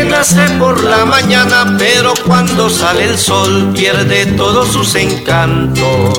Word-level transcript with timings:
nace 0.00 0.48
por 0.58 0.82
la 0.84 1.04
mañana, 1.04 1.76
pero 1.78 2.14
cuando 2.26 2.70
sale 2.70 3.04
el 3.04 3.18
sol 3.18 3.72
pierde 3.74 4.26
todos 4.26 4.68
sus 4.68 4.94
encantos. 4.94 6.18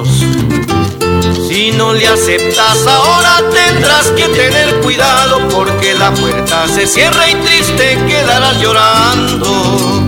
Si 1.47 1.71
no 1.71 1.93
le 1.93 2.07
aceptas 2.07 2.85
ahora 2.87 3.41
tendrás 3.51 4.07
que 4.11 4.27
tener 4.27 4.81
cuidado 4.81 5.47
porque 5.49 5.93
la 5.93 6.11
puerta 6.11 6.67
se 6.67 6.85
cierra 6.87 7.29
y 7.29 7.35
triste 7.35 7.97
quedarás 8.07 8.61
llorando. 8.61 10.03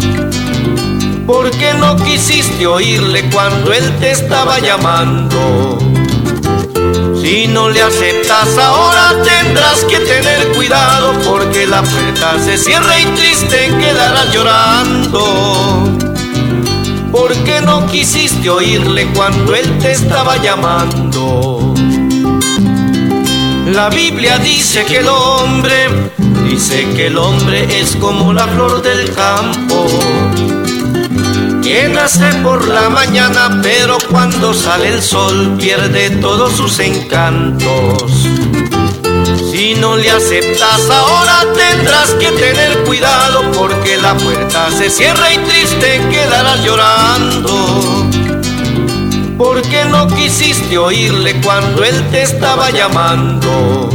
Porque 1.25 1.73
no 1.73 1.95
quisiste 1.97 2.67
oírle 2.67 3.27
cuando 3.31 3.73
él 3.73 3.95
te 3.99 4.11
estaba 4.11 4.59
llamando. 4.59 5.94
Si 7.25 7.47
no 7.47 7.69
le 7.69 7.81
aceptas 7.81 8.55
ahora 8.55 9.19
tendrás 9.23 9.83
que 9.85 9.97
tener 9.97 10.47
cuidado 10.49 11.11
porque 11.25 11.65
la 11.65 11.81
puerta 11.81 12.37
se 12.37 12.55
cierra 12.55 12.99
y 12.99 13.05
triste 13.15 13.75
quedarás 13.79 14.31
llorando. 14.31 15.89
Porque 17.11 17.61
no 17.61 17.87
quisiste 17.87 18.47
oírle 18.47 19.07
cuando 19.15 19.55
él 19.55 19.75
te 19.79 19.93
estaba 19.93 20.37
llamando. 20.37 21.73
La 23.73 23.89
Biblia 23.89 24.37
dice 24.37 24.85
que 24.85 24.97
el 24.97 25.07
hombre, 25.07 26.11
dice 26.47 26.87
que 26.95 27.07
el 27.07 27.17
hombre 27.17 27.79
es 27.79 27.95
como 27.95 28.33
la 28.33 28.47
flor 28.49 28.83
del 28.83 29.11
campo 29.15 29.87
que 31.65 31.89
nace 31.89 32.31
por 32.43 32.67
la 32.67 32.91
mañana, 32.91 33.59
pero 33.63 33.97
cuando 34.11 34.53
sale 34.53 34.89
el 34.89 35.01
sol 35.01 35.55
pierde 35.57 36.11
todos 36.11 36.53
sus 36.53 36.77
encantos. 36.77 38.03
Si 39.51 39.73
no 39.73 39.97
le 39.97 40.11
aceptas 40.11 40.87
ahora 40.91 41.43
tendrás 41.55 42.11
que 42.19 42.31
tener 42.33 42.83
cuidado 42.83 43.51
porque 43.53 43.97
la 43.97 44.15
puerta 44.15 44.69
se 44.69 44.91
cierra 44.91 45.33
y 45.33 45.39
triste 45.39 46.01
quedarás 46.11 46.63
llorando. 46.63 48.09
Porque 49.35 49.85
no 49.85 50.07
quisiste 50.09 50.77
oírle 50.77 51.41
cuando 51.41 51.83
él 51.83 52.09
te 52.11 52.21
estaba 52.21 52.69
llamando. 52.69 53.94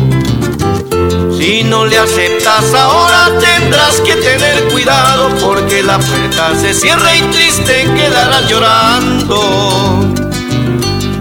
Si 1.39 1.62
no 1.64 1.86
le 1.86 1.98
aceptas 1.98 2.75
ahora 2.75 3.39
tendrás 3.39 4.00
que 4.00 4.14
tener 4.16 4.64
cuidado 4.69 5.30
porque 5.41 5.83
la 5.83 5.98
puerta 5.98 6.55
se 6.55 6.75
cierra 6.75 7.14
y 7.14 7.22
triste 7.22 7.84
quedarás 7.97 8.48
llorando. 8.48 10.14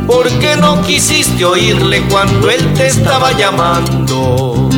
Porque 0.07 0.55
no 0.57 0.81
quisiste 0.81 1.45
oírle 1.45 2.01
cuando 2.09 2.49
él 2.49 2.73
te 2.73 2.87
estaba 2.87 3.31
llamando. 3.31 4.69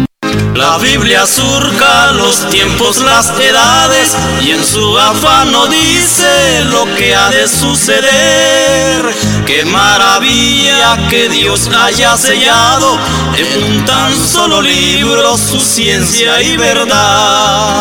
La 0.62 0.78
Biblia 0.78 1.26
surca 1.26 2.12
los 2.12 2.48
tiempos, 2.52 3.02
las 3.02 3.32
edades 3.32 4.16
y 4.42 4.52
en 4.52 4.64
su 4.64 4.96
afán 4.96 5.52
no 5.52 5.66
dice 5.66 6.64
lo 6.66 6.86
que 6.96 7.16
ha 7.16 7.32
de 7.32 7.48
suceder. 7.48 9.02
Qué 9.48 9.66
maravilla 9.66 11.08
que 11.10 11.30
Dios 11.30 11.68
haya 11.76 12.16
sellado 12.16 12.96
en 13.36 13.64
un 13.64 13.86
tan 13.86 14.16
solo 14.16 14.62
libro 14.62 15.36
su 15.36 15.60
ciencia 15.60 16.40
y 16.44 16.56
verdad. 16.56 17.81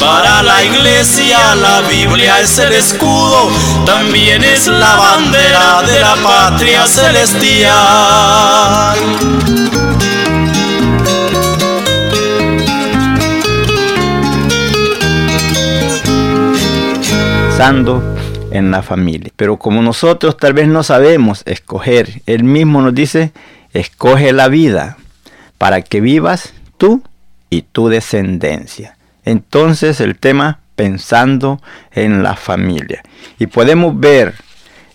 Para 0.00 0.42
la 0.42 0.64
iglesia 0.64 1.54
la 1.56 1.82
Biblia 1.82 2.40
es 2.40 2.58
el 2.58 2.72
escudo, 2.72 3.50
también 3.84 4.42
es 4.42 4.66
la 4.66 4.96
bandera 4.96 5.82
de 5.82 6.00
la 6.00 6.16
patria 6.22 6.86
celestial. 6.86 7.68
Sando 17.58 18.02
en 18.50 18.70
la 18.70 18.82
familia. 18.82 19.30
Pero 19.36 19.58
como 19.58 19.82
nosotros 19.82 20.38
tal 20.38 20.54
vez 20.54 20.66
no 20.66 20.82
sabemos 20.82 21.42
escoger, 21.44 22.22
Él 22.24 22.42
mismo 22.44 22.80
nos 22.80 22.94
dice, 22.94 23.32
escoge 23.74 24.32
la 24.32 24.48
vida 24.48 24.96
para 25.58 25.82
que 25.82 26.00
vivas 26.00 26.54
tú 26.78 27.02
y 27.50 27.62
tu 27.62 27.88
descendencia. 27.88 28.96
Entonces 29.24 30.00
el 30.00 30.18
tema 30.18 30.60
pensando 30.76 31.60
en 31.92 32.22
la 32.22 32.36
familia. 32.36 33.02
Y 33.38 33.46
podemos 33.46 33.98
ver 33.98 34.34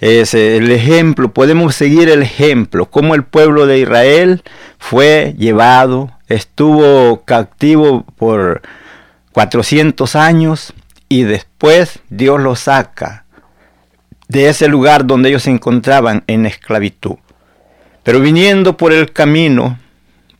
el 0.01 0.71
ejemplo, 0.71 1.31
podemos 1.31 1.75
seguir 1.75 2.09
el 2.09 2.21
ejemplo, 2.21 2.87
cómo 2.87 3.15
el 3.15 3.23
pueblo 3.23 3.65
de 3.65 3.79
Israel 3.79 4.43
fue 4.77 5.35
llevado, 5.37 6.11
estuvo 6.27 7.23
cautivo 7.23 8.03
por 8.17 8.61
400 9.31 10.15
años 10.15 10.73
y 11.07 11.23
después 11.23 11.99
Dios 12.09 12.41
lo 12.41 12.55
saca 12.55 13.25
de 14.27 14.49
ese 14.49 14.67
lugar 14.67 15.05
donde 15.05 15.29
ellos 15.29 15.43
se 15.43 15.51
encontraban 15.51 16.23
en 16.27 16.45
esclavitud. 16.45 17.17
Pero 18.03 18.19
viniendo 18.19 18.77
por 18.77 18.91
el 18.91 19.11
camino, 19.11 19.79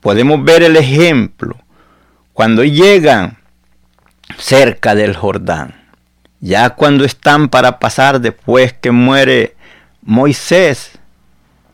podemos 0.02 0.44
ver 0.44 0.64
el 0.64 0.76
ejemplo 0.76 1.58
cuando 2.34 2.64
llegan 2.64 3.38
cerca 4.38 4.96
del 4.96 5.16
Jordán. 5.16 5.76
Ya 6.40 6.72
cuando 6.72 7.06
están 7.06 7.50
para 7.50 7.80
pasar 7.80 8.22
después 8.22 8.74
que 8.74 8.92
muere 8.92 9.56
Moisés, 10.02 10.92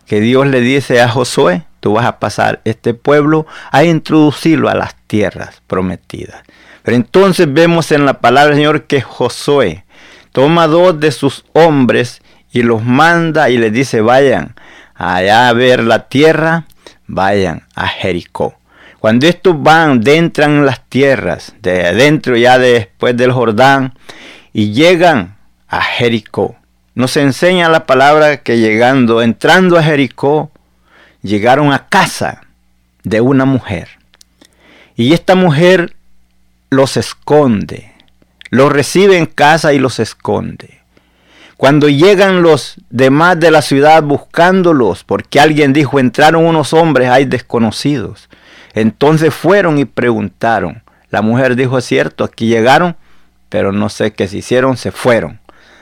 que 0.05 0.21
Dios 0.21 0.47
le 0.47 0.61
dice 0.61 1.01
a 1.01 1.09
Josué, 1.09 1.63
tú 1.79 1.93
vas 1.93 2.05
a 2.05 2.19
pasar 2.19 2.61
este 2.63 2.93
pueblo 2.93 3.45
a 3.71 3.83
introducirlo 3.83 4.69
a 4.69 4.75
las 4.75 4.95
tierras 5.07 5.61
prometidas. 5.67 6.43
Pero 6.83 6.97
entonces 6.97 7.51
vemos 7.51 7.91
en 7.91 8.05
la 8.05 8.21
palabra 8.21 8.49
del 8.49 8.59
Señor 8.59 8.83
que 8.83 9.01
Josué 9.01 9.85
toma 10.31 10.67
dos 10.67 10.99
de 10.99 11.11
sus 11.11 11.45
hombres 11.53 12.21
y 12.51 12.63
los 12.63 12.83
manda 12.83 13.49
y 13.49 13.57
les 13.57 13.71
dice, 13.71 14.01
vayan 14.01 14.55
allá 14.95 15.49
a 15.49 15.53
ver 15.53 15.83
la 15.83 16.07
tierra, 16.07 16.65
vayan 17.07 17.67
a 17.75 17.87
Jericó. 17.87 18.55
Cuando 19.01 19.25
estos 19.25 19.59
van, 19.63 20.03
entran 20.05 20.57
en 20.57 20.65
las 20.67 20.87
tierras, 20.87 21.55
de 21.59 21.87
adentro 21.87 22.37
ya 22.37 22.59
después 22.59 23.17
del 23.17 23.31
Jordán, 23.31 23.95
y 24.53 24.73
llegan 24.73 25.37
a 25.67 25.81
Jericó. 25.81 26.55
Nos 26.93 27.17
enseña 27.17 27.67
la 27.67 27.87
palabra 27.87 28.43
que 28.43 28.59
llegando, 28.59 29.23
entrando 29.23 29.79
a 29.79 29.81
Jericó, 29.81 30.51
llegaron 31.23 31.73
a 31.73 31.87
casa 31.89 32.43
de 33.01 33.21
una 33.21 33.45
mujer. 33.45 33.89
Y 34.95 35.13
esta 35.13 35.33
mujer 35.33 35.95
los 36.69 36.95
esconde, 36.95 37.91
los 38.51 38.71
recibe 38.71 39.17
en 39.17 39.25
casa 39.25 39.73
y 39.73 39.79
los 39.79 39.99
esconde. 39.99 40.79
Cuando 41.57 41.89
llegan 41.89 42.43
los 42.43 42.75
demás 42.91 43.39
de 43.39 43.49
la 43.49 43.63
ciudad 43.63 44.03
buscándolos, 44.03 45.03
porque 45.03 45.39
alguien 45.39 45.73
dijo, 45.73 45.97
entraron 45.97 46.45
unos 46.45 46.71
hombres, 46.71 47.09
hay 47.09 47.25
desconocidos. 47.25 48.29
Entonces 48.73 49.33
fueron 49.33 49.77
y 49.77 49.85
preguntaron. 49.85 50.83
La 51.09 51.21
mujer 51.21 51.55
dijo, 51.55 51.77
es 51.77 51.85
cierto, 51.85 52.23
aquí 52.23 52.47
llegaron, 52.47 52.95
pero 53.49 53.71
no 53.71 53.89
sé 53.89 54.13
qué 54.13 54.27
se 54.27 54.37
hicieron, 54.37 54.77
se 54.77 54.91
fueron. 54.91 55.39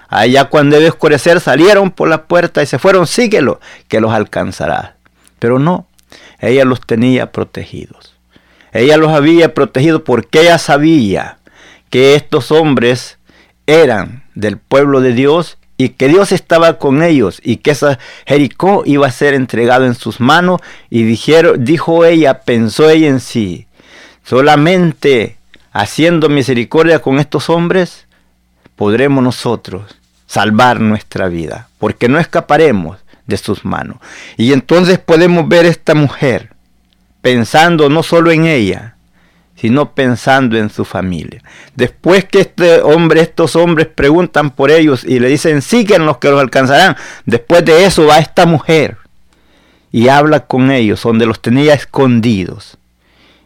Allá 0.08 0.46
cuando 0.46 0.76
debe 0.76 0.90
oscurecer 0.90 1.40
salieron 1.40 1.92
por 1.92 2.10
la 2.10 2.26
puerta 2.26 2.64
y 2.64 2.66
se 2.66 2.80
fueron, 2.80 3.06
síguelo, 3.06 3.60
que 3.88 4.02
los 4.02 4.12
alcanzará. 4.12 4.96
Pero 5.38 5.60
no, 5.60 5.86
ella 6.40 6.66
los 6.66 6.82
tenía 6.82 7.32
protegidos. 7.32 8.16
Ella 8.72 8.98
los 8.98 9.12
había 9.12 9.54
protegido 9.54 10.04
porque 10.04 10.42
ella 10.42 10.58
sabía 10.58 11.38
que 11.90 12.16
estos 12.16 12.52
hombres 12.52 13.18
eran 13.68 14.24
del 14.34 14.58
pueblo 14.58 15.02
de 15.02 15.14
Dios 15.14 15.58
y 15.80 15.90
que 15.90 16.10
Dios 16.10 16.34
estaba 16.34 16.78
con 16.78 17.02
ellos 17.02 17.40
y 17.42 17.56
que 17.56 17.72
esa 17.72 18.00
Jericó 18.26 18.84
iba 18.86 19.08
a 19.08 19.12
ser 19.12 19.34
entregado 19.34 19.86
en 19.86 19.96
sus 19.96 20.20
manos 20.20 20.60
y 20.90 21.04
dijeron, 21.04 21.64
dijo 21.64 22.04
ella, 22.04 22.42
pensó 22.42 22.90
ella 22.90 23.08
en 23.08 23.22
sí, 23.22 23.66
solamente 24.26 25.38
haciendo 25.72 26.28
misericordia 26.28 27.00
con 27.00 27.18
estos 27.18 27.50
hombres 27.50 28.08
podremos 28.76 29.24
nosotros 29.24 29.96
salvar 30.28 30.81
nuestra 30.81 31.30
vida, 31.30 31.70
porque 31.80 32.10
no 32.10 32.20
escaparemos 32.20 32.98
de 33.26 33.38
sus 33.38 33.64
manos. 33.64 34.00
Y 34.36 34.52
entonces 34.52 35.00
podemos 35.00 35.48
ver 35.48 35.66
esta 35.66 35.96
mujer 35.96 36.50
pensando 37.22 37.88
no 37.88 38.04
solo 38.04 38.31
en 38.31 38.48
ella, 38.48 38.98
sino 39.60 39.94
pensando 39.94 40.58
en 40.58 40.70
su 40.70 40.86
familia. 40.86 41.42
Después 41.76 42.26
que 42.26 42.42
este 42.42 42.82
hombre, 42.82 43.22
estos 43.22 43.56
hombres 43.56 43.88
preguntan 43.88 44.52
por 44.52 44.72
ellos 44.72 45.04
y 45.04 45.20
le 45.20 45.28
dicen, 45.28 45.62
siguen 45.62 46.06
los 46.06 46.18
que 46.18 46.30
los 46.30 46.40
alcanzarán. 46.40 46.96
Después 47.26 47.66
de 47.66 47.86
eso 47.86 48.06
va 48.06 48.20
esta 48.20 48.46
mujer 48.46 48.98
y 49.92 50.08
habla 50.08 50.46
con 50.46 50.72
ellos, 50.72 51.04
donde 51.04 51.26
los 51.26 51.42
tenía 51.42 51.74
escondidos. 51.74 52.78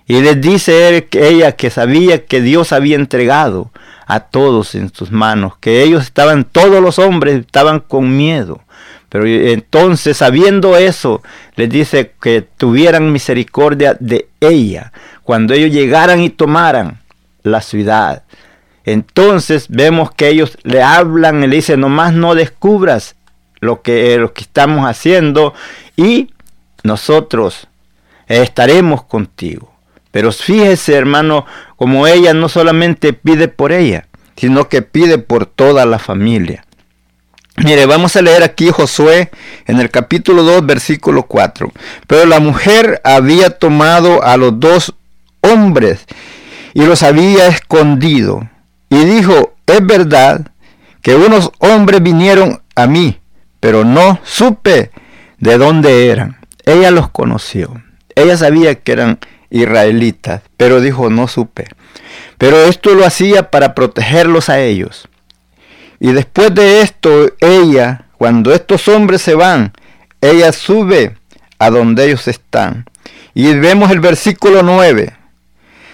Y 0.06 0.22
les 0.22 0.40
dice 0.40 1.08
ella 1.14 1.54
que 1.54 1.70
sabía 1.70 2.26
que 2.26 2.42
Dios 2.42 2.74
había 2.74 2.98
entregado 2.98 3.72
a 4.06 4.20
todos 4.20 4.76
en 4.76 4.94
sus 4.94 5.12
manos, 5.12 5.54
que 5.60 5.82
ellos 5.82 6.04
estaban, 6.04 6.44
todos 6.44 6.82
los 6.82 7.00
hombres 7.00 7.40
estaban 7.40 7.80
con 7.80 8.16
miedo. 8.16 8.62
Pero 9.14 9.28
entonces, 9.28 10.18
sabiendo 10.18 10.76
eso, 10.76 11.22
les 11.56 11.70
dice 11.70 12.14
que 12.20 12.42
tuvieran 12.42 13.12
misericordia 13.12 13.96
de 14.00 14.28
ella 14.40 14.92
cuando 15.22 15.54
ellos 15.54 15.70
llegaran 15.70 16.20
y 16.20 16.32
tomaran 16.32 17.00
la 17.44 17.62
ciudad. 17.62 18.24
Entonces 18.86 19.68
vemos 19.70 20.12
que 20.12 20.30
ellos 20.30 20.58
le 20.64 20.82
hablan 20.82 21.44
y 21.44 21.48
le 21.48 21.58
dicen, 21.58 21.82
nomás 21.82 22.14
no 22.14 22.34
descubras 22.34 23.16
lo 23.60 23.84
que, 23.84 24.18
lo 24.18 24.34
que 24.34 24.42
estamos 24.42 24.90
haciendo 24.90 25.54
y 25.96 26.32
nosotros 26.82 27.68
estaremos 28.28 29.04
contigo. 29.04 29.72
Pero 30.10 30.32
fíjese, 30.32 30.96
hermano, 30.96 31.46
como 31.76 32.08
ella 32.08 32.34
no 32.34 32.50
solamente 32.50 33.14
pide 33.14 33.48
por 33.48 33.74
ella, 33.74 34.08
sino 34.36 34.70
que 34.70 34.82
pide 34.82 35.20
por 35.20 35.46
toda 35.46 35.86
la 35.86 36.00
familia. 36.00 36.66
Mire, 37.58 37.86
vamos 37.86 38.16
a 38.16 38.22
leer 38.24 38.42
aquí 38.42 38.72
Josué 38.72 39.30
en 39.68 39.80
el 39.80 39.92
capítulo 39.92 40.42
2, 40.42 40.66
versículo 40.66 41.24
4. 41.24 41.72
Pero 42.08 42.26
la 42.26 42.40
mujer 42.40 43.00
había 43.04 43.52
tomado 43.52 44.24
a 44.24 44.38
los 44.38 44.60
dos 44.60 44.96
hombres 45.42 46.06
y 46.74 46.84
los 46.84 47.04
había 47.04 47.48
escondido. 47.48 48.50
Y 48.90 49.06
dijo, 49.06 49.54
es 49.68 49.86
verdad 49.86 50.48
que 51.02 51.14
unos 51.14 51.52
hombres 51.60 52.02
vinieron 52.02 52.62
a 52.76 52.88
mí, 52.88 53.20
pero 53.60 53.84
no 53.86 54.20
supe 54.24 54.90
de 55.38 55.58
dónde 55.60 56.08
eran. 56.10 56.38
Ella 56.66 56.90
los 56.90 57.10
conoció. 57.10 57.84
Ella 58.16 58.36
sabía 58.36 58.76
que 58.76 58.94
eran 58.94 59.20
israelitas, 59.52 60.42
pero 60.58 60.82
dijo, 60.82 61.12
no 61.12 61.28
supe. 61.28 61.68
Pero 62.40 62.58
esto 62.64 62.96
lo 62.96 63.06
hacía 63.06 63.52
para 63.52 63.76
protegerlos 63.76 64.50
a 64.50 64.60
ellos. 64.60 65.08
Y 66.04 66.12
después 66.12 66.54
de 66.54 66.82
esto, 66.82 67.32
ella, 67.40 68.08
cuando 68.18 68.54
estos 68.54 68.90
hombres 68.90 69.22
se 69.22 69.36
van, 69.36 69.72
ella 70.20 70.52
sube 70.52 71.16
a 71.60 71.70
donde 71.70 72.04
ellos 72.04 72.28
están. 72.28 72.84
Y 73.34 73.54
vemos 73.54 73.90
el 73.90 74.02
versículo 74.02 74.64
9. 74.64 75.16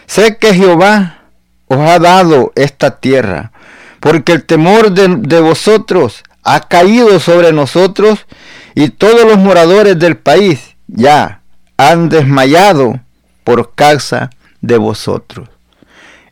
Sé 0.08 0.38
que 0.38 0.56
Jehová 0.56 1.20
os 1.68 1.78
ha 1.78 2.00
dado 2.00 2.52
esta 2.56 3.00
tierra, 3.00 3.52
porque 4.00 4.32
el 4.32 4.46
temor 4.46 4.94
de, 4.94 5.16
de 5.16 5.42
vosotros 5.42 6.24
ha 6.42 6.62
caído 6.62 7.20
sobre 7.20 7.54
nosotros 7.54 8.26
y 8.74 8.90
todos 8.90 9.26
los 9.26 9.38
moradores 9.38 10.00
del 10.00 10.18
país 10.18 10.76
ya 10.88 11.42
han 11.78 12.10
desmayado 12.10 13.00
por 13.44 13.76
causa 13.76 14.32
de 14.60 14.80
vosotros. 14.80 15.50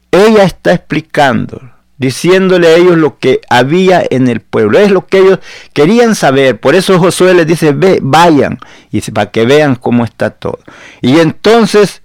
Ella 0.09 0.45
está 0.45 0.73
explicando 0.73 1.76
diciéndole 1.97 2.67
a 2.67 2.75
ellos 2.75 2.97
lo 2.97 3.17
que 3.17 3.41
había 3.49 4.03
en 4.09 4.27
el 4.27 4.41
pueblo. 4.41 4.79
Es 4.79 4.91
lo 4.91 5.07
que 5.07 5.19
ellos 5.19 5.39
querían 5.73 6.15
saber. 6.15 6.59
Por 6.59 6.75
eso 6.75 6.99
Josué 6.99 7.33
les 7.33 7.47
dice, 7.47 7.71
ve, 7.71 7.99
vayan, 8.01 8.59
y 8.91 9.01
para 9.11 9.31
que 9.31 9.45
vean 9.45 9.75
cómo 9.75 10.05
está 10.05 10.29
todo. 10.29 10.59
Y 11.01 11.19
entonces 11.19 12.01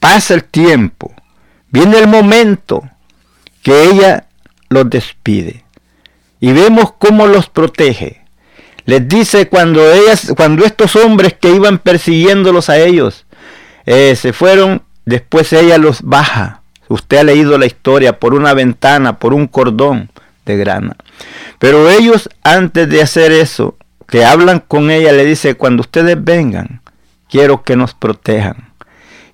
pasa 0.00 0.34
el 0.34 0.44
tiempo. 0.44 1.12
Viene 1.70 1.98
el 1.98 2.08
momento 2.08 2.82
que 3.62 3.84
ella 3.84 4.26
los 4.68 4.88
despide. 4.90 5.64
Y 6.40 6.52
vemos 6.52 6.92
cómo 6.98 7.26
los 7.26 7.48
protege. 7.48 8.22
Les 8.86 9.06
dice 9.06 9.48
cuando 9.48 9.92
ellas, 9.92 10.32
cuando 10.36 10.64
estos 10.64 10.96
hombres 10.96 11.34
que 11.34 11.50
iban 11.50 11.78
persiguiéndolos 11.78 12.70
a 12.70 12.78
ellos 12.78 13.26
eh, 13.84 14.16
se 14.16 14.32
fueron, 14.32 14.82
después 15.04 15.52
ella 15.52 15.76
los 15.78 16.02
baja 16.02 16.59
Usted 16.90 17.18
ha 17.18 17.22
leído 17.22 17.56
la 17.56 17.66
historia 17.66 18.18
por 18.18 18.34
una 18.34 18.52
ventana, 18.52 19.20
por 19.20 19.32
un 19.32 19.46
cordón 19.46 20.10
de 20.44 20.56
grana. 20.56 20.96
Pero 21.60 21.88
ellos 21.88 22.28
antes 22.42 22.88
de 22.88 23.00
hacer 23.00 23.30
eso, 23.30 23.76
que 24.08 24.24
hablan 24.24 24.58
con 24.58 24.90
ella, 24.90 25.12
le 25.12 25.24
dice, 25.24 25.54
cuando 25.54 25.82
ustedes 25.82 26.16
vengan, 26.22 26.82
quiero 27.28 27.62
que 27.62 27.76
nos 27.76 27.94
protejan. 27.94 28.72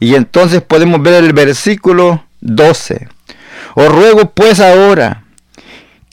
Y 0.01 0.17
entonces 0.17 0.61
podemos 0.61 1.03
ver 1.03 1.15
el 1.15 1.33
versículo 1.33 2.27
12. 2.43 3.09
Os 3.75 3.89
ruego 3.89 4.33
pues 4.33 4.61
ahora 4.61 5.25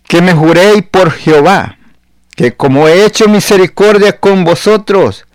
que 0.08 0.22
me 0.22 0.32
juréis 0.32 0.84
por 0.84 1.12
Jehová, 1.12 1.78
que 2.38 2.56
como 2.56 2.88
he 2.88 3.06
hecho 3.06 3.28
misericordia 3.28 4.18
con 4.18 4.46
vosotros, 4.46 5.26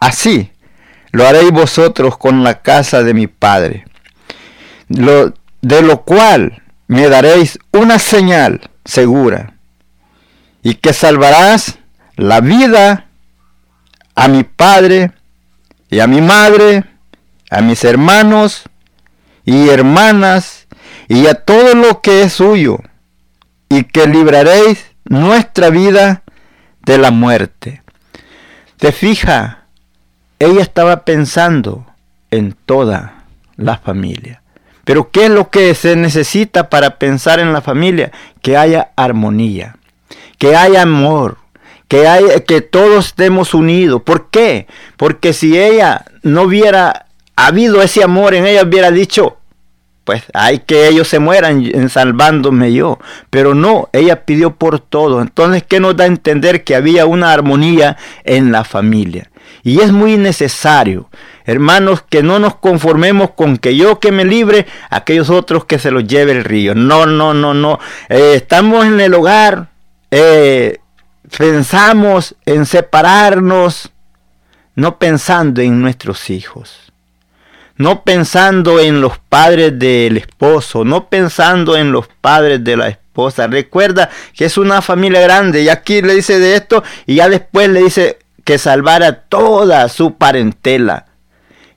así 0.00 0.50
lo 1.12 1.24
haréis 1.24 1.52
vosotros 1.52 2.18
con 2.18 2.42
la 2.42 2.62
casa 2.62 3.04
de 3.04 3.14
mi 3.14 3.28
Padre. 3.28 3.84
Lo, 4.88 5.32
de 5.62 5.80
lo 5.80 6.02
cual 6.02 6.62
me 6.88 7.08
daréis 7.08 7.58
una 7.72 7.98
señal 7.98 8.70
segura, 8.84 9.54
y 10.62 10.74
que 10.74 10.92
salvarás 10.92 11.78
la 12.16 12.40
vida 12.40 13.06
a 14.14 14.28
mi 14.28 14.44
padre 14.44 15.12
y 15.88 16.00
a 16.00 16.06
mi 16.06 16.20
madre, 16.20 16.84
a 17.50 17.60
mis 17.60 17.84
hermanos 17.84 18.64
y 19.44 19.68
hermanas, 19.68 20.66
y 21.08 21.26
a 21.26 21.34
todo 21.34 21.74
lo 21.74 22.00
que 22.00 22.22
es 22.22 22.34
suyo, 22.34 22.78
y 23.68 23.84
que 23.84 24.06
libraréis 24.06 24.86
nuestra 25.04 25.70
vida 25.70 26.22
de 26.84 26.98
la 26.98 27.10
muerte. 27.10 27.82
Te 28.76 28.92
fija, 28.92 29.66
ella 30.38 30.62
estaba 30.62 31.04
pensando 31.04 31.86
en 32.30 32.56
toda 32.66 33.24
la 33.56 33.78
familia. 33.78 34.41
Pero 34.84 35.10
¿qué 35.10 35.26
es 35.26 35.30
lo 35.30 35.50
que 35.50 35.74
se 35.74 35.96
necesita 35.96 36.68
para 36.68 36.98
pensar 36.98 37.38
en 37.40 37.52
la 37.52 37.60
familia? 37.60 38.10
Que 38.40 38.56
haya 38.56 38.90
armonía, 38.96 39.76
que 40.38 40.56
haya 40.56 40.82
amor, 40.82 41.38
que, 41.88 42.08
haya, 42.08 42.40
que 42.40 42.60
todos 42.60 43.06
estemos 43.06 43.54
unidos. 43.54 44.02
¿Por 44.02 44.30
qué? 44.30 44.66
Porque 44.96 45.32
si 45.32 45.58
ella 45.58 46.04
no 46.22 46.42
hubiera 46.42 47.06
habido 47.36 47.82
ese 47.82 48.02
amor 48.02 48.34
en 48.34 48.46
ella, 48.46 48.64
hubiera 48.64 48.90
dicho, 48.90 49.38
pues 50.04 50.24
hay 50.34 50.60
que 50.60 50.88
ellos 50.88 51.08
se 51.08 51.18
mueran 51.18 51.88
salvándome 51.88 52.72
yo. 52.72 52.98
Pero 53.30 53.54
no, 53.54 53.88
ella 53.92 54.24
pidió 54.24 54.56
por 54.56 54.80
todo. 54.80 55.20
Entonces, 55.20 55.62
¿qué 55.62 55.80
nos 55.80 55.96
da 55.96 56.04
a 56.04 56.08
entender 56.08 56.64
que 56.64 56.74
había 56.74 57.06
una 57.06 57.32
armonía 57.32 57.96
en 58.24 58.52
la 58.52 58.64
familia? 58.64 59.30
Y 59.64 59.80
es 59.80 59.92
muy 59.92 60.16
necesario, 60.16 61.08
hermanos, 61.44 62.02
que 62.08 62.22
no 62.22 62.40
nos 62.40 62.56
conformemos 62.56 63.30
con 63.30 63.58
que 63.58 63.76
yo 63.76 64.00
que 64.00 64.10
me 64.10 64.24
libre, 64.24 64.66
aquellos 64.90 65.30
otros 65.30 65.66
que 65.66 65.78
se 65.78 65.92
los 65.92 66.06
lleve 66.06 66.32
el 66.32 66.44
río. 66.44 66.74
No, 66.74 67.06
no, 67.06 67.32
no, 67.32 67.54
no. 67.54 67.78
Eh, 68.08 68.34
estamos 68.34 68.84
en 68.86 69.00
el 69.00 69.14
hogar, 69.14 69.68
eh, 70.10 70.78
pensamos 71.38 72.34
en 72.44 72.66
separarnos, 72.66 73.92
no 74.74 74.98
pensando 74.98 75.60
en 75.60 75.80
nuestros 75.80 76.28
hijos. 76.30 76.91
No 77.76 78.04
pensando 78.04 78.80
en 78.80 79.00
los 79.00 79.18
padres 79.18 79.78
del 79.78 80.16
esposo, 80.16 80.84
no 80.84 81.08
pensando 81.08 81.76
en 81.76 81.92
los 81.92 82.08
padres 82.20 82.62
de 82.62 82.76
la 82.76 82.88
esposa. 82.88 83.46
Recuerda 83.46 84.10
que 84.34 84.44
es 84.44 84.56
una 84.58 84.82
familia 84.82 85.20
grande 85.20 85.62
y 85.62 85.68
aquí 85.68 86.02
le 86.02 86.14
dice 86.14 86.38
de 86.38 86.56
esto 86.56 86.82
y 87.06 87.16
ya 87.16 87.28
después 87.28 87.68
le 87.68 87.82
dice 87.82 88.18
que 88.44 88.58
salvara 88.58 89.22
toda 89.22 89.88
su 89.88 90.14
parentela. 90.14 91.06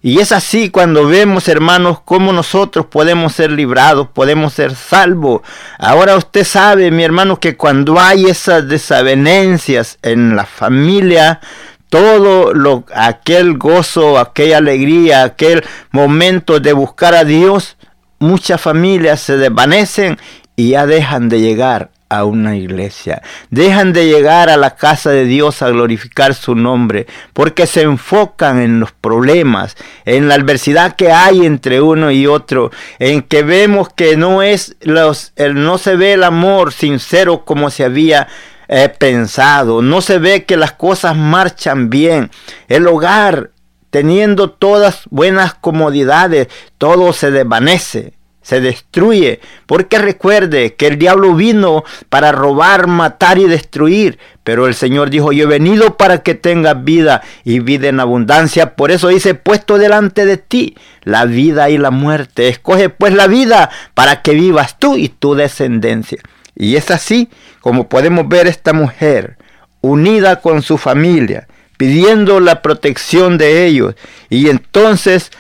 Y 0.06 0.20
es 0.20 0.32
así 0.32 0.70
cuando 0.70 1.08
vemos, 1.08 1.48
hermanos, 1.48 2.00
cómo 2.06 2.32
nosotros 2.32 2.86
podemos 2.86 3.34
ser 3.34 3.50
librados, 3.50 4.10
podemos 4.14 4.54
ser 4.54 4.76
salvos. 4.76 5.42
Ahora 5.80 6.16
usted 6.16 6.44
sabe, 6.44 6.92
mi 6.92 7.04
hermano, 7.04 7.40
que 7.40 7.58
cuando 7.58 8.00
hay 8.00 8.26
esas 8.26 8.68
desavenencias 8.68 9.98
en 10.04 10.36
la 10.36 10.46
familia, 10.46 11.42
todo 11.90 12.54
lo, 12.54 12.86
aquel 12.94 13.58
gozo, 13.58 14.18
aquella 14.20 14.58
alegría, 14.58 15.24
aquel 15.24 15.64
momento 15.92 16.60
de 16.60 16.74
buscar 16.74 17.16
a 17.16 17.24
Dios, 17.24 17.78
muchas 18.20 18.60
familias 18.60 19.22
se 19.22 19.38
desvanecen 19.38 20.18
y 20.56 20.72
ya 20.72 20.86
dejan 20.86 21.30
de 21.30 21.42
llegar 21.42 21.92
a 22.10 22.24
una 22.24 22.56
iglesia. 22.56 23.22
Dejan 23.50 23.94
de 23.94 24.08
llegar 24.08 24.50
a 24.50 24.58
la 24.58 24.76
casa 24.76 25.10
de 25.10 25.26
Dios 25.26 25.62
a 25.62 25.70
glorificar 25.70 26.34
su 26.34 26.56
nombre, 26.56 27.08
porque 27.34 27.66
se 27.66 27.82
enfocan 27.82 28.62
en 28.62 28.80
los 28.80 28.92
problemas, 28.92 29.76
en 30.06 30.28
la 30.28 30.36
adversidad 30.36 30.96
que 30.96 31.12
hay 31.12 31.46
entre 31.46 31.82
uno 31.82 32.12
y 32.12 32.28
otro, 32.28 32.72
en 33.00 33.22
que 33.22 33.44
vemos 33.44 33.90
que 33.90 34.18
no 34.18 34.44
es 34.44 34.76
los, 34.82 35.34
el, 35.36 35.56
no 35.64 35.78
se 35.78 35.96
ve 35.96 36.14
el 36.14 36.24
amor 36.24 36.74
sincero 36.74 37.44
como 37.44 37.70
se 37.70 37.84
había 37.84 38.28
eh, 38.68 38.90
pensado, 38.90 39.82
no 39.82 40.02
se 40.02 40.18
ve 40.20 40.46
que 40.46 40.58
las 40.58 40.74
cosas 40.74 41.16
marchan 41.16 41.90
bien. 41.90 42.32
El 42.68 42.88
hogar, 42.88 43.52
teniendo 43.90 44.52
todas 44.52 45.04
buenas 45.10 45.54
comodidades, 45.54 46.48
todo 46.78 47.14
se 47.14 47.32
desvanece 47.32 48.14
se 48.46 48.62
destruye. 48.62 49.40
Porque 49.66 49.98
recuerde 49.98 50.76
que 50.76 50.86
el 50.86 51.00
diablo 51.00 51.34
vino 51.34 51.84
para 52.10 52.32
robar, 52.32 52.86
matar 52.86 53.40
y 53.40 53.46
destruir. 53.46 54.20
Pero 54.44 54.68
el 54.68 54.76
Señor 54.76 55.10
dijo, 55.10 55.32
yo 55.32 55.46
he 55.46 55.48
venido 55.48 55.98
para 55.98 56.20
que 56.20 56.36
tengas 56.36 56.84
vida 56.84 57.24
y 57.44 57.60
vida 57.60 57.88
en 57.88 58.00
abundancia. 58.00 58.76
Por 58.76 58.92
eso 58.92 59.08
dice, 59.08 59.34
puesto 59.34 59.80
delante 59.80 60.28
de 60.28 60.38
ti 60.38 60.78
la 61.02 61.26
vida 61.26 61.72
y 61.72 61.80
la 61.80 61.90
muerte. 61.90 62.48
Escoge 62.48 62.90
pues 62.90 63.16
la 63.16 63.26
vida 63.26 63.72
para 63.96 64.22
que 64.22 64.34
vivas 64.34 64.78
tú 64.78 64.96
y 64.96 65.10
tu 65.10 65.34
descendencia. 65.34 66.20
Y 66.56 66.76
es 66.76 66.92
así 66.92 67.30
como 67.62 67.90
podemos 67.90 68.28
ver 68.28 68.48
esta 68.48 68.74
mujer 68.74 69.38
unida 69.82 70.42
con 70.42 70.62
su 70.62 70.78
familia, 70.78 71.48
pidiendo 71.78 72.40
la 72.40 72.62
protección 72.62 73.38
de 73.38 73.66
ellos. 73.66 73.96
Y 74.30 74.50
entonces 74.50 75.32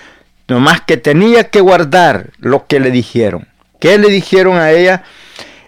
Nomás 0.48 0.82
que 0.82 0.98
tenía 0.98 1.46
que 1.46 1.60
guardar 1.60 2.30
lo 2.38 2.68
que 2.68 2.80
le 2.80 2.92
dijeron. 2.92 3.48
¿Qué 3.80 3.98
le 3.98 4.10
dijeron 4.10 4.58
a 4.58 4.72
ella? 4.72 5.04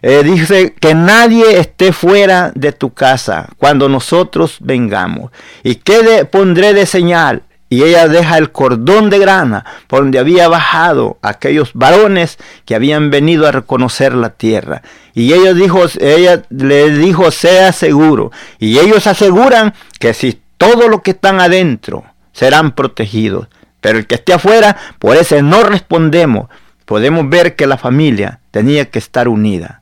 Eh, 0.03 0.21
dice 0.23 0.75
que 0.79 0.93
nadie 0.93 1.59
esté 1.59 1.91
fuera 1.91 2.51
de 2.53 2.71
tu 2.71 2.93
casa 2.93 3.49
cuando 3.57 3.89
nosotros 3.89 4.57
vengamos. 4.59 5.31
¿Y 5.63 5.75
qué 5.75 6.25
pondré 6.29 6.73
de 6.73 6.85
señal? 6.85 7.41
Y 7.69 7.83
ella 7.83 8.07
deja 8.07 8.37
el 8.37 8.51
cordón 8.51 9.09
de 9.09 9.19
grana 9.19 9.65
por 9.87 9.99
donde 9.99 10.19
había 10.19 10.47
bajado 10.47 11.17
aquellos 11.21 11.71
varones 11.73 12.37
que 12.65 12.75
habían 12.75 13.09
venido 13.09 13.45
a 13.45 13.51
reconocer 13.51 14.13
la 14.13 14.29
tierra. 14.29 14.83
Y 15.13 15.33
ella, 15.33 15.53
dijo, 15.53 15.83
ella 15.99 16.43
le 16.49 16.89
dijo, 16.91 17.29
sea 17.31 17.73
seguro. 17.73 18.31
Y 18.59 18.79
ellos 18.79 19.05
aseguran 19.07 19.73
que 19.99 20.13
si 20.13 20.41
todo 20.57 20.87
lo 20.87 21.01
que 21.01 21.11
están 21.11 21.41
adentro 21.41 22.05
serán 22.31 22.71
protegidos. 22.71 23.47
Pero 23.81 23.99
el 23.99 24.07
que 24.07 24.15
esté 24.15 24.33
afuera, 24.33 24.77
por 24.99 25.17
ese 25.17 25.41
no 25.41 25.63
respondemos. 25.63 26.49
Podemos 26.85 27.29
ver 27.29 27.55
que 27.55 27.67
la 27.67 27.77
familia 27.77 28.39
tenía 28.51 28.89
que 28.89 28.99
estar 28.99 29.27
unida. 29.27 29.81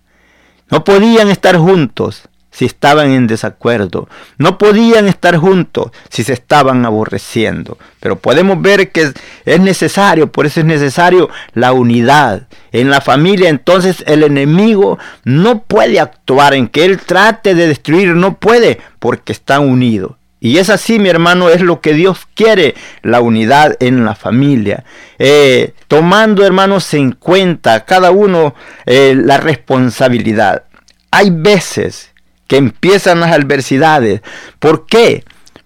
No 0.72 0.84
podían 0.84 1.30
estar 1.30 1.56
juntos 1.58 2.28
si 2.56 2.64
estaban 2.64 3.12
en 3.12 3.28
desacuerdo. 3.28 4.08
No 4.38 4.58
podían 4.58 5.08
estar 5.08 5.36
juntos 5.36 5.92
si 6.10 6.24
se 6.24 6.32
estaban 6.32 6.86
aborreciendo. 6.86 7.78
Pero 8.00 8.18
podemos 8.18 8.62
ver 8.62 8.92
que 8.92 9.12
es 9.44 9.60
necesario, 9.60 10.32
por 10.32 10.46
eso 10.46 10.62
es 10.62 10.66
necesario 10.66 11.30
la 11.54 11.74
unidad. 11.74 12.48
En 12.72 12.90
la 12.90 13.02
familia 13.02 13.50
entonces 13.50 14.06
el 14.08 14.24
enemigo 14.24 14.98
no 15.26 15.64
puede 15.64 16.00
actuar 16.00 16.54
en 16.54 16.70
que 16.70 16.86
él 16.86 16.98
trate 17.02 17.56
de 17.56 17.68
destruir, 17.68 18.16
no 18.16 18.38
puede 18.38 18.80
porque 19.00 19.34
están 19.34 19.68
unidos. 19.68 20.14
Y 20.40 20.60
es 20.60 20.70
así, 20.70 20.98
mi 20.98 21.10
hermano, 21.10 21.50
es 21.50 21.60
lo 21.60 21.82
que 21.82 21.94
Dios 21.94 22.20
quiere, 22.36 22.76
la 23.02 23.20
unidad 23.20 23.76
en 23.82 24.06
la 24.06 24.16
familia. 24.16 24.86
Eh, 25.20 25.74
tomando, 25.90 26.46
hermanos, 26.46 26.94
en 26.94 27.14
cuenta 27.14 27.84
cada 27.84 28.12
uno 28.12 28.54
eh, 28.86 29.14
la 29.18 29.38
responsabilidad. 29.38 30.64
Hay 31.12 31.32
veces 31.32 32.12
que 32.48 32.58
empiezan 32.58 33.20
las 33.20 33.32
adversidades. 33.32 34.22
¿Por 34.60 34.86
qué? 34.86 35.24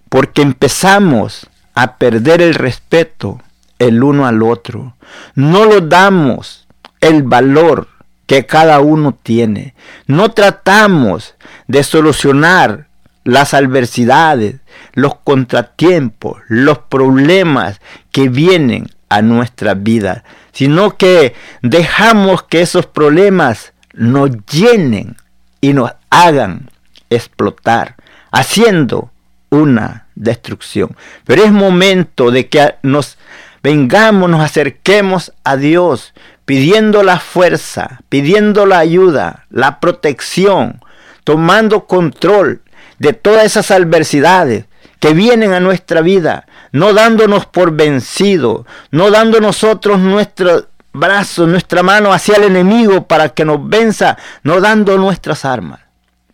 Porque 0.10 0.42
empezamos 0.42 1.48
a 1.76 1.98
perder 1.98 2.42
el 2.42 2.56
respeto 2.56 3.42
el 3.80 4.04
uno 4.04 4.28
al 4.28 4.44
otro. 4.44 4.96
No 5.34 5.66
lo 5.66 5.82
damos 5.82 6.68
el 7.02 7.24
valor 7.24 7.88
que 8.28 8.46
cada 8.46 8.82
uno 8.82 9.18
tiene. 9.24 9.74
No 10.06 10.32
tratamos 10.32 11.36
de 11.68 11.84
solucionar 11.84 12.88
las 13.24 13.54
adversidades, 13.54 14.58
los 14.94 15.16
contratiempos, 15.16 16.42
los 16.48 16.80
problemas 16.80 17.82
que 18.12 18.30
vienen 18.30 18.88
a 19.08 19.22
nuestra 19.22 19.74
vida, 19.74 20.24
sino 20.52 20.98
que 20.98 21.34
dejamos 21.62 22.44
que 22.44 22.62
esos 22.62 22.86
problemas 22.86 23.74
nos 23.94 24.32
llenen 24.46 25.18
y 25.62 25.74
nos 25.74 25.92
hagan 26.10 26.70
explotar, 27.10 27.96
haciendo 28.32 29.12
una 29.50 30.08
destrucción. 30.16 30.96
Pero 31.26 31.44
es 31.44 31.52
momento 31.52 32.32
de 32.32 32.48
que 32.48 32.76
nos 32.84 33.18
vengamos, 33.64 34.30
nos 34.30 34.42
acerquemos 34.42 35.34
a 35.44 35.58
Dios, 35.58 36.14
pidiendo 36.46 37.04
la 37.04 37.20
fuerza, 37.20 38.02
pidiendo 38.10 38.66
la 38.66 38.80
ayuda, 38.80 39.46
la 39.50 39.80
protección, 39.80 40.82
tomando 41.24 41.86
control 41.86 42.62
de 42.98 43.14
todas 43.14 43.46
esas 43.46 43.72
adversidades 43.72 44.66
que 45.00 45.14
vienen 45.14 45.54
a 45.54 45.60
nuestra 45.60 46.02
vida, 46.02 46.46
no 46.72 46.94
dándonos 46.94 47.46
por 47.46 47.72
vencido, 47.72 48.66
no 48.92 49.12
dando 49.12 49.40
nosotros 49.40 50.00
nuestro 50.00 50.68
brazo, 50.92 51.48
nuestra 51.48 51.84
mano 51.84 52.12
hacia 52.12 52.36
el 52.36 52.44
enemigo 52.44 53.08
para 53.08 53.30
que 53.30 53.46
nos 53.46 53.68
venza, 53.68 54.18
no 54.44 54.60
dando 54.60 54.98
nuestras 54.98 55.46
armas. 55.46 55.80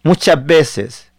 Muchas 0.05 0.45
veces 0.45 1.11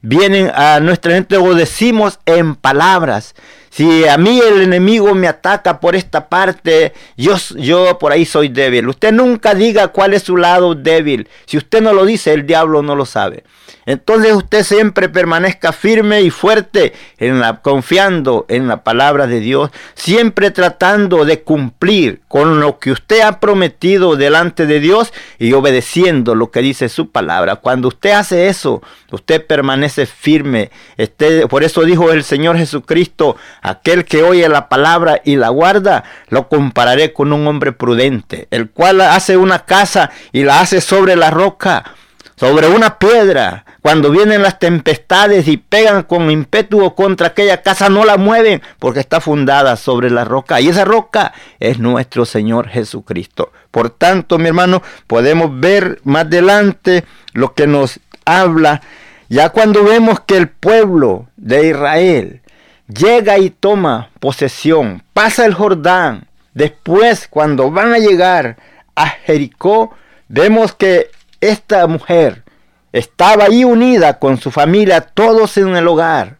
vienen 0.00 0.50
a 0.54 0.80
nuestra 0.80 1.12
gente 1.12 1.36
o 1.36 1.54
decimos 1.54 2.18
en 2.24 2.54
palabras, 2.54 3.34
si 3.68 4.08
a 4.08 4.16
mí 4.16 4.40
el 4.40 4.62
enemigo 4.62 5.14
me 5.14 5.28
ataca 5.28 5.80
por 5.80 5.94
esta 5.94 6.30
parte, 6.30 6.94
yo, 7.14 7.36
yo 7.56 7.98
por 7.98 8.10
ahí 8.10 8.24
soy 8.24 8.48
débil. 8.48 8.88
Usted 8.88 9.12
nunca 9.12 9.54
diga 9.54 9.88
cuál 9.88 10.14
es 10.14 10.22
su 10.22 10.38
lado 10.38 10.74
débil. 10.74 11.28
Si 11.44 11.58
usted 11.58 11.82
no 11.82 11.92
lo 11.92 12.06
dice, 12.06 12.32
el 12.32 12.46
diablo 12.46 12.80
no 12.80 12.96
lo 12.96 13.04
sabe. 13.04 13.44
Entonces 13.84 14.32
usted 14.32 14.62
siempre 14.62 15.08
permanezca 15.08 15.72
firme 15.72 16.22
y 16.22 16.30
fuerte 16.30 16.92
en 17.18 17.40
la, 17.40 17.60
confiando 17.60 18.46
en 18.48 18.68
la 18.68 18.84
palabra 18.84 19.26
de 19.26 19.40
Dios, 19.40 19.70
siempre 19.94 20.50
tratando 20.50 21.24
de 21.24 21.42
cumplir 21.42 22.20
con 22.28 22.60
lo 22.60 22.78
que 22.78 22.92
usted 22.92 23.20
ha 23.22 23.40
prometido 23.40 24.16
delante 24.16 24.66
de 24.66 24.78
Dios 24.78 25.12
y 25.38 25.52
obedeciendo 25.52 26.34
lo 26.34 26.50
que 26.50 26.62
dice 26.62 26.88
su 26.88 27.10
palabra. 27.10 27.56
Cuando 27.56 27.88
usted 27.88 28.12
hace 28.12 28.48
eso, 28.48 28.82
usted 29.10 29.44
permanece 29.44 30.06
firme. 30.06 30.70
Este, 30.96 31.48
por 31.48 31.64
eso 31.64 31.82
dijo 31.82 32.12
el 32.12 32.22
Señor 32.22 32.56
Jesucristo, 32.56 33.36
aquel 33.62 34.04
que 34.04 34.22
oye 34.22 34.48
la 34.48 34.68
palabra 34.68 35.20
y 35.24 35.36
la 35.36 35.48
guarda, 35.48 36.04
lo 36.28 36.48
compararé 36.48 37.12
con 37.12 37.32
un 37.32 37.46
hombre 37.48 37.72
prudente, 37.72 38.46
el 38.50 38.70
cual 38.70 39.00
hace 39.00 39.36
una 39.36 39.64
casa 39.64 40.10
y 40.32 40.44
la 40.44 40.60
hace 40.60 40.80
sobre 40.80 41.16
la 41.16 41.30
roca 41.30 41.96
sobre 42.42 42.66
una 42.66 42.98
piedra. 42.98 43.64
Cuando 43.82 44.12
vienen 44.12 44.42
las 44.42 44.60
tempestades 44.60 45.48
y 45.48 45.56
pegan 45.56 46.04
con 46.04 46.30
impetuo 46.30 46.94
contra 46.94 47.28
aquella 47.28 47.62
casa, 47.62 47.88
no 47.88 48.04
la 48.04 48.16
mueven 48.16 48.62
porque 48.78 49.00
está 49.00 49.20
fundada 49.20 49.74
sobre 49.74 50.08
la 50.08 50.24
roca. 50.24 50.60
Y 50.60 50.68
esa 50.68 50.84
roca 50.84 51.32
es 51.58 51.80
nuestro 51.80 52.24
Señor 52.24 52.68
Jesucristo. 52.68 53.50
Por 53.72 53.90
tanto, 53.90 54.38
mi 54.38 54.46
hermano, 54.46 54.82
podemos 55.08 55.58
ver 55.58 56.00
más 56.04 56.26
adelante 56.26 57.04
lo 57.32 57.54
que 57.54 57.66
nos 57.66 57.98
habla. 58.24 58.82
Ya 59.28 59.48
cuando 59.48 59.82
vemos 59.82 60.20
que 60.20 60.36
el 60.36 60.48
pueblo 60.48 61.26
de 61.36 61.70
Israel 61.70 62.42
llega 62.86 63.38
y 63.38 63.50
toma 63.50 64.10
posesión, 64.20 65.02
pasa 65.12 65.44
el 65.44 65.54
Jordán. 65.54 66.28
Después, 66.54 67.26
cuando 67.28 67.72
van 67.72 67.92
a 67.92 67.98
llegar 67.98 68.58
a 68.94 69.08
Jericó, 69.08 69.92
vemos 70.28 70.72
que 70.72 71.10
esta 71.40 71.84
mujer 71.88 72.44
estaba 72.92 73.44
ahí 73.44 73.64
unida 73.64 74.18
con 74.18 74.38
su 74.38 74.50
familia, 74.50 75.00
todos 75.00 75.56
en 75.56 75.76
el 75.76 75.88
hogar. 75.88 76.38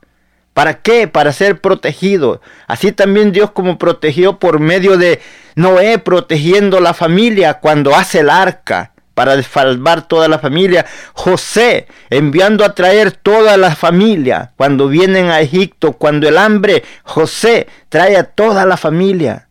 ¿Para 0.55 0.83
qué? 0.83 1.09
Para 1.09 1.33
ser 1.33 1.61
protegido. 1.61 2.41
Así 2.67 2.93
también 2.93 3.33
Dios 3.33 3.51
como 3.53 3.79
protegió 3.79 4.39
por 4.39 4.61
medio 4.61 4.99
de 4.99 5.21
Noé, 5.55 5.99
protegiendo 5.99 6.81
la 6.81 6.93
familia 6.93 7.55
cuando 7.55 7.95
hace 7.95 8.21
el 8.21 8.31
arca 8.31 8.93
para 9.15 9.43
salvar 9.43 10.07
toda 10.09 10.29
la 10.29 10.39
familia. 10.39 10.85
José 11.15 11.87
enviando 12.11 12.65
a 12.65 12.75
traer 12.75 13.13
toda 13.13 13.57
la 13.57 13.75
familia 13.75 14.53
cuando 14.57 14.89
vienen 14.89 15.31
a 15.31 15.41
Egipto, 15.41 15.93
cuando 15.93 16.29
el 16.29 16.37
hambre, 16.37 16.83
José 17.03 17.67
trae 17.89 18.17
a 18.17 18.25
toda 18.25 18.67
la 18.67 18.77
familia. 18.77 19.49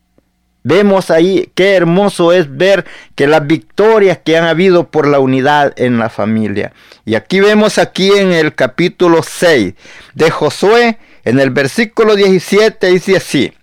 Vemos 0.63 1.09
ahí 1.09 1.51
qué 1.55 1.73
hermoso 1.73 2.31
es 2.31 2.55
ver 2.55 2.85
que 3.15 3.27
las 3.27 3.45
victorias 3.47 4.19
que 4.23 4.37
han 4.37 4.45
habido 4.45 4.91
por 4.91 5.07
la 5.07 5.19
unidad 5.19 5.73
en 5.77 5.97
la 5.97 6.09
familia. 6.09 6.73
Y 7.05 7.15
aquí 7.15 7.39
vemos 7.39 7.77
aquí 7.77 8.11
en 8.11 8.31
el 8.31 8.53
capítulo 8.53 9.23
6 9.23 9.73
de 10.13 10.29
Josué 10.29 10.99
en 11.23 11.39
el 11.39 11.51
versículo 11.51 12.15
17 12.15 12.87
dice 12.87 13.17
así, 13.17 13.53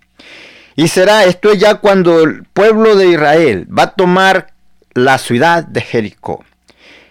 y 0.75 0.87
será, 0.87 1.25
esto 1.25 1.51
es 1.51 1.59
ya 1.59 1.75
cuando 1.75 2.21
el 2.21 2.45
pueblo 2.45 2.95
de 2.95 3.09
Israel 3.09 3.67
va 3.77 3.83
a 3.83 3.95
tomar 3.95 4.53
la 4.93 5.17
ciudad 5.17 5.63
de 5.63 5.81
Jericó. 5.81 6.45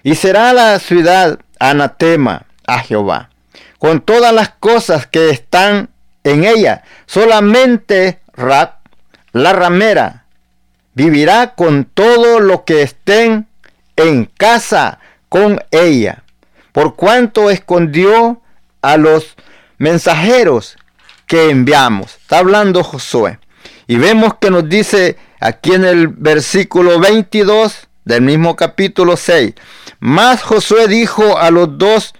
Y 0.03 0.15
será 0.15 0.55
la 0.55 0.79
ciudad 0.79 1.39
anatema 1.59 2.47
a 2.67 2.79
Jehová, 2.79 3.29
con 3.79 4.01
todas 4.01 4.33
las 4.33 4.49
cosas 4.49 5.07
que 5.07 5.29
están 5.29 5.91
en 6.25 6.45
ella. 6.45 6.83
Solamente 7.05 8.21
la 9.43 9.53
ramera, 9.53 10.25
vivirá 10.95 11.55
con 11.55 11.85
todo 11.85 12.41
lo 12.41 12.65
que 12.65 12.83
estén 12.83 13.47
en 13.97 14.27
casa 14.27 15.01
con 15.29 15.61
ella, 15.71 16.23
por 16.73 16.97
cuanto 16.97 17.51
escondió 17.51 18.41
a 18.83 18.97
los 18.97 19.37
mensajeros 19.79 20.77
que 21.27 21.51
enviamos. 21.51 22.17
Está 22.17 22.39
hablando 22.39 22.83
Josué. 22.83 23.39
Y 23.87 23.97
vemos 23.97 24.35
que 24.41 24.51
nos 24.51 24.69
dice 24.69 25.17
aquí 25.41 25.73
en 25.73 25.85
el 25.85 26.09
versículo 26.09 26.99
22 26.99 27.89
del 28.05 28.23
mismo 28.23 28.57
capítulo 28.57 29.17
6. 29.17 29.55
Más 30.01 30.43
Josué 30.43 30.89
dijo 30.89 31.39
a 31.39 31.51
los 31.51 31.79
dos 31.79 32.15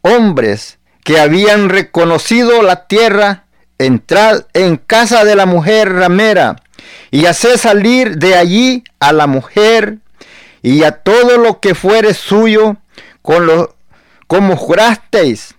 hombres 0.00 0.78
que 1.02 1.20
habían 1.20 1.68
reconocido 1.68 2.62
la 2.62 2.86
tierra, 2.86 3.43
entrad 3.78 4.46
en 4.52 4.76
casa 4.76 5.24
de 5.24 5.36
la 5.36 5.46
mujer 5.46 5.92
ramera 5.92 6.56
y 7.10 7.26
haced 7.26 7.56
salir 7.56 8.18
de 8.18 8.36
allí 8.36 8.84
a 9.00 9.12
la 9.12 9.26
mujer 9.26 9.98
y 10.62 10.84
a 10.84 10.92
todo 10.92 11.38
lo 11.38 11.60
que 11.60 11.74
fuere 11.74 12.14
suyo 12.14 12.76
con 13.22 13.46
lo, 13.46 13.76
como 14.26 14.56
jurasteis. 14.56 15.54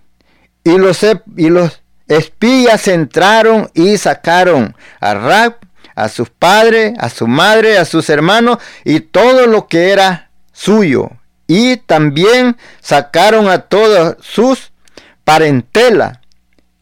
Y 0.63 0.77
los, 0.77 1.05
y 1.37 1.49
los 1.49 1.81
espías 2.07 2.87
entraron 2.87 3.69
y 3.73 3.97
sacaron 3.97 4.75
a 4.99 5.13
Rab, 5.13 5.57
a 5.95 6.09
sus 6.09 6.29
padres, 6.29 6.93
a 6.99 7.09
su 7.09 7.27
madre, 7.27 7.77
a 7.77 7.85
sus 7.85 8.09
hermanos 8.09 8.57
y 8.83 8.99
todo 8.99 9.47
lo 9.47 9.67
que 9.67 9.91
era 9.91 10.29
suyo. 10.51 11.11
Y 11.47 11.77
también 11.77 12.57
sacaron 12.81 13.47
a 13.49 13.59
todos 13.59 14.17
sus 14.21 14.71
parentela 15.23 16.21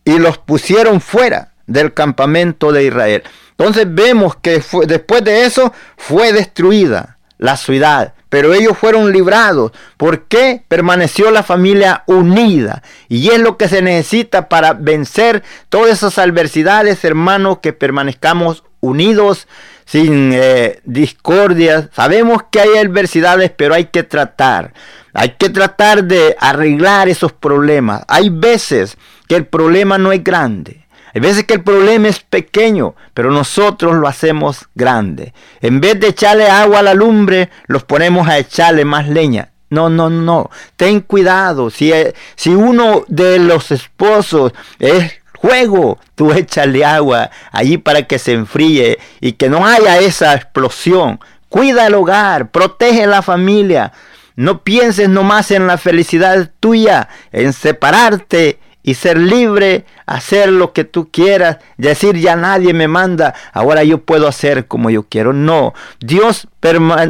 y 0.06 0.20
los 0.20 0.38
pusieron 0.38 1.02
fuera 1.02 1.54
del 1.68 1.94
campamento 1.94 2.72
de 2.72 2.86
Israel. 2.86 3.24
Entonces 3.52 3.86
vemos 3.88 4.36
que 4.36 4.64
después 4.88 5.24
de 5.24 5.46
eso 5.46 5.74
fue 5.98 6.34
destruida 6.34 7.18
la 7.38 7.58
ciudad, 7.58 8.14
pero 8.30 8.54
ellos 8.54 8.78
fueron 8.78 9.12
librados. 9.12 9.72
¿Por 9.98 10.24
qué? 10.24 10.64
Permaneció 10.68 11.30
la 11.30 11.44
familia 11.44 12.04
unida. 12.08 12.82
Y 13.10 13.30
es 13.30 13.40
lo 13.40 13.58
que 13.58 13.68
se 13.68 13.82
necesita 13.82 14.50
para 14.50 14.74
vencer 14.74 15.44
todas 15.70 15.92
esas 15.92 16.18
adversidades, 16.18 17.04
hermanos, 17.04 17.60
que 17.60 17.74
permanezcamos 17.74 18.64
unidos, 18.80 19.48
sin 19.86 20.32
eh, 20.34 20.80
discordias. 20.84 21.90
Sabemos 21.94 22.44
que 22.50 22.62
hay 22.62 22.78
adversidades, 22.78 23.52
pero 23.52 23.74
hay 23.74 23.86
que 23.86 24.04
tratar. 24.04 24.74
Hay 25.14 25.36
que 25.38 25.50
tratar 25.50 26.04
de 26.04 26.36
arreglar 26.40 27.10
esos 27.10 27.34
problemas. 27.34 28.04
Hay 28.08 28.30
veces 28.30 28.98
que 29.28 29.36
el 29.36 29.46
problema 29.46 29.98
no 29.98 30.12
es 30.12 30.24
grande. 30.24 30.88
Hay 31.14 31.22
veces 31.22 31.44
que 31.44 31.54
el 31.56 31.64
problema 31.64 32.08
es 32.08 32.22
pequeño, 32.22 32.96
pero 33.14 33.30
nosotros 33.30 33.96
lo 33.96 34.08
hacemos 34.08 34.68
grande. 34.74 35.34
En 35.62 35.80
vez 35.80 36.00
de 36.00 36.08
echarle 36.08 36.50
agua 36.50 36.80
a 36.80 36.84
la 36.84 36.96
lumbre, 36.96 37.50
los 37.68 37.84
ponemos 37.84 38.28
a 38.28 38.40
echarle 38.40 38.84
más 38.84 39.08
leña. 39.08 39.52
No, 39.70 39.90
no, 39.90 40.10
no. 40.10 40.50
Ten 40.76 41.02
cuidado. 41.02 41.70
Si, 41.70 41.92
eh, 41.92 42.14
si 42.36 42.50
uno 42.50 43.06
de 43.08 43.40
los 43.40 43.72
esposos 43.72 44.54
es 44.80 45.14
juego, 45.44 46.00
tú 46.16 46.32
échale 46.32 46.86
agua 46.86 47.30
allí 47.52 47.78
para 47.78 48.04
que 48.04 48.18
se 48.18 48.32
enfríe 48.32 48.98
y 49.20 49.34
que 49.34 49.50
no 49.50 49.66
haya 49.66 50.00
esa 50.00 50.34
explosión. 50.34 51.20
Cuida 51.50 51.86
el 51.86 51.96
hogar, 51.96 52.50
protege 52.50 53.06
la 53.08 53.22
familia. 53.22 53.92
No 54.38 54.64
pienses 54.64 55.10
nomás 55.10 55.52
en 55.52 55.68
la 55.68 55.78
felicidad 55.78 56.50
tuya, 56.62 57.10
en 57.34 57.52
separarte 57.52 58.60
y 58.84 58.94
ser 58.94 59.18
libre, 59.18 59.86
hacer 60.06 60.50
lo 60.50 60.72
que 60.72 60.86
tú 60.86 61.10
quieras, 61.12 61.58
decir 61.78 62.18
ya 62.18 62.38
nadie 62.38 62.74
me 62.74 62.88
manda, 62.88 63.36
ahora 63.52 63.84
yo 63.84 64.00
puedo 64.00 64.30
hacer 64.30 64.68
como 64.68 64.90
yo 64.90 65.04
quiero. 65.04 65.34
No, 65.34 65.74
Dios, 66.00 66.48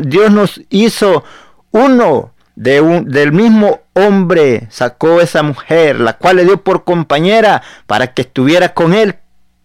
Dios 0.01 0.31
nos 0.31 0.59
hizo 0.71 1.23
uno 1.69 2.32
de 2.55 2.81
un, 2.81 3.05
del 3.05 3.31
mismo 3.31 3.81
hombre, 3.93 4.67
sacó 4.69 5.21
esa 5.21 5.43
mujer, 5.43 5.99
la 5.99 6.17
cual 6.17 6.37
le 6.37 6.45
dio 6.45 6.61
por 6.61 6.83
compañera 6.83 7.61
para 7.87 8.13
que 8.13 8.23
estuviera 8.23 8.73
con 8.73 8.93
él 8.93 9.15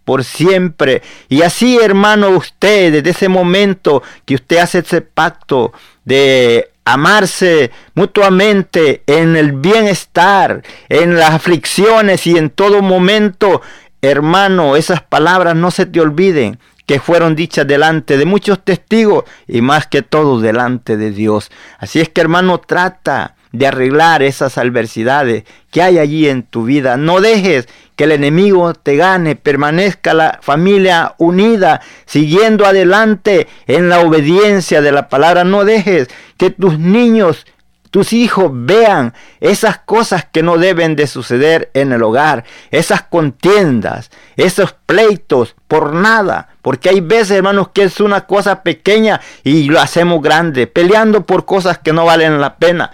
por 0.05 0.25
siempre. 0.25 1.03
Y 1.29 1.43
así, 1.43 1.79
hermano, 1.79 2.31
usted, 2.31 2.93
desde 2.93 3.11
ese 3.11 3.29
momento 3.29 4.03
que 4.25 4.37
usted 4.37 4.57
hace 4.57 4.79
ese 4.79 5.03
pacto 5.03 5.73
de 6.05 6.71
amarse 6.87 7.71
mutuamente 7.95 9.03
en 9.07 9.37
el 9.37 9.53
bienestar, 9.53 10.63
en 10.89 11.17
las 11.17 11.35
aflicciones 11.35 12.27
y 12.27 12.39
en 12.39 12.49
todo 12.49 12.81
momento. 12.81 13.61
Hermano, 14.03 14.77
esas 14.77 15.03
palabras 15.03 15.57
no 15.57 15.71
se 15.71 15.87
te 15.87 16.01
olviden 16.01 16.59
que 16.87 17.01
fueron 17.01 17.37
dichas 17.37 17.67
delante 17.67 18.17
de 18.17 18.25
muchos 18.25 18.65
testigos 18.65 19.25
y 19.47 19.61
más 19.61 19.87
que 19.87 20.03
todo 20.03 20.41
delante 20.41 20.97
de 20.97 21.11
Dios. 21.11 21.51
Así 21.79 22.01
es 22.01 22.09
que 22.09 22.21
hermano, 22.21 22.59
trata 22.59 23.35
de 23.53 23.67
arreglar 23.67 24.23
esas 24.23 24.59
adversidades 24.59 25.45
que 25.71 25.83
hay 25.83 25.99
allí 25.99 26.29
en 26.29 26.43
tu 26.43 26.65
vida. 26.65 26.97
No 26.97 27.21
dejes 27.21 27.69
que 27.97 28.05
el 28.05 28.13
enemigo 28.13 28.73
te 28.75 28.97
gane, 28.97 29.37
permanezca 29.37 30.15
la 30.15 30.39
familia 30.43 31.15
unida, 31.19 31.81
siguiendo 32.07 32.67
adelante 32.67 33.49
en 33.67 33.89
la 33.89 34.01
obediencia 34.01 34.81
de 34.81 34.93
la 34.93 35.09
palabra. 35.09 35.45
No 35.45 35.65
dejes 35.65 36.09
que 36.37 36.51
tus 36.51 36.79
niños, 36.79 37.47
tus 37.91 38.13
hijos 38.13 38.51
vean 38.53 39.15
esas 39.41 39.79
cosas 39.79 40.27
que 40.31 40.43
no 40.43 40.59
deben 40.59 40.97
de 40.97 41.07
suceder 41.07 41.71
en 41.75 41.93
el 41.93 42.03
hogar, 42.03 42.45
esas 42.71 43.03
contiendas, 43.03 44.11
esos 44.37 44.73
pleitos 44.73 45.57
por 45.67 45.95
nada, 45.95 46.49
porque 46.63 46.91
hay 46.91 47.01
veces, 47.01 47.33
hermanos, 47.33 47.69
que 47.73 47.85
es 47.85 48.01
una 48.01 48.27
cosa 48.27 48.63
pequeña 48.63 49.21
y 49.45 49.65
lo 49.65 49.81
hacemos 49.81 50.23
grande, 50.23 50.67
peleando 50.67 51.25
por 51.25 51.45
cosas 51.45 51.79
que 51.79 51.93
no 51.93 52.05
valen 52.05 52.41
la 52.41 52.57
pena. 52.57 52.91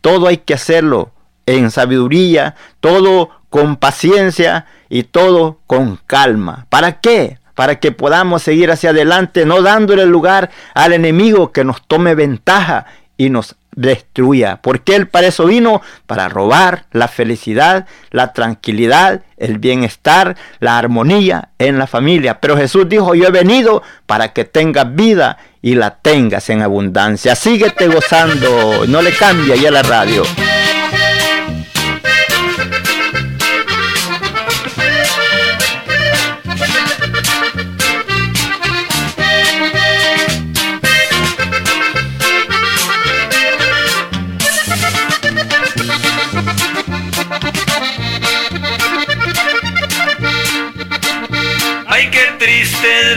Todo 0.00 0.26
hay 0.26 0.38
que 0.38 0.54
hacerlo 0.54 1.12
en 1.46 1.70
sabiduría, 1.70 2.54
todo 2.80 3.30
con 3.50 3.76
paciencia 3.76 4.66
y 4.88 5.04
todo 5.04 5.60
con 5.66 5.98
calma. 6.06 6.66
¿Para 6.68 7.00
qué? 7.00 7.38
Para 7.54 7.78
que 7.78 7.92
podamos 7.92 8.42
seguir 8.42 8.70
hacia 8.70 8.90
adelante, 8.90 9.46
no 9.46 9.62
dándole 9.62 10.06
lugar 10.06 10.50
al 10.74 10.92
enemigo 10.92 11.52
que 11.52 11.64
nos 11.64 11.86
tome 11.86 12.14
ventaja 12.14 12.86
y 13.16 13.30
nos 13.30 13.56
destruya. 13.74 14.60
Porque 14.62 14.94
Él 14.94 15.08
para 15.08 15.26
eso 15.26 15.46
vino, 15.46 15.82
para 16.06 16.28
robar 16.28 16.86
la 16.92 17.08
felicidad, 17.08 17.86
la 18.10 18.32
tranquilidad, 18.32 19.22
el 19.36 19.58
bienestar, 19.58 20.36
la 20.60 20.78
armonía 20.78 21.50
en 21.58 21.78
la 21.78 21.86
familia. 21.86 22.40
Pero 22.40 22.56
Jesús 22.56 22.88
dijo, 22.88 23.14
yo 23.14 23.26
he 23.26 23.30
venido 23.30 23.82
para 24.06 24.32
que 24.32 24.44
tengas 24.44 24.94
vida 24.94 25.38
y 25.62 25.74
la 25.74 25.96
tengas 25.96 26.50
en 26.50 26.62
abundancia. 26.62 27.34
Síguete 27.34 27.88
gozando, 27.88 28.86
no 28.86 29.02
le 29.02 29.12
cambia 29.12 29.56
ya 29.56 29.70
la 29.70 29.82
radio. 29.82 30.22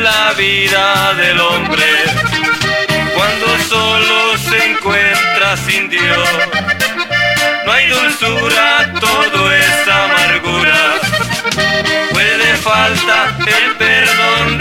La 0.09 0.33
vida 0.33 1.13
del 1.15 1.39
hombre 1.39 1.85
cuando 3.15 3.47
solo 3.67 4.37
se 4.37 4.57
encuentra 4.71 5.57
sin 5.57 5.89
Dios. 5.89 6.29
No 7.65 7.71
hay 7.73 7.87
dulzura, 7.89 8.93
todo 8.99 9.51
es 9.51 9.87
amargura. 9.87 10.81
Puede 12.11 12.49
falta 12.57 13.37
el 13.57 13.75
perdón 13.75 14.56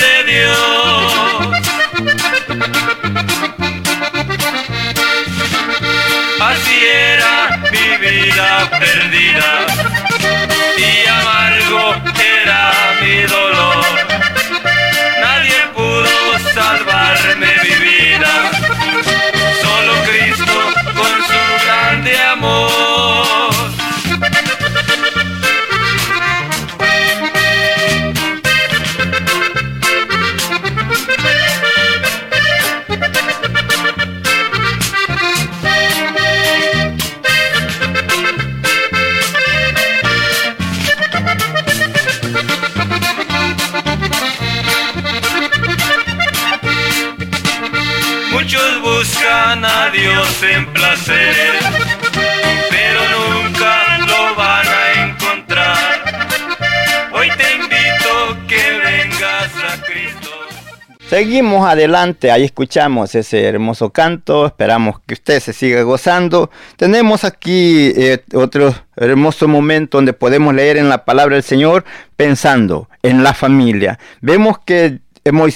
Seguimos 61.17 61.67
adelante, 61.67 62.31
ahí 62.31 62.45
escuchamos 62.45 63.15
ese 63.15 63.45
hermoso 63.45 63.89
canto, 63.89 64.45
esperamos 64.45 65.01
que 65.07 65.15
usted 65.15 65.41
se 65.41 65.55
siga 65.55 65.81
gozando. 65.81 66.51
Tenemos 66.77 67.25
aquí 67.25 67.91
eh, 67.97 68.23
otro 68.35 68.75
hermoso 68.97 69.49
momento 69.49 69.97
donde 69.97 70.13
podemos 70.13 70.55
leer 70.55 70.77
en 70.77 70.91
la 70.91 71.07
palabra 71.07 71.37
del 71.37 71.43
Señor 71.43 71.87
pensando 72.19 72.91
en 73.03 73.23
la 73.23 73.33
familia. 73.33 73.99
Vemos 74.21 74.59
que 74.59 74.99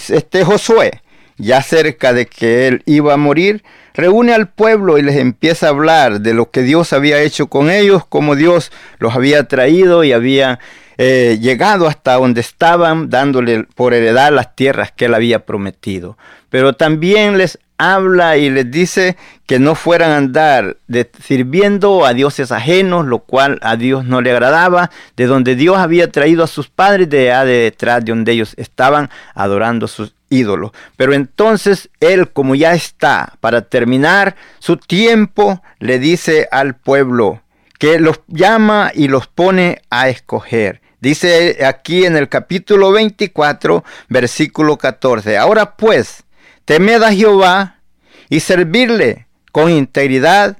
este 0.08 0.46
Josué, 0.46 1.02
ya 1.36 1.60
cerca 1.60 2.14
de 2.14 2.24
que 2.24 2.66
él 2.66 2.82
iba 2.86 3.12
a 3.12 3.18
morir, 3.18 3.62
reúne 3.92 4.32
al 4.32 4.48
pueblo 4.48 4.96
y 4.96 5.02
les 5.02 5.16
empieza 5.16 5.66
a 5.66 5.70
hablar 5.70 6.22
de 6.22 6.32
lo 6.32 6.50
que 6.50 6.62
Dios 6.62 6.94
había 6.94 7.20
hecho 7.20 7.48
con 7.48 7.70
ellos, 7.70 8.06
cómo 8.08 8.34
Dios 8.34 8.72
los 8.98 9.14
había 9.14 9.44
traído 9.44 10.04
y 10.04 10.12
había 10.12 10.58
eh, 11.02 11.38
llegado 11.40 11.86
hasta 11.86 12.16
donde 12.16 12.42
estaban, 12.42 13.08
dándole 13.08 13.64
por 13.74 13.94
heredad 13.94 14.34
las 14.34 14.54
tierras 14.54 14.92
que 14.92 15.06
él 15.06 15.14
había 15.14 15.46
prometido. 15.46 16.18
Pero 16.50 16.74
también 16.74 17.38
les 17.38 17.58
habla 17.78 18.36
y 18.36 18.50
les 18.50 18.70
dice 18.70 19.16
que 19.46 19.58
no 19.58 19.74
fueran 19.74 20.10
a 20.10 20.18
andar 20.18 20.76
sirviendo 21.24 22.04
a 22.04 22.12
dioses 22.12 22.52
ajenos, 22.52 23.06
lo 23.06 23.20
cual 23.20 23.58
a 23.62 23.76
Dios 23.76 24.04
no 24.04 24.20
le 24.20 24.30
agradaba, 24.30 24.90
de 25.16 25.24
donde 25.24 25.56
Dios 25.56 25.78
había 25.78 26.12
traído 26.12 26.44
a 26.44 26.46
sus 26.46 26.68
padres, 26.68 27.08
de 27.08 27.30
de 27.30 27.44
detrás 27.46 28.04
de 28.04 28.12
donde 28.12 28.32
ellos 28.32 28.52
estaban 28.58 29.08
adorando 29.34 29.88
sus 29.88 30.12
ídolos. 30.28 30.72
Pero 30.98 31.14
entonces 31.14 31.88
él, 32.00 32.28
como 32.28 32.54
ya 32.54 32.74
está 32.74 33.38
para 33.40 33.62
terminar 33.62 34.36
su 34.58 34.76
tiempo, 34.76 35.62
le 35.78 35.98
dice 35.98 36.46
al 36.52 36.74
pueblo 36.74 37.40
que 37.78 37.98
los 37.98 38.20
llama 38.28 38.92
y 38.94 39.08
los 39.08 39.28
pone 39.28 39.80
a 39.88 40.10
escoger. 40.10 40.82
Dice 41.00 41.64
aquí 41.64 42.04
en 42.04 42.16
el 42.16 42.28
capítulo 42.28 42.92
24, 42.92 43.84
versículo 44.08 44.76
14. 44.76 45.38
Ahora 45.38 45.76
pues, 45.76 46.24
temed 46.66 47.02
a 47.02 47.12
Jehová 47.12 47.80
y 48.28 48.40
servirle 48.40 49.26
con 49.50 49.70
integridad 49.70 50.58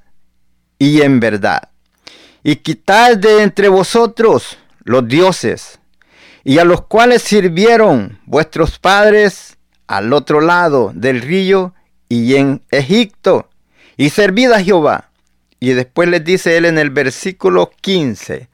y 0.79 1.03
en 1.03 1.21
verdad. 1.21 1.69
Y 2.43 2.57
quitad 2.57 3.19
de 3.19 3.43
entre 3.43 3.69
vosotros 3.69 4.57
los 4.83 5.07
dioses, 5.07 5.79
y 6.43 6.59
a 6.59 6.65
los 6.65 6.87
cuales 6.87 7.21
sirvieron 7.21 8.19
vuestros 8.25 8.79
padres 8.79 9.59
al 9.87 10.13
otro 10.15 10.41
lado 10.41 10.91
del 10.95 11.21
río 11.21 11.75
y 12.09 12.37
en 12.37 12.63
Egipto, 12.71 13.51
y 13.99 14.09
servid 14.09 14.53
a 14.53 14.63
Jehová. 14.63 15.11
Y 15.61 15.73
después 15.73 16.09
les 16.09 16.25
dice 16.25 16.57
él 16.57 16.65
en 16.65 16.79
el 16.79 16.89
versículo 16.89 17.71
15, 17.83 18.49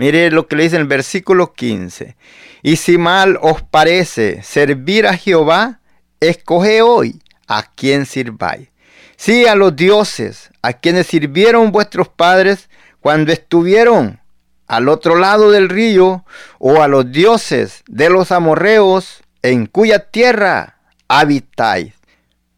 Mire 0.00 0.30
lo 0.30 0.48
que 0.48 0.56
le 0.56 0.62
dice 0.62 0.76
en 0.76 0.80
el 0.80 0.88
versículo 0.88 1.52
15. 1.52 2.16
Y 2.62 2.76
si 2.76 2.96
mal 2.96 3.38
os 3.42 3.60
parece 3.60 4.42
servir 4.42 5.06
a 5.06 5.14
Jehová, 5.14 5.80
escoge 6.20 6.80
hoy 6.80 7.20
a 7.46 7.64
quien 7.64 8.06
sirváis. 8.06 8.70
Sí 9.18 9.46
a 9.46 9.54
los 9.54 9.76
dioses, 9.76 10.52
a 10.62 10.72
quienes 10.72 11.06
sirvieron 11.06 11.70
vuestros 11.70 12.08
padres 12.08 12.70
cuando 13.00 13.30
estuvieron 13.30 14.20
al 14.66 14.88
otro 14.88 15.16
lado 15.16 15.50
del 15.50 15.68
río, 15.68 16.24
o 16.58 16.80
a 16.80 16.88
los 16.88 17.12
dioses 17.12 17.82
de 17.86 18.08
los 18.08 18.32
amorreos 18.32 19.22
en 19.42 19.66
cuya 19.66 20.10
tierra 20.10 20.78
habitáis. 21.08 21.92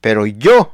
Pero 0.01 0.27
yo 0.27 0.73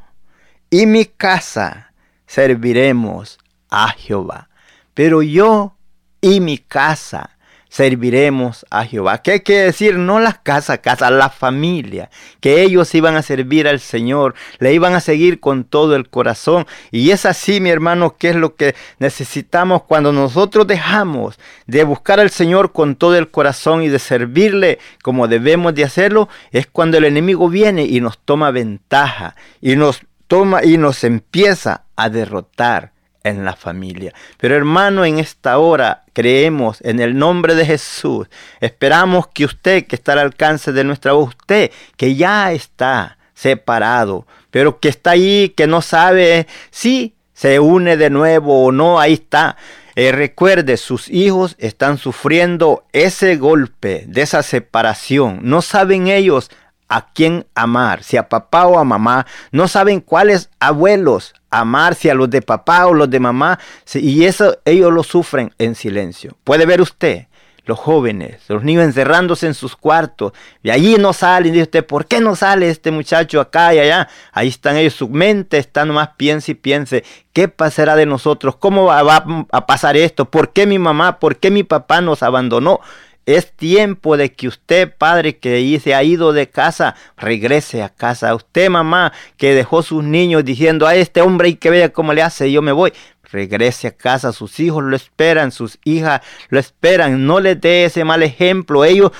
y 0.69 0.85
mi 0.85 1.07
casa 1.07 1.95
serviremos 2.27 3.39
a 3.71 3.89
Jehová. 3.89 4.51
Pero 4.93 5.23
yo 5.23 5.78
y 6.21 6.41
mi 6.41 6.59
casa 6.59 7.39
serviremos 7.69 8.67
a 8.71 8.85
Jehová. 8.85 9.19
¿Qué 9.19 9.43
quiere 9.43 9.65
decir? 9.65 9.97
No 9.99 10.21
las 10.21 10.39
casas, 10.39 10.79
casa, 10.79 11.11
la 11.11 11.29
familia. 11.29 12.11
Que 12.41 12.63
ellos 12.63 12.95
iban 12.95 13.17
a 13.17 13.23
servir 13.23 13.69
al 13.69 13.81
Señor, 13.81 14.35
le 14.59 14.73
iban 14.73 14.95
a 14.95 15.01
seguir 15.01 15.41
con 15.41 15.65
todo 15.65 15.95
el 15.95 16.09
corazón. 16.09 16.67
Y 16.91 17.11
es 17.11 17.27
así, 17.27 17.61
mi 17.61 17.71
hermano, 17.71 18.17
que 18.17 18.31
es 18.31 18.37
lo 18.37 18.57
que 18.57 18.75
necesitamos 18.99 19.83
cuando 19.83 20.13
nosotros 20.13 20.67
dejamos 20.67 21.39
de 21.67 21.85
buscar 21.85 22.21
al 22.21 22.31
Señor 22.31 22.73
con 22.73 22.97
todo 22.97 23.17
el 23.17 23.31
corazón 23.31 23.83
y 23.83 23.89
de 23.89 23.99
servirle 23.99 24.79
como 25.03 25.29
debemos 25.29 25.75
de 25.75 25.85
hacerlo, 25.85 26.29
es 26.51 26.67
cuando 26.67 26.99
el 26.99 27.05
enemigo 27.05 27.49
viene 27.49 27.85
y 27.85 28.01
nos 28.01 28.19
toma 28.19 28.51
ventaja 28.51 29.37
y 29.61 29.77
nos 29.77 30.01
toma 30.27 30.65
y 30.65 30.79
nos 30.79 31.05
empieza 31.05 31.85
a 31.97 32.09
derrotar 32.11 32.93
en 33.25 33.45
la 33.45 33.55
familia. 33.55 34.13
Pero 34.39 34.57
hermano, 34.57 35.05
en 35.05 35.19
esta 35.19 35.59
hora 35.59 36.05
creemos 36.13 36.81
en 36.83 37.01
el 37.01 37.17
nombre 37.17 37.55
de 37.55 37.67
Jesús. 37.67 38.29
Esperamos 38.61 39.29
que 39.29 39.45
usted, 39.45 39.87
que 39.87 39.97
está 39.97 40.13
al 40.13 40.21
alcance 40.21 40.73
de 40.73 40.85
nuestra 40.85 41.13
voz, 41.13 41.29
usted 41.29 41.71
que 41.97 42.15
ya 42.15 42.53
está 42.53 43.19
separado, 43.35 44.27
pero 44.51 44.81
que 44.81 44.89
está 44.89 45.11
ahí, 45.11 45.51
que 45.51 45.67
no 45.67 45.83
sabe 45.83 46.47
si 46.71 47.15
se 47.33 47.61
une 47.61 47.97
de 47.97 48.11
nuevo 48.11 48.65
o 48.65 48.73
no, 48.73 48.99
ahí 48.99 49.13
está. 49.15 49.57
Eh, 49.95 50.13
recuerde, 50.13 50.77
sus 50.77 51.09
hijos 51.09 51.57
están 51.59 51.99
sufriendo 51.99 52.85
ese 52.93 53.37
golpe 53.37 54.05
de 54.07 54.23
esa 54.23 54.43
separación. 54.43 55.41
No 55.43 55.63
saben 55.63 56.09
ellos 56.09 56.51
a 56.89 57.13
quién 57.13 57.47
amar, 57.55 58.03
si 58.03 58.17
a 58.17 58.29
papá 58.29 58.67
o 58.67 58.79
a 58.79 58.85
mamá. 58.85 59.27
No 59.53 59.69
saben 59.69 60.01
cuáles 60.01 60.51
abuelos 60.59 61.35
amarse 61.51 62.11
a 62.11 62.15
los 62.15 62.29
de 62.31 62.43
papá 62.43 62.87
o 62.87 62.95
los 62.95 63.11
de 63.11 63.21
mamá, 63.21 63.59
y 63.95 64.25
eso 64.25 64.59
ellos 64.65 64.93
lo 64.93 65.03
sufren 65.03 65.53
en 65.59 65.75
silencio. 65.75 66.37
Puede 66.45 66.67
ver 66.67 66.81
usted, 66.81 67.27
los 67.65 67.79
jóvenes, 67.79 68.41
los 68.49 68.65
niños 68.65 68.85
encerrándose 68.85 69.47
en 69.47 69.55
sus 69.55 69.77
cuartos, 69.77 70.33
y 70.63 70.71
allí 70.71 70.97
no 70.99 71.13
salen, 71.13 71.53
dice 71.53 71.65
usted, 71.65 71.87
¿por 71.87 72.07
qué 72.07 72.21
no 72.21 72.35
sale 72.35 72.71
este 72.71 72.91
muchacho 72.91 73.41
acá 73.41 73.75
y 73.75 73.79
allá? 73.79 74.09
Ahí 74.33 74.49
están 74.49 74.77
ellos, 74.77 74.95
su 74.95 75.09
mente 75.09 75.59
está 75.59 75.85
nomás 75.85 76.11
piense 76.17 76.53
y 76.53 76.55
piense, 76.55 77.05
¿qué 77.35 77.49
pasará 77.49 77.95
de 77.95 78.07
nosotros? 78.07 78.57
¿Cómo 78.57 78.87
va 78.87 79.25
a 79.53 79.67
pasar 79.67 79.97
esto? 79.99 80.25
¿Por 80.25 80.53
qué 80.55 80.67
mi 80.67 80.79
mamá, 80.79 81.19
por 81.19 81.37
qué 81.37 81.51
mi 81.51 81.63
papá 81.63 82.01
nos 82.01 82.23
abandonó? 82.23 82.81
Es 83.29 83.53
tiempo 83.53 84.17
de 84.17 84.33
que 84.33 84.49
usted, 84.49 84.91
padre, 84.97 85.37
que 85.37 85.79
se 85.85 85.95
ha 85.95 86.03
ido 86.03 86.33
de 86.33 86.49
casa, 86.49 86.95
regrese 87.19 87.83
a 87.83 87.91
casa. 87.91 88.35
Usted, 88.35 88.71
mamá, 88.71 89.13
que 89.37 89.55
dejó 89.55 89.83
sus 89.83 90.03
niños 90.03 90.47
diciendo 90.47 90.87
a 90.87 90.95
este 90.95 91.21
hombre 91.21 91.51
y 91.51 91.57
que 91.57 91.69
vea 91.69 91.93
cómo 91.93 92.15
le 92.15 92.23
hace, 92.23 92.51
yo 92.51 92.63
me 92.63 92.73
voy 92.73 92.91
regrese 93.31 93.89
a 93.89 93.97
casa, 93.97 94.33
sus 94.33 94.59
hijos 94.61 94.83
lo 94.83 94.97
esperan, 94.97 95.53
sus 95.53 95.79
hijas 95.85 96.21
lo 96.49 96.59
esperan, 96.59 97.27
no 97.27 97.41
les 97.41 97.61
dé 97.61 97.85
ese 97.85 98.05
mal 98.05 98.23
ejemplo, 98.23 98.85
ellos 98.85 99.13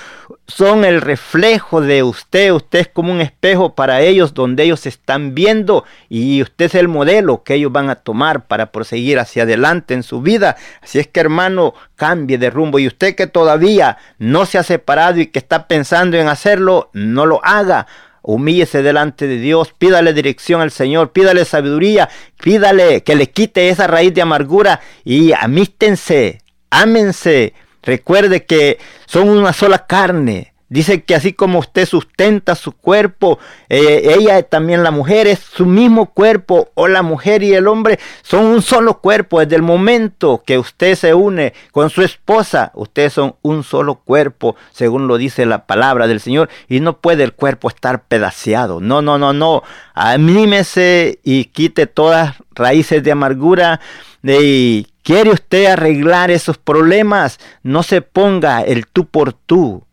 son 0.47 0.85
el 0.85 1.01
reflejo 1.01 1.81
de 1.81 2.03
usted, 2.03 2.51
usted 2.51 2.79
es 2.79 2.87
como 2.87 3.11
un 3.11 3.21
espejo 3.21 3.75
para 3.75 4.01
ellos 4.01 4.33
donde 4.33 4.63
ellos 4.63 4.85
están 4.85 5.35
viendo 5.35 5.83
y 6.09 6.41
usted 6.41 6.65
es 6.65 6.75
el 6.75 6.87
modelo 6.87 7.43
que 7.43 7.55
ellos 7.55 7.71
van 7.71 7.89
a 7.89 7.95
tomar 7.95 8.47
para 8.47 8.71
proseguir 8.71 9.19
hacia 9.19 9.43
adelante 9.43 9.93
en 9.93 10.03
su 10.03 10.21
vida, 10.21 10.57
así 10.81 10.99
es 10.99 11.07
que 11.07 11.19
hermano, 11.19 11.73
cambie 11.95 12.37
de 12.37 12.49
rumbo. 12.49 12.79
Y 12.79 12.87
usted 12.87 13.15
que 13.15 13.27
todavía 13.27 13.97
no 14.17 14.45
se 14.45 14.57
ha 14.57 14.63
separado 14.63 15.19
y 15.19 15.27
que 15.27 15.37
está 15.37 15.67
pensando 15.67 16.17
en 16.17 16.27
hacerlo, 16.27 16.89
no 16.93 17.25
lo 17.25 17.43
haga, 17.45 17.85
Humíllese 18.21 18.81
delante 18.81 19.27
de 19.27 19.37
Dios, 19.37 19.73
pídale 19.77 20.13
dirección 20.13 20.61
al 20.61 20.71
Señor, 20.71 21.11
pídale 21.11 21.45
sabiduría, 21.45 22.09
pídale 22.41 23.03
que 23.03 23.15
le 23.15 23.29
quite 23.29 23.69
esa 23.69 23.87
raíz 23.87 24.13
de 24.13 24.21
amargura 24.21 24.81
y 25.03 25.31
amístense, 25.33 26.41
ámense. 26.69 27.53
Recuerde 27.81 28.45
que 28.45 28.77
son 29.05 29.29
una 29.29 29.53
sola 29.53 29.85
carne. 29.85 30.53
Dice 30.69 31.03
que 31.03 31.15
así 31.15 31.33
como 31.33 31.57
usted 31.57 31.87
sustenta 31.87 32.53
su 32.53 32.73
cuerpo, 32.73 33.39
eh, 33.69 34.15
ella 34.15 34.43
también 34.43 34.83
la 34.83 34.91
mujer 34.91 35.25
es 35.25 35.39
su 35.39 35.65
mismo 35.65 36.11
cuerpo, 36.11 36.69
o 36.75 36.87
la 36.87 37.01
mujer 37.01 37.41
y 37.41 37.55
el 37.55 37.67
hombre 37.67 37.99
son 38.21 38.45
un 38.45 38.61
solo 38.61 38.99
cuerpo. 38.99 39.39
Desde 39.39 39.55
el 39.55 39.63
momento 39.63 40.43
que 40.45 40.59
usted 40.59 40.93
se 40.93 41.15
une 41.15 41.53
con 41.71 41.89
su 41.89 42.03
esposa, 42.03 42.71
ustedes 42.75 43.13
son 43.13 43.35
un 43.41 43.63
solo 43.63 43.95
cuerpo, 43.95 44.55
según 44.71 45.07
lo 45.07 45.17
dice 45.17 45.47
la 45.47 45.65
palabra 45.65 46.05
del 46.05 46.19
Señor, 46.19 46.49
y 46.67 46.81
no 46.81 46.97
puede 46.97 47.23
el 47.23 47.33
cuerpo 47.33 47.69
estar 47.69 48.03
pedaceado. 48.03 48.79
No, 48.79 49.01
no, 49.01 49.17
no, 49.17 49.33
no. 49.33 49.63
Anímese 49.95 51.19
y 51.23 51.45
quite 51.45 51.87
todas 51.87 52.35
raíces 52.51 53.03
de 53.03 53.11
amargura. 53.11 53.79
Y 54.21 54.85
quiere 55.01 55.31
usted 55.31 55.65
arreglar 55.65 56.29
esos 56.29 56.59
problemas, 56.59 57.39
no 57.63 57.81
se 57.81 58.03
ponga 58.03 58.61
el 58.61 58.85
tú 58.85 59.05
por 59.05 59.33
tú 59.33 59.83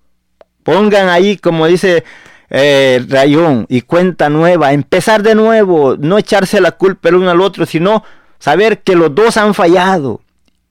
Pongan 0.67 1.09
ahí, 1.09 1.37
como 1.37 1.69
dice 1.69 2.03
eh, 2.51 3.01
Rayón, 3.09 3.67
y 3.69 3.83
cuenta 3.83 4.29
nueva, 4.29 4.73
empezar 4.73 5.23
de 5.23 5.37
nuevo, 5.37 5.97
no 5.97 6.19
echarse 6.19 6.61
la 6.61 6.73
culpa 6.73 7.09
el 7.09 7.15
uno 7.15 7.31
al 7.31 7.41
otro, 7.41 7.67
sino 7.67 8.03
saber 8.41 8.81
que 8.81 8.97
los 8.97 9.15
dos 9.15 9.37
han 9.37 9.55
fallado 9.55 10.23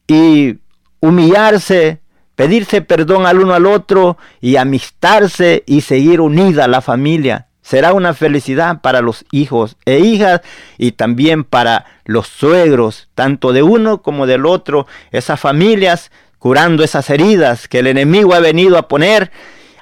y 0.05 0.58
humillarse, 0.99 2.01
pedirse 2.36 2.81
perdón 2.81 3.25
al 3.25 3.39
uno 3.39 3.53
al 3.53 3.65
otro 3.65 4.17
y 4.41 4.58
amistarse 4.58 5.63
y 5.65 5.79
seguir 5.79 6.19
unida 6.19 6.67
la 6.67 6.81
familia. 6.81 7.47
será 7.62 7.93
una 7.93 8.13
felicidad 8.13 8.81
para 8.81 9.01
los 9.01 9.23
hijos 9.31 9.77
e 9.86 9.99
hijas 9.99 10.41
y 10.77 10.91
también 10.91 11.45
para 11.45 11.86
los 12.03 12.27
suegros, 12.27 13.08
tanto 13.15 13.53
de 13.53 13.63
uno 13.63 14.01
como 14.01 14.27
del 14.27 14.45
otro, 14.45 14.88
esas 15.12 15.39
familias 15.39 16.12
curando 16.38 16.84
esas 16.84 17.10
heridas 17.10 17.69
que 17.69 17.79
el 17.79 17.88
enemigo 17.88 18.36
ha 18.36 18.39
venido 18.39 18.77
a 18.77 18.88
poner, 18.88 19.31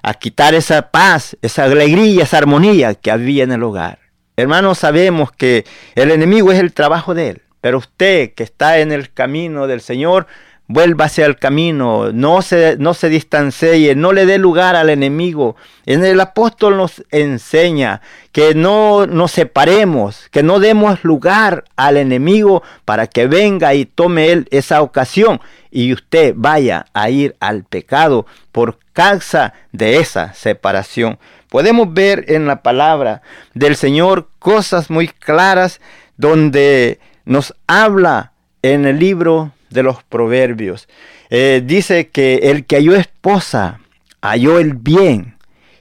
a 0.03 0.13
quitar 0.13 0.53
esa 0.53 0.91
paz, 0.91 1.35
esa 1.41 1.63
alegría, 1.63 2.23
esa 2.23 2.37
armonía 2.37 2.93
que 2.93 3.09
había 3.09 3.43
en 3.43 3.53
el 3.53 3.63
hogar. 3.63 3.99
Hermanos, 4.35 4.79
sabemos 4.79 5.31
que 5.31 5.65
el 5.95 6.11
enemigo 6.11 6.51
es 6.51 6.59
el 6.59 6.73
trabajo 6.73 7.13
de 7.13 7.29
él, 7.29 7.41
pero 7.61 7.77
usted 7.77 8.33
que 8.33 8.43
está 8.43 8.79
en 8.79 8.91
el 8.91 9.11
camino 9.13 9.65
del 9.65 9.79
Señor, 9.79 10.27
vuélvase 10.67 11.23
al 11.23 11.37
camino, 11.37 12.11
no 12.11 12.41
se, 12.41 12.77
no 12.77 12.93
se 12.93 13.09
distancie, 13.09 13.95
no 13.95 14.11
le 14.11 14.25
dé 14.25 14.39
lugar 14.39 14.75
al 14.75 14.89
enemigo. 14.89 15.55
En 15.85 16.03
el 16.03 16.19
apóstol 16.19 16.77
nos 16.77 17.03
enseña 17.11 18.01
que 18.31 18.55
no 18.55 19.05
nos 19.05 19.31
separemos, 19.31 20.29
que 20.31 20.43
no 20.43 20.59
demos 20.59 21.03
lugar 21.03 21.65
al 21.75 21.97
enemigo 21.97 22.63
para 22.85 23.07
que 23.07 23.27
venga 23.27 23.73
y 23.73 23.85
tome 23.85 24.31
él 24.31 24.47
esa 24.51 24.81
ocasión 24.81 25.39
y 25.69 25.93
usted 25.93 26.33
vaya 26.35 26.85
a 26.93 27.09
ir 27.09 27.35
al 27.39 27.63
pecado 27.63 28.25
por 28.51 28.77
causa 28.93 29.53
de 29.71 29.97
esa 29.97 30.33
separación. 30.33 31.19
Podemos 31.49 31.93
ver 31.93 32.25
en 32.29 32.45
la 32.47 32.63
palabra 32.63 33.21
del 33.53 33.75
Señor 33.75 34.29
cosas 34.39 34.89
muy 34.89 35.07
claras 35.07 35.81
donde 36.17 36.99
nos 37.25 37.53
habla 37.67 38.33
en 38.61 38.85
el 38.85 38.99
libro 38.99 39.51
de 39.69 39.83
los 39.83 40.03
proverbios. 40.03 40.87
Eh, 41.29 41.61
dice 41.65 42.09
que 42.09 42.35
el 42.51 42.65
que 42.65 42.77
halló 42.77 42.95
esposa 42.95 43.79
halló 44.23 44.57
el 44.57 44.73
bien 44.73 45.37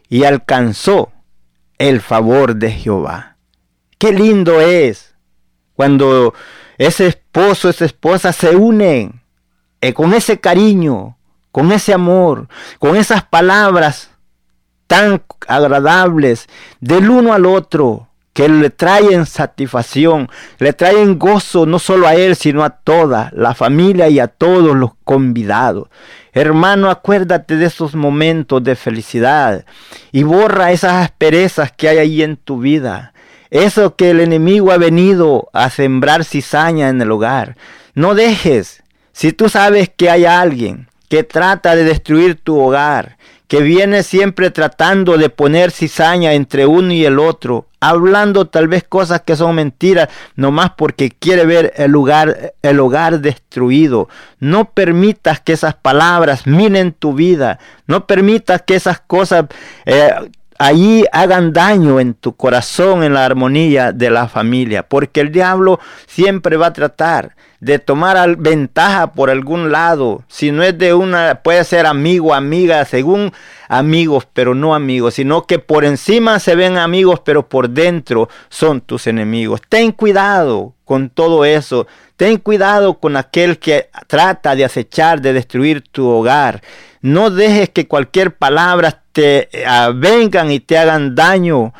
y 0.08 0.24
alcanzó 0.24 1.12
el 1.78 2.00
favor 2.00 2.56
de 2.56 2.72
Jehová. 2.72 3.36
Qué 3.98 4.12
lindo 4.12 4.60
es 4.60 5.14
cuando 5.74 6.34
ese 6.76 7.06
esposo, 7.06 7.68
esa 7.68 7.84
esposa 7.84 8.32
se 8.32 8.56
unen 8.56 9.22
eh, 9.80 9.94
con 9.94 10.12
ese 10.12 10.40
cariño, 10.40 11.16
con 11.52 11.70
ese 11.70 11.92
amor, 11.92 12.48
con 12.78 12.96
esas 12.96 13.22
palabras 13.22 14.10
tan 14.86 15.22
agradables 15.46 16.48
del 16.80 17.08
uno 17.08 17.32
al 17.32 17.46
otro 17.46 18.08
que 18.32 18.48
le 18.48 18.70
traen 18.70 19.26
satisfacción, 19.26 20.28
le 20.58 20.72
traen 20.72 21.18
gozo 21.18 21.66
no 21.66 21.78
solo 21.78 22.06
a 22.06 22.14
él, 22.14 22.34
sino 22.34 22.64
a 22.64 22.70
toda 22.70 23.30
la 23.34 23.54
familia 23.54 24.08
y 24.08 24.18
a 24.18 24.28
todos 24.28 24.74
los 24.74 24.92
convidados. 25.04 25.88
Hermano, 26.32 26.90
acuérdate 26.90 27.56
de 27.56 27.66
esos 27.66 27.94
momentos 27.94 28.64
de 28.64 28.74
felicidad 28.74 29.66
y 30.12 30.22
borra 30.22 30.72
esas 30.72 31.04
asperezas 31.04 31.72
que 31.72 31.90
hay 31.90 31.98
ahí 31.98 32.22
en 32.22 32.38
tu 32.38 32.58
vida. 32.58 33.12
Eso 33.50 33.96
que 33.96 34.10
el 34.10 34.20
enemigo 34.20 34.72
ha 34.72 34.78
venido 34.78 35.50
a 35.52 35.68
sembrar 35.68 36.24
cizaña 36.24 36.88
en 36.88 37.02
el 37.02 37.10
hogar. 37.10 37.58
No 37.94 38.14
dejes, 38.14 38.82
si 39.12 39.32
tú 39.32 39.50
sabes 39.50 39.90
que 39.94 40.08
hay 40.08 40.24
alguien 40.24 40.88
que 41.12 41.24
trata 41.24 41.76
de 41.76 41.84
destruir 41.84 42.36
tu 42.36 42.58
hogar, 42.58 43.18
que 43.46 43.60
viene 43.60 44.02
siempre 44.02 44.50
tratando 44.50 45.18
de 45.18 45.28
poner 45.28 45.70
cizaña 45.70 46.32
entre 46.32 46.64
uno 46.64 46.90
y 46.94 47.04
el 47.04 47.18
otro, 47.18 47.66
hablando 47.80 48.46
tal 48.46 48.66
vez 48.66 48.82
cosas 48.82 49.20
que 49.20 49.36
son 49.36 49.56
mentiras, 49.56 50.08
nomás 50.36 50.70
porque 50.74 51.10
quiere 51.10 51.44
ver 51.44 51.74
el 51.76 51.90
lugar, 51.90 52.54
el 52.62 52.80
hogar 52.80 53.20
destruido. 53.20 54.08
No 54.38 54.70
permitas 54.70 55.38
que 55.38 55.52
esas 55.52 55.74
palabras 55.74 56.46
minen 56.46 56.92
tu 56.92 57.12
vida. 57.12 57.58
No 57.86 58.06
permitas 58.06 58.62
que 58.62 58.74
esas 58.74 58.98
cosas 58.98 59.44
eh, 59.84 60.14
allí 60.62 61.04
hagan 61.10 61.52
daño 61.52 61.98
en 61.98 62.14
tu 62.14 62.36
corazón, 62.36 63.02
en 63.02 63.14
la 63.14 63.24
armonía 63.24 63.90
de 63.90 64.10
la 64.10 64.28
familia, 64.28 64.84
porque 64.84 65.20
el 65.20 65.32
diablo 65.32 65.80
siempre 66.06 66.56
va 66.56 66.66
a 66.66 66.72
tratar 66.72 67.34
de 67.58 67.78
tomar 67.80 68.36
ventaja 68.36 69.12
por 69.12 69.28
algún 69.28 69.72
lado. 69.72 70.22
Si 70.28 70.52
no 70.52 70.62
es 70.62 70.78
de 70.78 70.94
una, 70.94 71.42
puede 71.42 71.64
ser 71.64 71.86
amigo, 71.86 72.32
amiga, 72.32 72.84
según 72.84 73.32
amigos, 73.68 74.26
pero 74.32 74.54
no 74.54 74.74
amigos, 74.74 75.14
sino 75.14 75.46
que 75.46 75.58
por 75.58 75.84
encima 75.84 76.38
se 76.38 76.54
ven 76.54 76.76
amigos, 76.76 77.20
pero 77.24 77.48
por 77.48 77.70
dentro 77.70 78.28
son 78.48 78.80
tus 78.80 79.06
enemigos. 79.06 79.60
Ten 79.68 79.90
cuidado 79.90 80.74
con 80.84 81.10
todo 81.10 81.44
eso. 81.44 81.86
Ten 82.16 82.36
cuidado 82.36 82.94
con 83.00 83.16
aquel 83.16 83.58
que 83.58 83.88
trata 84.06 84.54
de 84.54 84.64
acechar, 84.64 85.20
de 85.20 85.32
destruir 85.32 85.82
tu 85.82 86.06
hogar. 86.06 86.62
No 87.02 87.30
dejes 87.30 87.68
que 87.68 87.86
cualquier 87.86 88.36
palabra 88.36 89.02
te 89.12 89.48
eh, 89.52 89.92
vengan 89.94 90.50
y 90.50 90.60
te 90.60 90.78
hagan 90.78 91.14
daño 91.14 91.72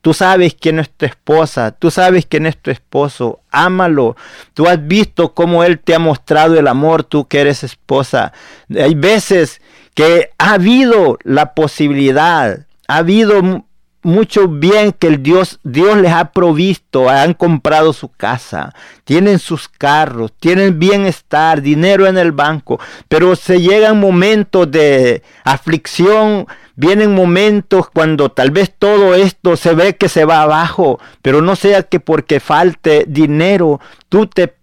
Tú 0.00 0.14
sabes 0.14 0.56
quién 0.58 0.78
es 0.78 0.90
tu 0.90 1.06
esposa, 1.06 1.72
tú 1.72 1.90
sabes 1.90 2.24
quién 2.24 2.46
es 2.46 2.56
tu 2.56 2.70
esposo, 2.70 3.40
ámalo. 3.50 4.16
Tú 4.54 4.66
has 4.66 4.86
visto 4.86 5.34
cómo 5.34 5.64
Él 5.64 5.80
te 5.80 5.94
ha 5.94 5.98
mostrado 5.98 6.58
el 6.58 6.68
amor, 6.68 7.02
tú 7.02 7.26
que 7.26 7.40
eres 7.40 7.64
esposa. 7.64 8.32
Hay 8.74 8.94
veces 8.94 9.60
que 9.94 10.30
ha 10.38 10.54
habido 10.54 11.18
la 11.24 11.52
posibilidad, 11.54 12.66
ha 12.86 12.96
habido 12.96 13.66
mucho 14.02 14.48
bien 14.48 14.92
que 14.92 15.08
el 15.08 15.22
Dios, 15.22 15.58
Dios 15.64 15.96
les 15.96 16.12
ha 16.12 16.32
provisto, 16.32 17.08
han 17.08 17.34
comprado 17.34 17.92
su 17.92 18.08
casa, 18.08 18.74
tienen 19.04 19.38
sus 19.38 19.68
carros, 19.68 20.32
tienen 20.38 20.78
bienestar, 20.78 21.62
dinero 21.62 22.06
en 22.06 22.16
el 22.16 22.32
banco, 22.32 22.80
pero 23.08 23.34
se 23.36 23.60
llegan 23.60 23.98
momentos 23.98 24.70
de 24.70 25.22
aflicción, 25.44 26.46
vienen 26.76 27.14
momentos 27.14 27.88
cuando 27.92 28.30
tal 28.30 28.50
vez 28.50 28.72
todo 28.78 29.14
esto 29.14 29.56
se 29.56 29.74
ve 29.74 29.96
que 29.96 30.08
se 30.08 30.24
va 30.24 30.42
abajo, 30.42 31.00
pero 31.22 31.42
no 31.42 31.56
sea 31.56 31.82
que 31.82 31.98
porque 31.98 32.40
falte 32.40 33.04
dinero, 33.08 33.80
tú 34.08 34.26
te 34.26 34.54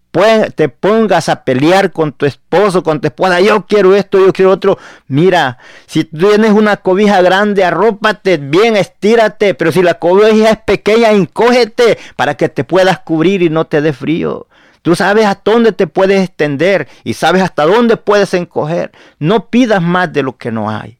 te 0.55 0.69
pongas 0.69 1.29
a 1.29 1.43
pelear 1.43 1.91
con 1.91 2.13
tu 2.13 2.25
esposo, 2.25 2.83
con 2.83 3.01
tu 3.01 3.07
esposa, 3.07 3.41
yo 3.41 3.65
quiero 3.65 3.95
esto, 3.95 4.19
yo 4.19 4.31
quiero 4.31 4.51
otro. 4.51 4.77
Mira, 5.07 5.57
si 5.87 6.05
tienes 6.05 6.51
una 6.51 6.77
cobija 6.77 7.21
grande, 7.21 7.63
arrópate 7.63 8.37
bien, 8.37 8.77
estírate, 8.77 9.53
pero 9.55 9.71
si 9.71 9.81
la 9.81 9.95
cobija 9.95 10.51
es 10.51 10.57
pequeña, 10.59 11.11
encógete 11.11 11.97
para 12.15 12.35
que 12.35 12.49
te 12.49 12.63
puedas 12.63 12.99
cubrir 12.99 13.41
y 13.41 13.49
no 13.49 13.65
te 13.67 13.81
dé 13.81 13.93
frío. 13.93 14.47
Tú 14.81 14.95
sabes 14.95 15.25
hasta 15.25 15.51
dónde 15.51 15.71
te 15.71 15.87
puedes 15.87 16.23
extender 16.23 16.87
y 17.03 17.15
sabes 17.15 17.41
hasta 17.41 17.65
dónde 17.65 17.97
puedes 17.97 18.33
encoger. 18.33 18.91
No 19.19 19.49
pidas 19.49 19.81
más 19.81 20.13
de 20.13 20.23
lo 20.23 20.37
que 20.37 20.51
no 20.51 20.69
hay. 20.69 20.99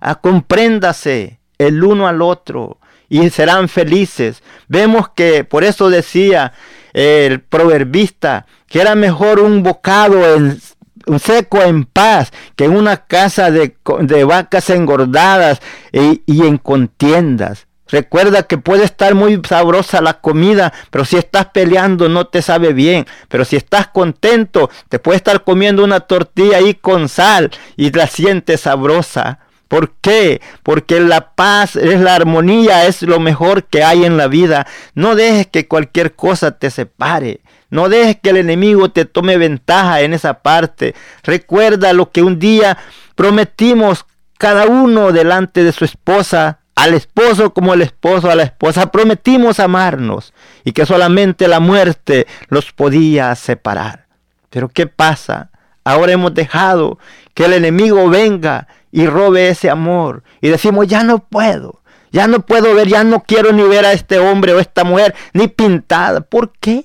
Ah, 0.00 0.16
compréndase 0.16 1.38
el 1.58 1.84
uno 1.84 2.08
al 2.08 2.22
otro 2.22 2.78
y 3.08 3.28
serán 3.30 3.68
felices. 3.68 4.42
Vemos 4.68 5.08
que 5.10 5.44
por 5.44 5.64
eso 5.64 5.90
decía 5.90 6.52
el 6.92 7.40
proverbista, 7.40 8.46
que 8.66 8.80
era 8.80 8.94
mejor 8.94 9.40
un 9.40 9.62
bocado 9.62 10.34
en, 10.34 10.60
un 11.06 11.18
seco 11.18 11.62
en 11.62 11.84
paz 11.84 12.32
que 12.56 12.64
en 12.64 12.76
una 12.76 13.06
casa 13.06 13.50
de, 13.50 13.76
vacas 14.24 14.70
engordadas 14.70 15.60
y 15.92 16.46
en 16.46 16.58
contiendas. 16.58 17.68
Recuerda 17.88 18.42
que 18.42 18.58
puede 18.58 18.84
estar 18.84 19.14
muy 19.14 19.40
sabrosa 19.48 20.02
la 20.02 20.20
comida, 20.20 20.72
pero 20.90 21.04
si 21.04 21.16
estás 21.16 21.46
peleando 21.46 22.08
no 22.08 22.26
te 22.26 22.42
sabe 22.42 22.72
bien. 22.72 23.06
Pero 23.28 23.44
si 23.44 23.56
estás 23.56 23.88
contento, 23.88 24.70
te 24.88 24.98
puede 24.98 25.16
estar 25.16 25.42
comiendo 25.42 25.82
una 25.84 26.00
tortilla 26.00 26.58
ahí 26.58 26.74
con 26.74 27.08
sal 27.08 27.50
y 27.76 27.90
la 27.90 28.06
sientes 28.06 28.62
sabrosa. 28.62 29.40
¿Por 29.68 29.92
qué? 30.00 30.40
Porque 30.62 30.98
la 31.00 31.34
paz 31.34 31.76
es 31.76 32.00
la 32.00 32.14
armonía, 32.14 32.86
es 32.86 33.02
lo 33.02 33.20
mejor 33.20 33.64
que 33.64 33.84
hay 33.84 34.04
en 34.04 34.16
la 34.16 34.26
vida. 34.26 34.66
No 34.94 35.14
dejes 35.14 35.46
que 35.46 35.68
cualquier 35.68 36.14
cosa 36.14 36.52
te 36.52 36.70
separe. 36.70 37.42
No 37.70 37.90
dejes 37.90 38.16
que 38.16 38.30
el 38.30 38.38
enemigo 38.38 38.90
te 38.90 39.04
tome 39.04 39.36
ventaja 39.36 40.00
en 40.00 40.14
esa 40.14 40.40
parte. 40.40 40.94
Recuerda 41.22 41.92
lo 41.92 42.10
que 42.10 42.22
un 42.22 42.38
día 42.38 42.78
prometimos 43.14 44.06
cada 44.38 44.66
uno 44.66 45.12
delante 45.12 45.62
de 45.62 45.72
su 45.72 45.84
esposa, 45.84 46.60
al 46.74 46.94
esposo 46.94 47.52
como 47.52 47.74
el 47.74 47.82
esposo 47.82 48.30
a 48.30 48.34
la 48.34 48.44
esposa. 48.44 48.90
Prometimos 48.90 49.60
amarnos 49.60 50.32
y 50.64 50.72
que 50.72 50.86
solamente 50.86 51.46
la 51.46 51.60
muerte 51.60 52.26
los 52.48 52.72
podía 52.72 53.34
separar. 53.34 54.06
Pero 54.48 54.70
¿qué 54.70 54.86
pasa? 54.86 55.50
Ahora 55.88 56.12
hemos 56.12 56.34
dejado 56.34 56.98
que 57.32 57.46
el 57.46 57.54
enemigo 57.54 58.10
venga 58.10 58.68
y 58.92 59.06
robe 59.06 59.48
ese 59.48 59.70
amor. 59.70 60.22
Y 60.42 60.48
decimos, 60.48 60.86
ya 60.86 61.02
no 61.02 61.20
puedo, 61.20 61.80
ya 62.12 62.26
no 62.26 62.40
puedo 62.40 62.74
ver, 62.74 62.88
ya 62.88 63.04
no 63.04 63.22
quiero 63.22 63.52
ni 63.52 63.62
ver 63.62 63.86
a 63.86 63.94
este 63.94 64.18
hombre 64.18 64.52
o 64.52 64.60
esta 64.60 64.84
mujer 64.84 65.14
ni 65.32 65.48
pintada. 65.48 66.20
¿Por 66.20 66.52
qué? 66.60 66.84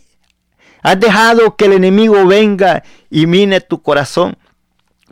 Has 0.84 0.98
dejado 1.02 1.58
que 1.58 1.66
el 1.66 1.74
enemigo 1.74 2.26
venga 2.26 2.82
y 3.10 3.28
mine 3.28 3.60
tu 3.60 3.82
corazón, 3.82 4.38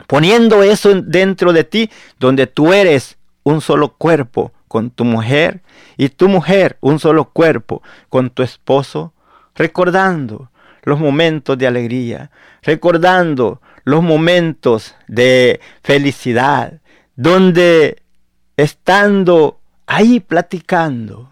poniendo 0.07 0.63
eso 0.63 1.01
dentro 1.01 1.51
de 1.51 1.65
ti, 1.65 1.89
donde 2.17 2.47
tú 2.47 2.71
eres 2.71 3.17
un 3.43 3.59
solo 3.59 3.89
cuerpo 3.97 4.53
con 4.69 4.89
tu 4.89 5.03
mujer 5.03 5.63
y 5.97 6.07
tu 6.07 6.29
mujer 6.29 6.77
un 6.79 6.97
solo 6.97 7.25
cuerpo 7.25 7.83
con 8.07 8.29
tu 8.29 8.41
esposo, 8.41 9.11
recordando 9.53 10.49
los 10.83 10.97
momentos 10.97 11.57
de 11.57 11.67
alegría, 11.67 12.31
recordando 12.61 13.59
los 13.83 14.03
momentos 14.03 14.95
de 15.07 15.59
felicidad, 15.83 16.81
donde 17.15 18.01
estando 18.57 19.59
ahí 19.87 20.19
platicando, 20.19 21.31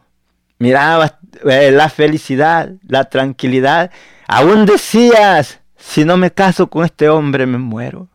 mirabas 0.57 1.15
eh, 1.49 1.71
la 1.71 1.89
felicidad, 1.89 2.71
la 2.87 3.05
tranquilidad, 3.05 3.91
aún 4.27 4.65
decías, 4.65 5.61
si 5.77 6.05
no 6.05 6.17
me 6.17 6.31
caso 6.31 6.67
con 6.67 6.85
este 6.85 7.09
hombre 7.09 7.45
me 7.45 7.57
muero. 7.57 8.09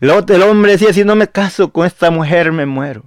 El 0.00 0.10
hombre 0.42 0.72
decía, 0.72 0.92
si 0.92 1.04
no 1.04 1.14
me 1.14 1.28
caso 1.28 1.72
con 1.72 1.86
esta 1.86 2.10
mujer 2.10 2.50
me 2.50 2.66
muero. 2.66 3.04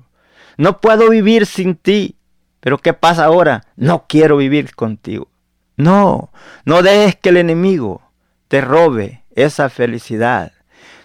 No 0.58 0.80
puedo 0.80 1.10
vivir 1.10 1.46
sin 1.46 1.76
ti. 1.76 2.16
Pero 2.62 2.78
¿qué 2.78 2.94
pasa 2.94 3.26
ahora? 3.26 3.66
No 3.76 4.06
quiero 4.08 4.38
vivir 4.38 4.74
contigo. 4.76 5.28
No, 5.76 6.32
no 6.64 6.82
dejes 6.82 7.18
que 7.18 7.30
el 7.30 7.38
enemigo 7.38 8.02
te 8.48 8.62
robe 8.62 9.25
esa 9.36 9.70
felicidad. 9.70 10.52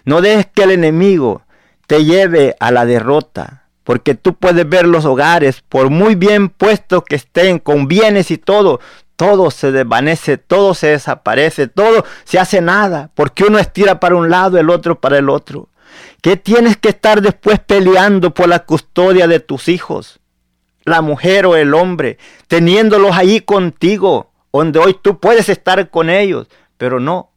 No 0.05 0.21
dejes 0.21 0.47
que 0.47 0.63
el 0.63 0.71
enemigo 0.71 1.43
te 1.87 2.03
lleve 2.03 2.55
a 2.59 2.71
la 2.71 2.85
derrota. 2.85 3.61
Porque 3.83 4.15
tú 4.15 4.35
puedes 4.35 4.69
ver 4.69 4.87
los 4.87 5.05
hogares, 5.05 5.63
por 5.67 5.89
muy 5.89 6.15
bien 6.15 6.49
puestos 6.49 7.03
que 7.03 7.15
estén, 7.15 7.57
con 7.59 7.87
bienes 7.87 8.29
y 8.29 8.37
todo, 8.37 8.79
todo 9.15 9.51
se 9.51 9.71
desvanece, 9.71 10.37
todo 10.37 10.73
se 10.75 10.87
desaparece, 10.87 11.67
todo 11.67 12.05
se 12.23 12.39
hace 12.39 12.61
nada, 12.61 13.09
porque 13.15 13.43
uno 13.43 13.57
estira 13.57 13.99
para 13.99 14.15
un 14.15 14.29
lado, 14.29 14.59
el 14.59 14.69
otro 14.69 15.01
para 15.01 15.17
el 15.17 15.29
otro. 15.29 15.69
¿Qué 16.21 16.37
tienes 16.37 16.77
que 16.77 16.89
estar 16.89 17.21
después 17.21 17.59
peleando 17.59 18.33
por 18.33 18.47
la 18.47 18.59
custodia 18.59 19.27
de 19.27 19.39
tus 19.39 19.67
hijos? 19.67 20.19
La 20.85 21.01
mujer 21.01 21.45
o 21.47 21.55
el 21.55 21.73
hombre, 21.73 22.17
teniéndolos 22.47 23.15
ahí 23.15 23.41
contigo, 23.41 24.31
donde 24.53 24.79
hoy 24.79 24.95
tú 25.01 25.19
puedes 25.19 25.49
estar 25.49 25.89
con 25.89 26.09
ellos, 26.09 26.47
pero 26.77 26.99
no. 26.99 27.30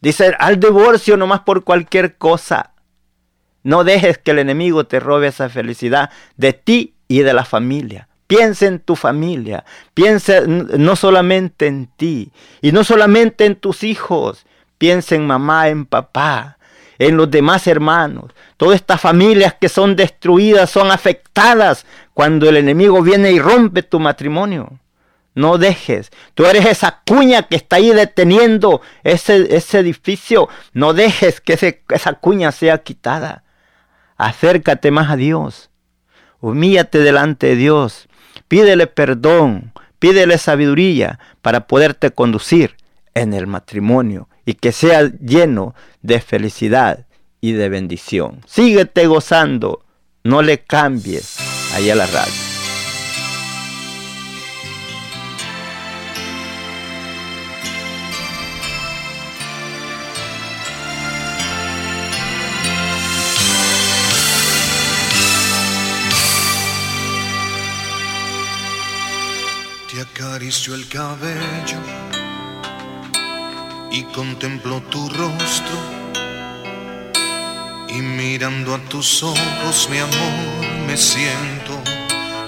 Dice 0.00 0.34
al 0.38 0.60
divorcio 0.60 1.16
nomás 1.16 1.40
por 1.40 1.64
cualquier 1.64 2.16
cosa. 2.16 2.72
No 3.62 3.84
dejes 3.84 4.18
que 4.18 4.30
el 4.30 4.38
enemigo 4.38 4.86
te 4.86 5.00
robe 5.00 5.28
esa 5.28 5.48
felicidad 5.48 6.10
de 6.36 6.52
ti 6.52 6.94
y 7.08 7.20
de 7.20 7.34
la 7.34 7.44
familia. 7.44 8.08
Piensa 8.26 8.66
en 8.66 8.78
tu 8.78 8.94
familia, 8.94 9.64
piensa 9.94 10.42
no 10.46 10.96
solamente 10.96 11.66
en 11.66 11.86
ti 11.96 12.30
y 12.60 12.72
no 12.72 12.84
solamente 12.84 13.46
en 13.46 13.56
tus 13.56 13.82
hijos, 13.84 14.44
piensa 14.76 15.14
en 15.14 15.26
mamá, 15.26 15.68
en 15.68 15.86
papá, 15.86 16.58
en 16.98 17.16
los 17.16 17.30
demás 17.30 17.66
hermanos. 17.66 18.32
Todas 18.58 18.76
estas 18.76 19.00
familias 19.00 19.54
que 19.58 19.70
son 19.70 19.96
destruidas 19.96 20.68
son 20.70 20.90
afectadas 20.90 21.86
cuando 22.12 22.48
el 22.48 22.58
enemigo 22.58 23.02
viene 23.02 23.32
y 23.32 23.38
rompe 23.38 23.82
tu 23.82 23.98
matrimonio. 23.98 24.78
No 25.38 25.56
dejes. 25.56 26.10
Tú 26.34 26.46
eres 26.46 26.66
esa 26.66 27.00
cuña 27.06 27.44
que 27.44 27.54
está 27.54 27.76
ahí 27.76 27.90
deteniendo 27.90 28.80
ese, 29.04 29.54
ese 29.56 29.78
edificio. 29.78 30.48
No 30.72 30.94
dejes 30.94 31.40
que 31.40 31.80
esa 31.90 32.12
cuña 32.14 32.50
sea 32.50 32.78
quitada. 32.78 33.44
Acércate 34.16 34.90
más 34.90 35.12
a 35.12 35.16
Dios. 35.16 35.70
Humíllate 36.40 36.98
delante 36.98 37.46
de 37.46 37.54
Dios. 37.54 38.08
Pídele 38.48 38.88
perdón. 38.88 39.72
Pídele 40.00 40.38
sabiduría 40.38 41.20
para 41.40 41.68
poderte 41.68 42.10
conducir 42.10 42.74
en 43.14 43.32
el 43.32 43.46
matrimonio 43.46 44.28
y 44.44 44.54
que 44.54 44.72
sea 44.72 45.04
lleno 45.20 45.76
de 46.02 46.20
felicidad 46.20 47.06
y 47.40 47.52
de 47.52 47.68
bendición. 47.68 48.40
Síguete 48.44 49.06
gozando, 49.06 49.84
no 50.24 50.42
le 50.42 50.58
cambies 50.58 51.36
allá 51.76 51.94
la 51.94 52.06
radio. 52.06 52.47
El 70.48 70.88
cabello 70.88 71.78
y 73.90 74.02
contemplo 74.04 74.80
tu 74.88 75.06
rostro. 75.10 75.76
Y 77.90 78.00
mirando 78.00 78.74
a 78.74 78.78
tus 78.88 79.22
ojos, 79.22 79.88
mi 79.90 79.98
amor, 79.98 80.86
me 80.86 80.96
siento 80.96 81.78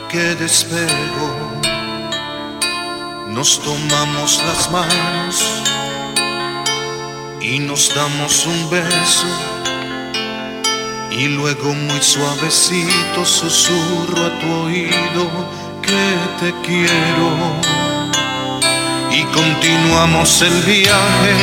que 0.08 0.34
despego. 0.34 1.60
Nos 3.28 3.60
tomamos 3.60 4.42
las 4.46 4.70
manos 4.70 5.62
y 7.42 7.58
nos 7.58 7.94
damos 7.94 8.46
un 8.46 8.70
beso. 8.70 9.26
Y 11.10 11.28
luego 11.28 11.74
muy 11.74 12.00
suavecito 12.00 13.26
susurro 13.26 14.24
a 14.24 14.38
tu 14.40 14.50
oído 14.64 15.28
que 15.82 16.16
te 16.40 16.54
quiero 16.62 17.79
y 19.20 19.24
continuamos 19.24 20.40
el 20.40 20.62
viaje 20.62 21.35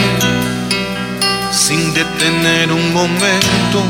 sin 1.52 1.94
detener 1.94 2.72
un 2.72 2.92
momento 2.92 3.84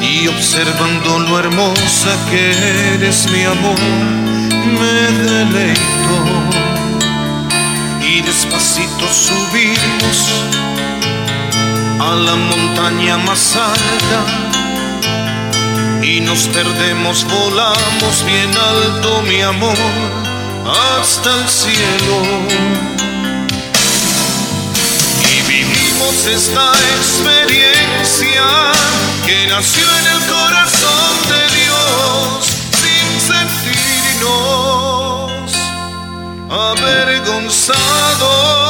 y 0.00 0.28
observando 0.28 1.20
lo 1.20 1.38
hermosa 1.38 2.10
que 2.30 2.94
eres 2.94 3.30
mi 3.30 3.44
amor 3.44 3.78
me 4.78 4.94
deleito. 5.30 6.16
Y 8.02 8.20
despacito 8.20 9.06
subimos 9.08 10.18
a 11.98 12.14
la 12.14 12.34
montaña 12.34 13.16
más 13.18 13.56
alta 13.56 14.20
y 16.02 16.20
nos 16.20 16.46
perdemos 16.48 17.24
volamos 17.24 18.24
bien 18.26 18.50
alto 18.50 19.22
mi 19.22 19.40
amor 19.40 20.21
hasta 20.66 21.34
el 21.34 21.48
cielo. 21.48 22.22
Y 25.30 25.42
vivimos 25.48 26.26
esta 26.26 26.72
experiencia 26.96 28.46
que 29.26 29.46
nació 29.48 29.84
en 30.00 30.06
el 30.06 30.20
corazón 30.28 31.12
de 31.28 31.42
Dios 31.56 32.46
sin 32.80 33.06
sentirnos 33.30 35.52
avergonzados. 36.50 38.62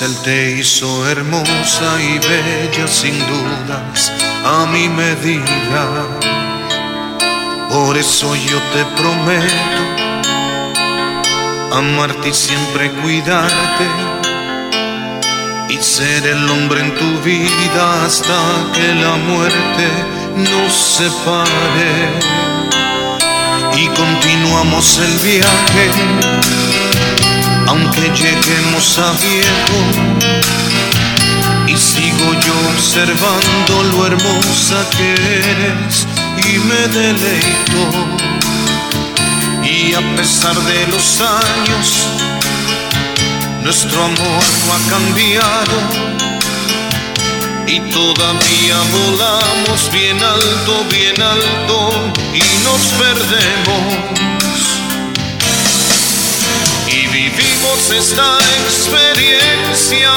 Él 0.00 0.16
te 0.22 0.52
hizo 0.52 1.08
hermosa 1.08 2.00
y 2.00 2.18
bella 2.18 2.86
sin 2.86 3.18
dudas 3.18 4.12
a 4.44 4.66
mi 4.66 4.88
medida. 4.88 6.06
Por 7.68 7.96
eso 7.96 8.34
yo 8.36 8.58
te 8.72 8.84
prometo 8.96 9.82
amarte 11.72 12.28
y 12.28 12.32
siempre 12.32 12.90
cuidarte 13.02 13.86
y 15.68 15.76
ser 15.78 16.26
el 16.26 16.48
hombre 16.48 16.80
en 16.80 16.94
tu 16.94 17.20
vida 17.22 18.04
hasta 18.04 18.38
que 18.74 18.94
la 18.94 19.16
muerte 19.16 19.88
nos 20.36 20.72
separe 20.72 22.38
y 23.76 23.86
continuamos 23.88 24.98
el 24.98 25.18
viaje, 25.18 25.90
aunque 27.68 28.10
lleguemos 28.14 28.98
a 28.98 29.12
viejo. 29.12 29.78
Y 31.66 31.76
sigo 31.76 32.32
yo 32.46 32.54
observando 32.74 33.82
lo 33.92 34.06
hermosa 34.06 34.78
que 34.96 35.14
eres 35.14 36.06
y 36.46 36.58
me 36.58 36.88
deleito. 36.88 37.82
Y 39.62 39.94
a 39.94 40.00
pesar 40.16 40.56
de 40.56 40.86
los 40.88 41.20
años, 41.20 41.86
nuestro 43.62 44.02
amor 44.02 44.44
no 44.64 44.74
ha 44.74 44.80
cambiado 44.88 45.76
y 47.66 47.80
todavía 47.90 48.76
volamos 48.98 49.92
bien 49.92 50.16
alto, 50.22 50.84
bien 50.90 51.20
alto 51.20 51.90
y 52.32 52.64
nos 52.64 52.80
perdemos. 53.02 54.37
Vivimos 57.58 57.90
esta 57.90 58.38
experiencia 58.64 60.12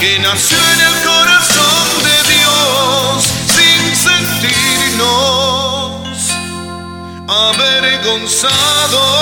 que 0.00 0.18
nació 0.20 0.56
en 0.58 0.80
el 0.80 0.94
corazón 1.02 2.02
de 2.04 2.22
Dios 2.32 3.24
sin 3.54 3.96
sentirnos 3.96 5.02
avergonzados. 7.26 9.18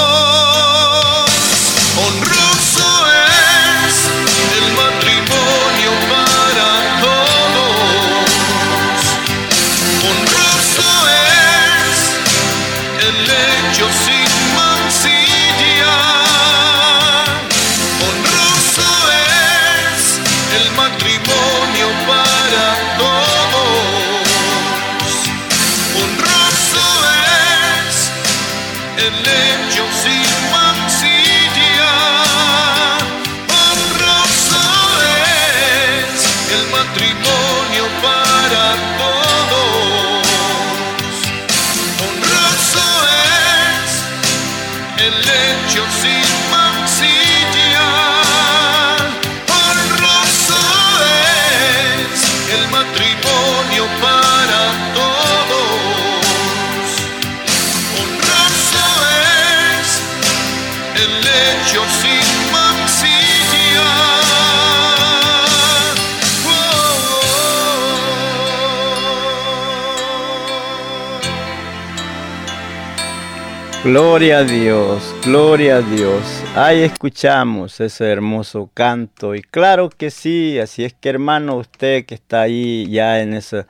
Gloria 73.86 74.38
a 74.38 74.42
Dios, 74.42 75.14
gloria 75.24 75.76
a 75.76 75.80
Dios. 75.80 76.20
Ahí 76.56 76.82
escuchamos 76.82 77.80
ese 77.80 78.10
hermoso 78.10 78.68
canto 78.74 79.36
y 79.36 79.42
claro 79.42 79.90
que 79.90 80.10
sí, 80.10 80.58
así 80.58 80.84
es 80.84 80.92
que 80.92 81.08
hermano, 81.08 81.54
usted 81.54 82.04
que 82.04 82.16
está 82.16 82.40
ahí 82.40 82.88
ya 82.90 83.20
en 83.20 83.32
ese 83.32 83.64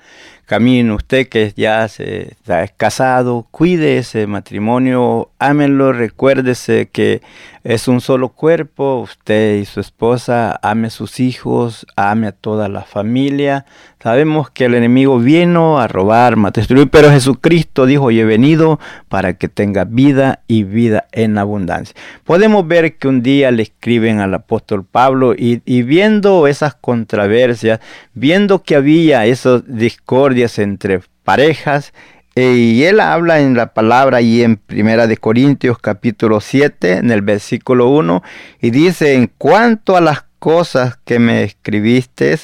camino, 0.47 0.95
usted 0.95 1.29
que 1.29 1.53
ya 1.55 1.87
se 1.89 2.31
está 2.31 2.67
casado, 2.67 3.47
cuide 3.51 3.99
ese 3.99 4.27
matrimonio, 4.27 5.29
ámenlo, 5.39 5.93
recuérdese 5.93 6.89
que 6.91 7.21
es 7.69 7.89
un 7.89 8.01
solo 8.01 8.29
cuerpo, 8.29 9.01
usted 9.01 9.57
y 9.57 9.65
su 9.65 9.81
esposa, 9.81 10.57
ame 10.63 10.87
a 10.87 10.91
sus 10.91 11.19
hijos, 11.19 11.85
ame 11.97 12.29
a 12.29 12.33
toda 12.33 12.69
la 12.69 12.83
familia. 12.83 13.67
Sabemos 14.01 14.51
que 14.51 14.67
el 14.67 14.75
enemigo 14.77 15.19
vino 15.19 15.81
a 15.81 15.89
robar, 15.89 16.37
matar, 16.37 16.63
destruir, 16.63 16.89
pero 16.91 17.11
Jesucristo 17.11 17.85
dijo, 17.85 18.13
yo 18.13 18.23
he 18.23 18.25
venido 18.25 18.79
para 19.09 19.35
que 19.35 19.49
tenga 19.49 19.85
vida 19.85 20.45
y 20.47 20.63
vida 20.63 21.09
en 21.11 21.39
abundancia. 21.39 21.97
Podemos 22.23 22.69
ver 22.69 22.99
que 22.99 23.09
un 23.09 23.21
día 23.21 23.51
le 23.51 23.65
escriben 23.65 24.21
al 24.21 24.35
apóstol 24.35 24.85
Pablo 24.85 25.35
y, 25.35 25.61
y 25.65 25.83
viendo 25.83 26.47
esas 26.47 26.77
controversias, 26.77 27.81
viendo 28.15 28.63
que 28.63 28.77
había 28.77 29.27
esas 29.27 29.65
discordias 29.67 30.61
entre 30.61 31.01
parejas, 31.25 31.93
y 32.39 32.85
él 32.85 33.01
habla 33.01 33.41
en 33.41 33.57
la 33.57 33.73
palabra 33.73 34.21
y 34.21 34.43
en 34.43 34.57
Primera 34.57 35.07
de 35.07 35.17
Corintios 35.17 35.79
capítulo 35.79 36.43
7, 36.43 36.99
en 36.99 37.11
el 37.11 37.23
versículo 37.23 37.89
1, 37.89 38.23
y 38.61 38.71
dice, 38.71 39.15
en 39.15 39.31
cuanto 39.39 39.97
a 39.97 40.03
las 40.03 40.27
cosas 40.39 40.99
que 41.07 41.19
me 41.19 41.45
escribiste, 41.45 42.39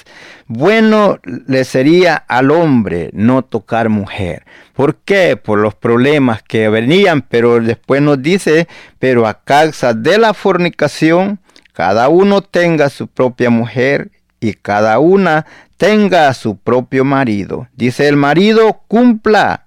bueno 0.46 1.18
le 1.24 1.64
sería 1.64 2.14
al 2.16 2.50
hombre 2.50 3.10
no 3.12 3.42
tocar 3.42 3.90
mujer. 3.90 4.46
¿Por 4.72 4.96
qué? 4.96 5.36
Por 5.36 5.58
los 5.58 5.74
problemas 5.74 6.42
que 6.42 6.70
venían, 6.70 7.20
pero 7.20 7.60
después 7.60 8.00
nos 8.00 8.22
dice, 8.22 8.68
pero 8.98 9.26
a 9.26 9.44
causa 9.44 9.92
de 9.92 10.16
la 10.16 10.32
fornicación, 10.32 11.38
cada 11.74 12.08
uno 12.08 12.40
tenga 12.40 12.88
su 12.88 13.08
propia 13.08 13.50
mujer 13.50 14.10
y 14.40 14.54
cada 14.54 14.98
una 14.98 15.44
tenga 15.76 16.28
a 16.28 16.34
su 16.34 16.56
propio 16.56 17.04
marido. 17.04 17.68
Dice 17.74 18.08
el 18.08 18.16
marido, 18.16 18.82
cumpla 18.88 19.61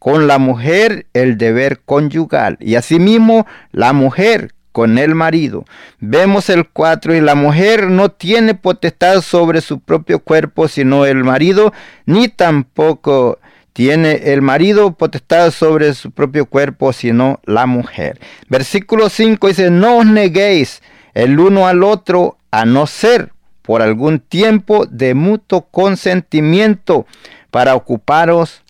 con 0.00 0.26
la 0.26 0.38
mujer 0.38 1.06
el 1.12 1.36
deber 1.36 1.80
conyugal 1.84 2.56
y 2.58 2.74
asimismo 2.74 3.46
la 3.70 3.92
mujer 3.92 4.54
con 4.72 4.96
el 4.96 5.14
marido. 5.14 5.66
Vemos 5.98 6.48
el 6.48 6.66
4 6.66 7.14
y 7.14 7.20
la 7.20 7.34
mujer 7.34 7.88
no 7.90 8.08
tiene 8.10 8.54
potestad 8.54 9.20
sobre 9.20 9.60
su 9.60 9.78
propio 9.78 10.20
cuerpo 10.20 10.68
sino 10.68 11.04
el 11.04 11.22
marido, 11.22 11.74
ni 12.06 12.28
tampoco 12.28 13.38
tiene 13.74 14.32
el 14.32 14.40
marido 14.40 14.92
potestad 14.92 15.50
sobre 15.50 15.92
su 15.92 16.12
propio 16.12 16.46
cuerpo 16.46 16.94
sino 16.94 17.38
la 17.44 17.66
mujer. 17.66 18.18
Versículo 18.48 19.10
5 19.10 19.48
dice, 19.48 19.70
no 19.70 19.98
os 19.98 20.06
neguéis 20.06 20.80
el 21.12 21.38
uno 21.38 21.66
al 21.66 21.82
otro 21.82 22.38
a 22.50 22.64
no 22.64 22.86
ser 22.86 23.32
por 23.60 23.82
algún 23.82 24.20
tiempo 24.20 24.86
de 24.86 25.12
mutuo 25.12 25.66
consentimiento 25.70 27.06
para 27.50 27.74
ocuparos 27.74 28.62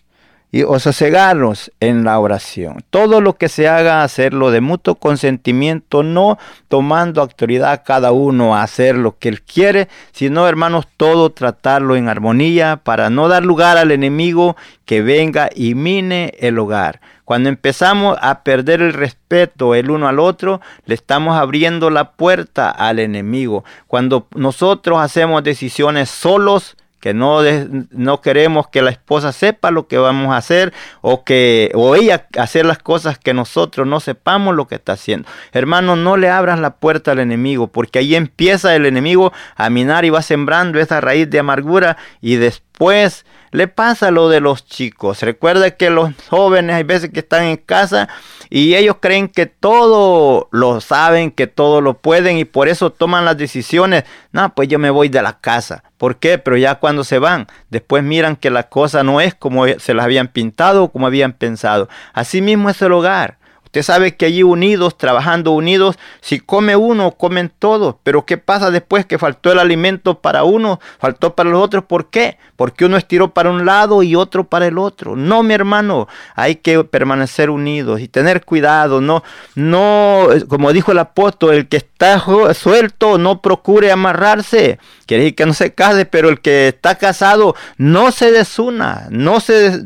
y 0.51 0.63
o 0.63 0.79
sosegarnos 0.79 1.71
en 1.79 2.03
la 2.03 2.19
oración. 2.19 2.83
Todo 2.89 3.21
lo 3.21 3.37
que 3.37 3.47
se 3.47 3.69
haga, 3.69 4.03
hacerlo 4.03 4.51
de 4.51 4.61
mutuo 4.61 4.95
consentimiento, 4.95 6.03
no 6.03 6.37
tomando 6.67 7.21
autoridad 7.21 7.83
cada 7.85 8.11
uno 8.11 8.55
a 8.55 8.63
hacer 8.63 8.97
lo 8.97 9.17
que 9.17 9.29
él 9.29 9.41
quiere, 9.41 9.87
sino, 10.11 10.47
hermanos, 10.47 10.87
todo 10.97 11.31
tratarlo 11.31 11.95
en 11.95 12.09
armonía 12.09 12.81
para 12.83 13.09
no 13.09 13.29
dar 13.29 13.43
lugar 13.43 13.77
al 13.77 13.91
enemigo 13.91 14.57
que 14.85 15.01
venga 15.01 15.49
y 15.55 15.73
mine 15.73 16.33
el 16.39 16.59
hogar. 16.59 16.99
Cuando 17.23 17.47
empezamos 17.47 18.17
a 18.21 18.43
perder 18.43 18.81
el 18.81 18.91
respeto 18.91 19.73
el 19.73 19.89
uno 19.89 20.09
al 20.09 20.19
otro, 20.19 20.59
le 20.85 20.95
estamos 20.95 21.37
abriendo 21.37 21.89
la 21.89 22.11
puerta 22.11 22.69
al 22.69 22.99
enemigo. 22.99 23.63
Cuando 23.87 24.27
nosotros 24.35 24.99
hacemos 24.99 25.41
decisiones 25.41 26.09
solos, 26.09 26.75
que 27.01 27.13
no, 27.13 27.39
no 27.89 28.21
queremos 28.21 28.69
que 28.69 28.81
la 28.81 28.91
esposa 28.91 29.33
sepa 29.33 29.71
lo 29.71 29.87
que 29.87 29.97
vamos 29.97 30.33
a 30.33 30.37
hacer 30.37 30.71
o 31.01 31.25
que 31.25 31.71
o 31.73 31.95
ella 31.95 32.27
hacer 32.37 32.65
las 32.65 32.77
cosas 32.77 33.17
que 33.17 33.33
nosotros 33.33 33.87
no 33.87 33.99
sepamos 33.99 34.55
lo 34.55 34.67
que 34.67 34.75
está 34.75 34.93
haciendo. 34.93 35.27
Hermano, 35.51 35.95
no 35.95 36.15
le 36.15 36.29
abras 36.29 36.59
la 36.59 36.75
puerta 36.75 37.11
al 37.11 37.19
enemigo, 37.19 37.67
porque 37.67 37.99
ahí 37.99 38.15
empieza 38.15 38.75
el 38.75 38.85
enemigo 38.85 39.33
a 39.55 39.69
minar 39.69 40.05
y 40.05 40.11
va 40.11 40.21
sembrando 40.21 40.79
esa 40.79 41.01
raíz 41.01 41.29
de 41.29 41.39
amargura 41.39 41.97
y 42.21 42.35
después 42.35 42.70
le 43.51 43.67
pasa 43.67 44.11
lo 44.11 44.29
de 44.29 44.39
los 44.39 44.65
chicos. 44.65 45.21
Recuerda 45.21 45.71
que 45.71 45.89
los 45.89 46.11
jóvenes 46.29 46.75
hay 46.75 46.83
veces 46.83 47.11
que 47.11 47.19
están 47.19 47.43
en 47.43 47.57
casa 47.57 48.09
y 48.49 48.75
ellos 48.75 48.97
creen 48.99 49.27
que 49.27 49.45
todo 49.45 50.47
lo 50.51 50.81
saben, 50.81 51.31
que 51.31 51.47
todo 51.47 51.81
lo 51.81 51.95
pueden 51.95 52.37
y 52.37 52.45
por 52.45 52.69
eso 52.69 52.91
toman 52.91 53.25
las 53.25 53.37
decisiones. 53.37 54.05
No, 54.31 54.53
pues 54.55 54.67
yo 54.67 54.79
me 54.79 54.89
voy 54.89 55.09
de 55.09 55.21
la 55.21 55.39
casa. 55.39 55.83
¿Por 55.97 56.17
qué? 56.17 56.37
Pero 56.37 56.57
ya 56.57 56.75
cuando 56.75 57.03
se 57.03 57.19
van, 57.19 57.47
después 57.69 58.03
miran 58.03 58.35
que 58.35 58.49
la 58.49 58.63
cosa 58.63 59.03
no 59.03 59.21
es 59.21 59.35
como 59.35 59.67
se 59.67 59.93
las 59.93 60.05
habían 60.05 60.29
pintado 60.29 60.85
o 60.85 60.91
como 60.91 61.07
habían 61.07 61.33
pensado. 61.33 61.89
Así 62.13 62.41
mismo 62.41 62.69
es 62.69 62.81
el 62.81 62.93
hogar. 62.93 63.37
Usted 63.71 63.83
sabe 63.83 64.17
que 64.17 64.25
allí 64.25 64.43
unidos, 64.43 64.97
trabajando 64.97 65.51
unidos, 65.51 65.97
si 66.19 66.41
come 66.41 66.75
uno, 66.75 67.11
comen 67.11 67.49
todos. 67.57 67.95
Pero 68.03 68.25
¿qué 68.25 68.35
pasa 68.35 68.69
después 68.69 69.05
que 69.05 69.17
faltó 69.17 69.49
el 69.49 69.59
alimento 69.59 70.19
para 70.19 70.43
uno, 70.43 70.81
faltó 70.99 71.35
para 71.35 71.51
los 71.51 71.63
otros? 71.63 71.85
¿Por 71.85 72.09
qué? 72.09 72.37
Porque 72.57 72.83
uno 72.83 72.97
estiró 72.97 73.33
para 73.33 73.49
un 73.49 73.65
lado 73.65 74.03
y 74.03 74.17
otro 74.17 74.43
para 74.43 74.67
el 74.67 74.77
otro. 74.77 75.15
No, 75.15 75.41
mi 75.41 75.53
hermano, 75.53 76.09
hay 76.35 76.55
que 76.55 76.83
permanecer 76.83 77.49
unidos 77.49 78.01
y 78.01 78.09
tener 78.09 78.43
cuidado. 78.43 78.99
No, 78.99 79.23
no, 79.55 80.27
como 80.49 80.73
dijo 80.73 80.91
el 80.91 80.99
apóstol, 80.99 81.53
el 81.53 81.69
que 81.69 81.77
está 81.77 82.21
suelto 82.53 83.17
no 83.17 83.41
procure 83.41 83.89
amarrarse. 83.89 84.79
Quiere 85.05 85.23
decir 85.23 85.35
que 85.37 85.45
no 85.45 85.53
se 85.53 85.73
case, 85.73 86.05
pero 86.05 86.27
el 86.27 86.41
que 86.41 86.67
está 86.67 86.95
casado 86.95 87.55
no 87.77 88.11
se 88.11 88.33
desuna, 88.33 89.07
no 89.11 89.39
se, 89.39 89.79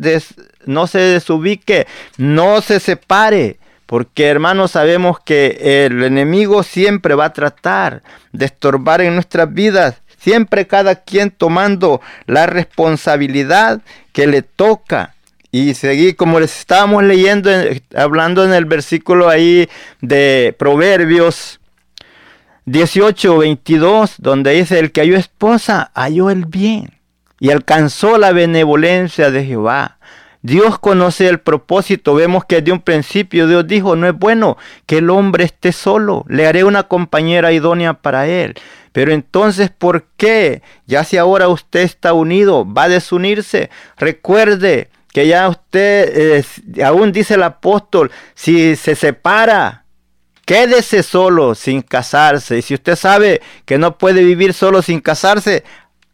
no 0.66 0.88
se 0.88 0.98
desubique, 0.98 1.86
no 2.18 2.62
se 2.62 2.80
separe 2.80 3.60
porque 3.86 4.28
hermanos 4.28 4.72
sabemos 4.72 5.20
que 5.20 5.86
el 5.86 6.04
enemigo 6.04 6.64
siempre 6.64 7.16
va 7.16 7.26
a 7.26 7.34
tratar 7.34 8.02
de 8.32 8.46
estorbar 8.46 9.02
en 9.02 9.14
nuestras 9.14 9.54
vidas 9.54 10.02
siempre 10.26 10.66
cada 10.66 10.96
quien 10.96 11.30
tomando 11.30 12.02
la 12.26 12.48
responsabilidad 12.48 13.82
que 14.12 14.26
le 14.26 14.42
toca. 14.42 15.14
Y 15.52 15.76
seguí, 15.76 16.16
como 16.16 16.40
les 16.40 16.58
estábamos 16.60 17.04
leyendo, 17.04 17.52
hablando 17.96 18.44
en 18.44 18.52
el 18.52 18.66
versículo 18.66 19.30
ahí 19.30 19.70
de 20.02 20.56
Proverbios 20.58 21.60
18, 22.66 23.38
22, 23.38 24.16
donde 24.18 24.54
dice, 24.54 24.80
el 24.80 24.92
que 24.92 25.02
halló 25.02 25.16
esposa, 25.16 25.92
halló 25.94 26.32
el 26.32 26.46
bien 26.46 27.00
y 27.40 27.52
alcanzó 27.52 28.18
la 28.18 28.32
benevolencia 28.32 29.30
de 29.30 29.46
Jehová. 29.46 30.00
Dios 30.46 30.78
conoce 30.78 31.28
el 31.28 31.40
propósito. 31.40 32.14
Vemos 32.14 32.46
que 32.46 32.62
de 32.62 32.72
un 32.72 32.80
principio 32.80 33.48
Dios 33.48 33.66
dijo, 33.66 33.96
no 33.96 34.08
es 34.08 34.14
bueno 34.14 34.58
que 34.86 35.00
el 35.00 35.10
hombre 35.10 35.44
esté 35.44 35.72
solo. 35.72 36.24
Le 36.30 36.46
haré 36.46 36.64
una 36.64 36.84
compañera 36.84 37.52
idónea 37.52 37.96
para 37.96 38.28
él. 38.28 38.54
Pero 38.92 39.12
entonces, 39.12 39.72
¿por 39.72 40.06
qué? 40.18 40.62
Ya 40.86 41.04
si 41.04 41.18
ahora 41.18 41.48
usted 41.48 41.80
está 41.80 42.14
unido, 42.14 42.72
va 42.72 42.84
a 42.84 42.90
desunirse. 42.90 43.72
Recuerde 43.98 44.90
que 45.12 45.26
ya 45.26 45.50
usted, 45.50 46.14
eh, 46.16 46.84
aún 46.84 47.12
dice 47.12 47.34
el 47.34 47.44
apóstol, 47.44 48.12
si 48.36 48.76
se 48.76 48.94
separa, 48.94 49.86
quédese 50.46 51.02
solo 51.02 51.56
sin 51.56 51.82
casarse. 51.82 52.60
Y 52.60 52.62
si 52.62 52.76
usted 52.76 52.96
sabe 52.96 53.42
que 53.66 53.80
no 53.80 53.98
puede 53.98 54.24
vivir 54.24 54.54
solo 54.54 54.84
sin 54.84 55.02
casarse, 55.02 55.64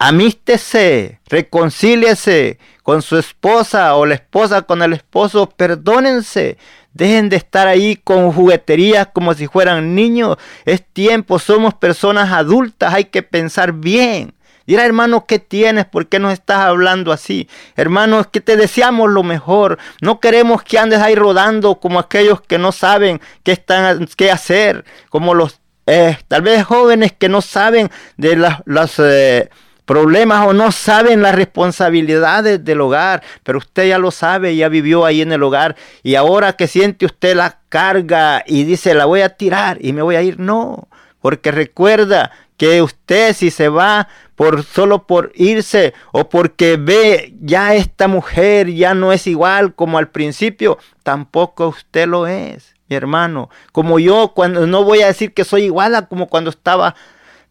amístese, 0.02 1.20
reconcíliese 1.28 2.58
con 2.82 3.04
su 3.04 3.20
esposa 3.20 3.96
o 3.96 4.08
la 4.08 4.16
esposa 4.16 4.64
con 4.64 4.82
el 4.82 4.94
esposo, 4.94 5.48
perdónense. 5.48 6.58
Dejen 6.94 7.30
de 7.30 7.36
estar 7.36 7.68
ahí 7.68 7.96
con 7.96 8.32
jugueterías 8.32 9.10
como 9.14 9.36
si 9.36 9.48
fueran 9.48 9.94
niños. 9.94 10.38
Es 10.66 10.84
tiempo, 10.84 11.38
somos 11.38 11.76
personas 11.76 12.32
adultas, 12.32 12.96
hay 12.96 13.06
que 13.06 13.22
pensar 13.22 13.74
bien. 13.74 14.34
Dirá, 14.66 14.86
hermano, 14.86 15.26
¿qué 15.28 15.38
tienes? 15.38 15.86
¿Por 15.86 16.08
qué 16.08 16.18
nos 16.18 16.34
estás 16.34 16.58
hablando 16.58 17.12
así? 17.12 17.48
Hermanos, 17.76 18.26
que 18.26 18.42
te 18.42 18.58
deseamos 18.58 19.12
lo 19.12 19.22
mejor. 19.22 19.78
No 20.02 20.20
queremos 20.20 20.64
que 20.64 20.80
andes 20.80 21.00
ahí 21.00 21.14
rodando 21.14 21.80
como 21.80 22.00
aquellos 22.00 22.42
que 22.42 22.58
no 22.58 22.72
saben 22.72 23.22
qué, 23.44 23.52
están, 23.52 24.08
qué 24.18 24.32
hacer, 24.32 24.84
como 25.10 25.36
los 25.36 25.62
eh, 25.86 26.18
tal 26.28 26.42
vez 26.42 26.64
jóvenes 26.64 27.12
que 27.12 27.30
no 27.30 27.42
saben 27.42 27.92
de 28.18 28.36
las... 28.36 28.98
Eh, 28.98 29.50
problemas 29.92 30.48
o 30.48 30.54
no 30.54 30.72
saben 30.72 31.22
las 31.22 31.36
responsabilidades 31.36 32.64
del 32.64 32.80
hogar, 32.80 33.22
pero 33.44 33.58
usted 33.58 33.90
ya 33.90 33.98
lo 33.98 34.10
sabe, 34.10 34.56
ya 34.56 34.70
vivió 34.70 35.04
ahí 35.04 35.20
en 35.22 35.34
el 35.34 35.44
hogar 35.44 35.76
y 36.02 36.16
ahora 36.16 36.54
que 36.54 36.70
siente 36.70 37.06
usted 37.06 37.36
la 37.36 37.60
carga 37.68 38.42
y 38.48 38.64
dice 38.64 38.94
la 38.94 39.04
voy 39.04 39.20
a 39.20 39.36
tirar 39.36 39.80
y 39.82 39.92
me 39.92 40.02
voy 40.02 40.16
a 40.16 40.22
ir, 40.22 40.40
no, 40.40 40.88
porque 41.20 41.52
recuerda 41.52 42.32
que 42.56 42.82
usted 42.82 43.34
si 43.34 43.52
se 43.52 43.68
va 43.68 44.08
por 44.38 44.64
solo 44.64 45.08
por 45.08 45.34
irse 45.36 45.94
o 46.14 46.30
porque 46.30 46.78
ve 46.78 47.34
ya 47.42 47.76
esta 47.76 48.08
mujer 48.08 48.72
ya 48.72 48.94
no 48.94 49.12
es 49.12 49.28
igual 49.28 49.76
como 49.76 49.98
al 49.98 50.08
principio, 50.08 50.78
tampoco 51.04 51.68
usted 51.68 52.08
lo 52.08 52.28
es, 52.28 52.76
mi 52.88 52.96
hermano. 52.96 53.50
Como 53.74 54.00
yo 54.00 54.32
cuando 54.34 54.66
no 54.68 54.86
voy 54.86 55.02
a 55.02 55.08
decir 55.08 55.34
que 55.34 55.44
soy 55.44 55.64
igual 55.64 55.96
a 55.96 56.08
como 56.08 56.30
cuando 56.30 56.50
estaba 56.50 56.96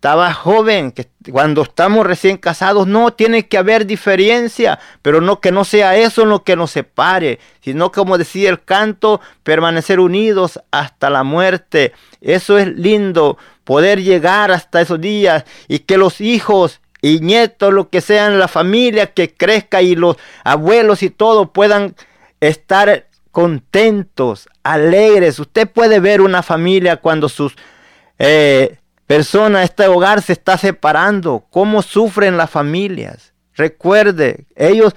estaba 0.01 0.32
joven, 0.32 0.92
que 0.92 1.11
cuando 1.30 1.61
estamos 1.61 2.07
recién 2.07 2.38
casados, 2.38 2.86
no 2.86 3.12
tiene 3.12 3.48
que 3.48 3.59
haber 3.59 3.84
diferencia, 3.84 4.78
pero 5.03 5.20
no 5.20 5.42
que 5.42 5.53
no 5.53 5.62
sea 5.62 5.94
eso 5.94 6.24
lo 6.24 6.42
que 6.42 6.57
nos 6.57 6.70
separe, 6.70 7.38
sino 7.61 7.92
como 7.92 8.16
decía 8.16 8.48
el 8.48 8.64
canto, 8.64 9.20
permanecer 9.42 10.01
unidos 10.01 10.59
hasta 10.70 11.11
la 11.11 11.22
muerte. 11.22 11.92
Eso 12.22 12.57
es 12.57 12.68
lindo, 12.68 13.36
poder 13.64 14.03
llegar 14.03 14.51
hasta 14.51 14.80
esos 14.80 15.03
días 15.03 15.44
y 15.68 15.80
que 15.80 15.98
los 15.98 16.22
hijos 16.22 16.80
y 17.03 17.20
nietos, 17.20 17.70
lo 17.70 17.90
que 17.90 18.01
sean 18.01 18.38
la 18.38 18.48
familia 18.48 19.12
que 19.12 19.34
crezca 19.34 19.82
y 19.82 19.96
los 19.96 20.16
abuelos 20.44 21.03
y 21.03 21.11
todo 21.11 21.53
puedan 21.53 21.94
estar 22.40 23.07
contentos, 23.32 24.48
alegres. 24.62 25.38
Usted 25.38 25.68
puede 25.68 26.01
ver 26.01 26.22
una 26.22 26.42
familia 26.42 26.96
cuando 26.96 27.28
sus 27.28 27.55
eh, 28.18 28.80
persona, 29.11 29.65
este 29.65 29.89
hogar 29.89 30.23
se 30.23 30.33
está 30.33 30.57
separando. 30.57 31.45
¿Cómo 31.51 31.83
sufren 31.83 32.37
las 32.37 32.49
familias? 32.49 33.33
Recuerde, 33.57 34.47
ellos 34.55 34.95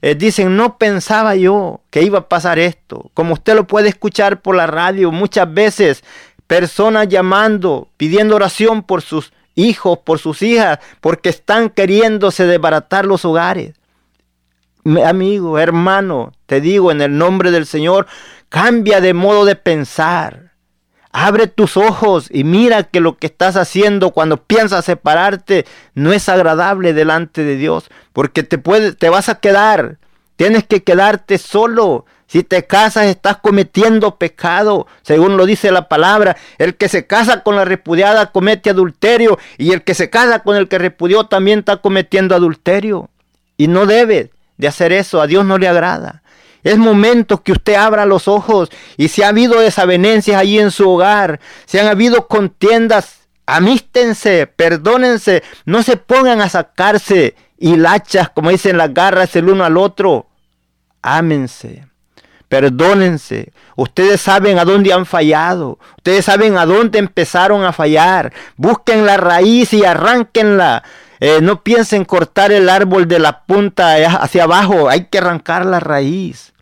eh, 0.00 0.14
dicen, 0.14 0.56
no 0.56 0.78
pensaba 0.78 1.36
yo 1.36 1.82
que 1.90 2.00
iba 2.02 2.20
a 2.20 2.28
pasar 2.30 2.58
esto. 2.58 3.10
Como 3.12 3.34
usted 3.34 3.54
lo 3.54 3.66
puede 3.66 3.90
escuchar 3.90 4.40
por 4.40 4.56
la 4.56 4.66
radio, 4.66 5.12
muchas 5.12 5.52
veces 5.52 6.02
personas 6.46 7.08
llamando, 7.08 7.90
pidiendo 7.98 8.34
oración 8.34 8.82
por 8.82 9.02
sus 9.02 9.30
hijos, 9.54 9.98
por 9.98 10.18
sus 10.18 10.40
hijas, 10.40 10.78
porque 11.02 11.28
están 11.28 11.68
queriéndose 11.68 12.46
desbaratar 12.46 13.04
los 13.04 13.26
hogares. 13.26 13.74
amigo, 15.04 15.58
hermano, 15.58 16.32
te 16.46 16.62
digo 16.62 16.90
en 16.92 17.02
el 17.02 17.18
nombre 17.18 17.50
del 17.50 17.66
Señor, 17.66 18.06
cambia 18.48 19.02
de 19.02 19.12
modo 19.12 19.44
de 19.44 19.56
pensar. 19.56 20.49
Abre 21.12 21.48
tus 21.48 21.76
ojos 21.76 22.28
y 22.30 22.44
mira 22.44 22.84
que 22.84 23.00
lo 23.00 23.16
que 23.16 23.26
estás 23.26 23.56
haciendo 23.56 24.12
cuando 24.12 24.36
piensas 24.36 24.84
separarte 24.84 25.66
no 25.94 26.12
es 26.12 26.28
agradable 26.28 26.92
delante 26.92 27.42
de 27.42 27.56
Dios, 27.56 27.90
porque 28.12 28.44
te 28.44 28.58
puede, 28.58 28.92
te 28.92 29.08
vas 29.08 29.28
a 29.28 29.40
quedar. 29.40 29.98
Tienes 30.36 30.64
que 30.64 30.82
quedarte 30.82 31.38
solo. 31.38 32.06
Si 32.26 32.44
te 32.44 32.64
casas 32.64 33.06
estás 33.06 33.38
cometiendo 33.38 34.16
pecado, 34.16 34.86
según 35.02 35.36
lo 35.36 35.46
dice 35.46 35.72
la 35.72 35.88
palabra. 35.88 36.36
El 36.58 36.76
que 36.76 36.88
se 36.88 37.08
casa 37.08 37.42
con 37.42 37.56
la 37.56 37.64
repudiada 37.64 38.30
comete 38.30 38.70
adulterio 38.70 39.36
y 39.58 39.72
el 39.72 39.82
que 39.82 39.94
se 39.94 40.10
casa 40.10 40.44
con 40.44 40.54
el 40.56 40.68
que 40.68 40.78
repudió 40.78 41.26
también 41.26 41.58
está 41.58 41.78
cometiendo 41.78 42.36
adulterio. 42.36 43.10
Y 43.56 43.66
no 43.66 43.84
debe 43.84 44.30
de 44.58 44.68
hacer 44.68 44.92
eso, 44.92 45.20
a 45.20 45.26
Dios 45.26 45.44
no 45.44 45.58
le 45.58 45.66
agrada. 45.66 46.22
Es 46.62 46.76
momento 46.78 47.42
que 47.42 47.52
usted 47.52 47.74
abra 47.74 48.06
los 48.06 48.28
ojos 48.28 48.70
y 48.96 49.08
si 49.08 49.22
ha 49.22 49.28
habido 49.28 49.60
desavenencias 49.60 50.40
allí 50.40 50.58
en 50.58 50.70
su 50.70 50.88
hogar, 50.90 51.40
si 51.66 51.78
han 51.78 51.86
habido 51.86 52.26
contiendas, 52.28 53.20
amístense, 53.46 54.46
perdónense, 54.46 55.42
no 55.64 55.82
se 55.82 55.96
pongan 55.96 56.40
a 56.40 56.48
sacarse 56.48 57.34
hilachas, 57.58 58.30
como 58.30 58.50
dicen 58.50 58.76
las 58.76 58.92
garras 58.92 59.34
el 59.36 59.48
uno 59.48 59.64
al 59.64 59.76
otro. 59.76 60.26
Ámense, 61.02 61.86
perdónense. 62.48 63.52
Ustedes 63.76 64.20
saben 64.20 64.58
a 64.58 64.64
dónde 64.64 64.92
han 64.92 65.06
fallado. 65.06 65.78
Ustedes 65.96 66.24
saben 66.26 66.58
a 66.58 66.66
dónde 66.66 66.98
empezaron 66.98 67.64
a 67.64 67.72
fallar. 67.72 68.32
Busquen 68.56 69.06
la 69.06 69.16
raíz 69.16 69.72
y 69.72 69.84
arránquenla. 69.84 70.82
Eh, 71.20 71.40
no 71.42 71.62
piensen 71.62 72.04
cortar 72.04 72.50
el 72.50 72.68
árbol 72.68 73.06
de 73.06 73.18
la 73.18 73.42
punta 73.44 73.94
hacia 74.22 74.44
abajo. 74.44 74.88
Hay 74.88 75.06
que 75.06 75.18
arrancar 75.18 75.66
la 75.66 75.78
raíz. 75.78 76.52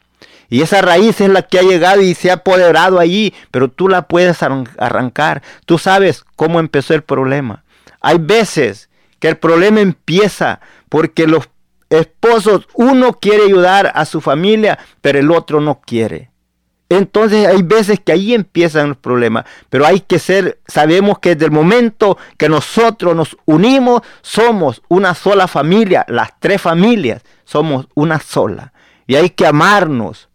Y 0.50 0.62
esa 0.62 0.80
raíz 0.80 1.20
es 1.20 1.28
la 1.28 1.42
que 1.42 1.58
ha 1.58 1.62
llegado 1.62 2.00
y 2.00 2.14
se 2.14 2.30
ha 2.30 2.34
apoderado 2.34 2.98
allí, 2.98 3.34
pero 3.50 3.68
tú 3.70 3.88
la 3.88 4.08
puedes 4.08 4.42
arrancar. 4.42 5.42
Tú 5.66 5.78
sabes 5.78 6.24
cómo 6.36 6.58
empezó 6.58 6.94
el 6.94 7.02
problema. 7.02 7.64
Hay 8.00 8.18
veces 8.18 8.88
que 9.18 9.28
el 9.28 9.36
problema 9.36 9.80
empieza 9.80 10.60
porque 10.88 11.26
los 11.26 11.48
esposos, 11.90 12.66
uno 12.74 13.14
quiere 13.14 13.44
ayudar 13.44 13.92
a 13.94 14.04
su 14.04 14.20
familia, 14.20 14.78
pero 15.00 15.18
el 15.18 15.30
otro 15.30 15.60
no 15.60 15.80
quiere. 15.80 16.30
Entonces 16.90 17.46
hay 17.46 17.62
veces 17.62 18.00
que 18.00 18.12
ahí 18.12 18.32
empiezan 18.32 18.88
los 18.88 18.96
problemas, 18.96 19.44
pero 19.68 19.84
hay 19.86 20.00
que 20.00 20.18
ser, 20.18 20.58
sabemos 20.66 21.18
que 21.18 21.34
desde 21.34 21.46
el 21.46 21.52
momento 21.52 22.16
que 22.38 22.48
nosotros 22.48 23.14
nos 23.14 23.36
unimos, 23.44 24.02
somos 24.22 24.82
una 24.88 25.14
sola 25.14 25.48
familia, 25.48 26.06
las 26.08 26.30
tres 26.40 26.62
familias, 26.62 27.22
somos 27.44 27.88
una 27.94 28.20
sola. 28.20 28.72
Y 29.06 29.16
hay 29.16 29.30
que 29.30 29.46
amarnos, 29.46 30.28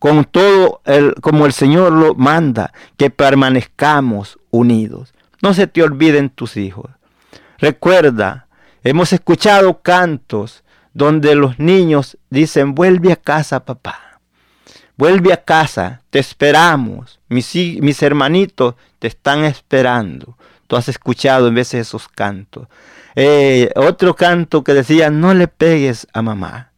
con 0.00 0.24
todo 0.24 0.80
el, 0.84 1.14
como 1.20 1.46
el 1.46 1.52
Señor 1.52 1.92
lo 1.92 2.14
manda, 2.14 2.72
que 2.96 3.10
permanezcamos 3.10 4.38
unidos. 4.50 5.14
No 5.42 5.54
se 5.54 5.66
te 5.66 5.82
olviden 5.82 6.28
tus 6.28 6.56
hijos. 6.56 6.90
Recuerda, 7.58 8.48
hemos 8.82 9.12
escuchado 9.12 9.80
cantos 9.80 10.64
donde 10.92 11.34
los 11.34 11.58
niños 11.58 12.18
dicen, 12.30 12.74
vuelve 12.74 13.12
a 13.12 13.16
casa, 13.16 13.64
papá. 13.64 14.13
Vuelve 14.96 15.32
a 15.32 15.42
casa, 15.42 16.02
te 16.10 16.20
esperamos. 16.20 17.18
Mis, 17.28 18.02
hermanitos 18.02 18.74
te 18.98 19.08
están 19.08 19.44
esperando. 19.44 20.36
Tú 20.66 20.76
has 20.76 20.88
escuchado 20.88 21.48
en 21.48 21.54
veces 21.54 21.88
esos 21.88 22.08
cantos. 22.08 22.68
Eh, 23.16 23.70
otro 23.74 24.14
canto 24.14 24.62
que 24.62 24.72
decía, 24.72 25.10
no 25.10 25.34
le 25.34 25.48
pegues 25.48 26.06
a 26.12 26.22
mamá. 26.22 26.70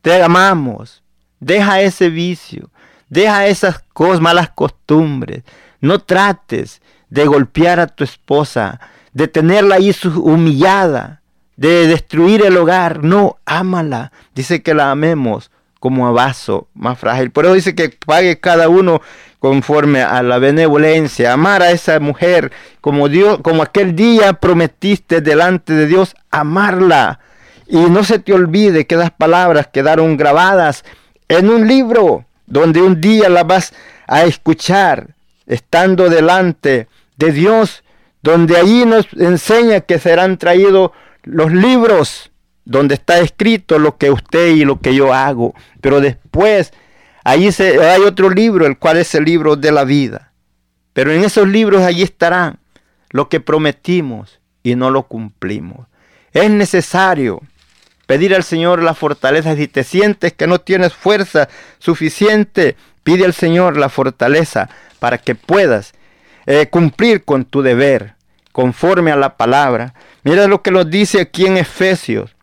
Te 0.00 0.22
amamos. 0.22 1.02
Deja 1.40 1.80
ese 1.80 2.08
vicio, 2.08 2.70
deja 3.08 3.46
esas 3.46 3.80
cosas, 3.92 4.20
malas 4.20 4.50
costumbres. 4.50 5.42
No 5.80 5.98
trates 5.98 6.80
de 7.10 7.26
golpear 7.26 7.80
a 7.80 7.88
tu 7.88 8.04
esposa, 8.04 8.80
de 9.12 9.28
tenerla 9.28 9.74
ahí 9.74 9.94
humillada, 10.16 11.20
de 11.56 11.88
destruir 11.88 12.46
el 12.46 12.56
hogar. 12.56 13.02
No, 13.02 13.38
ámala. 13.44 14.12
Dice 14.34 14.62
que 14.62 14.72
la 14.72 14.92
amemos 14.92 15.50
como 15.82 16.06
a 16.06 16.12
vaso 16.12 16.68
más 16.74 16.96
frágil. 16.96 17.32
Por 17.32 17.44
eso 17.44 17.54
dice 17.54 17.74
que 17.74 17.88
pague 18.06 18.38
cada 18.38 18.68
uno 18.68 19.02
conforme 19.40 20.00
a 20.00 20.22
la 20.22 20.38
benevolencia, 20.38 21.32
amar 21.32 21.60
a 21.60 21.72
esa 21.72 21.98
mujer 21.98 22.52
como 22.80 23.08
Dios, 23.08 23.40
como 23.42 23.64
aquel 23.64 23.96
día 23.96 24.34
prometiste 24.34 25.20
delante 25.20 25.72
de 25.72 25.88
Dios, 25.88 26.14
amarla. 26.30 27.18
Y 27.66 27.78
no 27.78 28.04
se 28.04 28.20
te 28.20 28.32
olvide 28.32 28.86
que 28.86 28.94
las 28.94 29.10
palabras 29.10 29.66
quedaron 29.72 30.16
grabadas 30.16 30.84
en 31.26 31.50
un 31.50 31.66
libro 31.66 32.26
donde 32.46 32.80
un 32.80 33.00
día 33.00 33.28
las 33.28 33.44
vas 33.48 33.74
a 34.06 34.22
escuchar 34.22 35.16
estando 35.48 36.08
delante 36.08 36.86
de 37.16 37.32
Dios, 37.32 37.82
donde 38.22 38.56
allí 38.56 38.86
nos 38.86 39.08
enseña 39.14 39.80
que 39.80 39.98
serán 39.98 40.38
traídos 40.38 40.92
los 41.24 41.52
libros 41.52 42.30
donde 42.64 42.94
está 42.94 43.18
escrito 43.18 43.78
lo 43.78 43.96
que 43.96 44.10
usted 44.10 44.48
y 44.48 44.64
lo 44.64 44.80
que 44.80 44.94
yo 44.94 45.12
hago. 45.12 45.54
Pero 45.80 46.00
después, 46.00 46.72
ahí 47.24 47.48
hay 47.58 48.00
otro 48.02 48.30
libro, 48.30 48.66
el 48.66 48.78
cual 48.78 48.98
es 48.98 49.14
el 49.14 49.24
libro 49.24 49.56
de 49.56 49.72
la 49.72 49.84
vida. 49.84 50.32
Pero 50.92 51.12
en 51.12 51.24
esos 51.24 51.48
libros 51.48 51.82
allí 51.82 52.02
estarán 52.02 52.58
lo 53.10 53.28
que 53.28 53.40
prometimos 53.40 54.40
y 54.62 54.74
no 54.74 54.90
lo 54.90 55.04
cumplimos. 55.04 55.86
Es 56.32 56.50
necesario 56.50 57.40
pedir 58.06 58.34
al 58.34 58.44
Señor 58.44 58.82
la 58.82 58.94
fortaleza. 58.94 59.56
Si 59.56 59.68
te 59.68 59.84
sientes 59.84 60.32
que 60.32 60.46
no 60.46 60.60
tienes 60.60 60.92
fuerza 60.92 61.48
suficiente, 61.78 62.76
pide 63.02 63.24
al 63.24 63.34
Señor 63.34 63.76
la 63.76 63.88
fortaleza 63.88 64.68
para 64.98 65.18
que 65.18 65.34
puedas 65.34 65.92
eh, 66.46 66.66
cumplir 66.68 67.24
con 67.24 67.44
tu 67.44 67.62
deber 67.62 68.14
conforme 68.52 69.12
a 69.12 69.16
la 69.16 69.36
palabra. 69.36 69.94
Mira 70.24 70.46
lo 70.46 70.62
que 70.62 70.70
nos 70.70 70.88
dice 70.90 71.20
aquí 71.20 71.46
en 71.46 71.56
Efesios, 71.56 72.36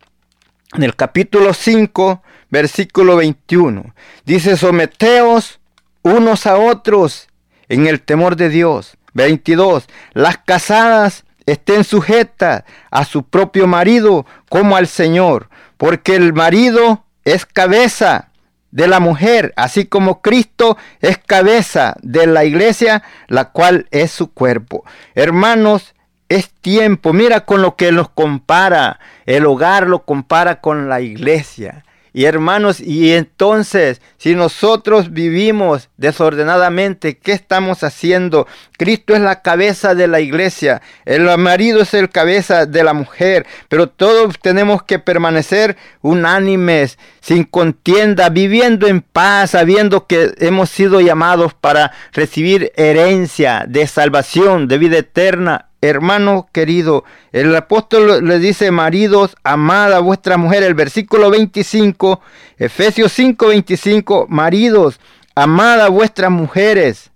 en 0.74 0.84
el 0.84 0.96
capítulo 0.96 1.54
5, 1.54 2.22
versículo 2.50 3.16
21. 3.16 3.94
Dice, 4.26 4.58
someteos 4.58 5.60
unos 6.02 6.46
a 6.46 6.58
otros 6.58 7.28
en 7.68 7.88
el 7.88 8.02
temor 8.02 8.36
de 8.36 8.50
Dios. 8.50 8.98
22. 9.14 9.88
Las 10.14 10.38
casadas 10.38 11.26
estén 11.46 11.84
sujetas 11.84 12.64
a 12.92 13.06
su 13.06 13.24
propio 13.24 13.68
marido 13.68 14.26
como 14.50 14.76
al 14.76 14.88
Señor, 14.88 15.50
porque 15.78 16.16
el 16.16 16.34
marido 16.34 17.06
es 17.26 17.46
cabeza 17.46 18.30
de 18.72 18.88
la 18.88 19.00
mujer, 19.00 19.52
así 19.58 19.86
como 19.86 20.22
Cristo 20.22 20.78
es 21.02 21.18
cabeza 21.18 21.96
de 22.02 22.28
la 22.28 22.46
iglesia, 22.46 23.02
la 23.28 23.46
cual 23.46 23.88
es 23.90 24.12
su 24.12 24.32
cuerpo. 24.32 24.84
Hermanos, 25.16 25.96
es 26.30 26.52
tiempo, 26.62 27.12
mira 27.12 27.42
con 27.42 27.62
lo 27.62 27.76
que 27.76 27.92
nos 27.92 28.10
compara, 28.10 29.00
el 29.26 29.46
hogar 29.48 29.88
lo 29.88 30.06
compara 30.06 30.62
con 30.62 30.88
la 30.88 31.02
iglesia. 31.02 31.84
Y 32.12 32.26
hermanos, 32.26 32.80
y 32.80 33.14
entonces, 33.14 34.02
si 34.18 34.34
nosotros 34.34 35.14
vivimos 35.14 35.90
desordenadamente, 35.98 37.18
¿qué 37.18 37.34
estamos 37.34 37.84
haciendo? 37.84 38.48
Cristo 38.78 39.14
es 39.14 39.22
la 39.22 39.44
cabeza 39.44 39.94
de 39.94 40.08
la 40.08 40.20
iglesia, 40.20 40.82
el 41.06 41.26
marido 41.38 41.82
es 41.82 41.94
el 41.94 42.10
cabeza 42.10 42.66
de 42.66 42.84
la 42.84 42.94
mujer, 42.94 43.46
pero 43.68 43.88
todos 43.88 44.40
tenemos 44.40 44.82
que 44.82 44.98
permanecer 44.98 45.78
unánimes, 46.02 46.98
sin 47.22 47.44
contienda, 47.44 48.30
viviendo 48.30 48.88
en 48.88 49.02
paz, 49.02 49.52
sabiendo 49.52 50.08
que 50.08 50.34
hemos 50.40 50.72
sido 50.72 51.02
llamados 51.02 51.54
para 51.54 51.92
recibir 52.12 52.72
herencia 52.76 53.66
de 53.68 53.86
salvación, 53.86 54.68
de 54.68 54.78
vida 54.80 54.98
eterna 54.98 55.69
hermano 55.82 56.50
querido, 56.52 57.06
el 57.32 57.56
apóstol 57.56 58.28
le 58.28 58.40
dice, 58.40 58.72
maridos, 58.72 59.36
amad 59.44 59.94
a 59.94 60.00
vuestra 60.00 60.38
mujer, 60.38 60.64
el 60.64 60.74
versículo 60.74 61.30
25, 61.30 62.22
Efesios 62.58 63.12
5, 63.14 63.48
25, 63.48 64.28
maridos, 64.30 65.00
amad 65.36 65.82
a 65.82 65.90
vuestras 65.90 66.32
mujeres, 66.32 67.12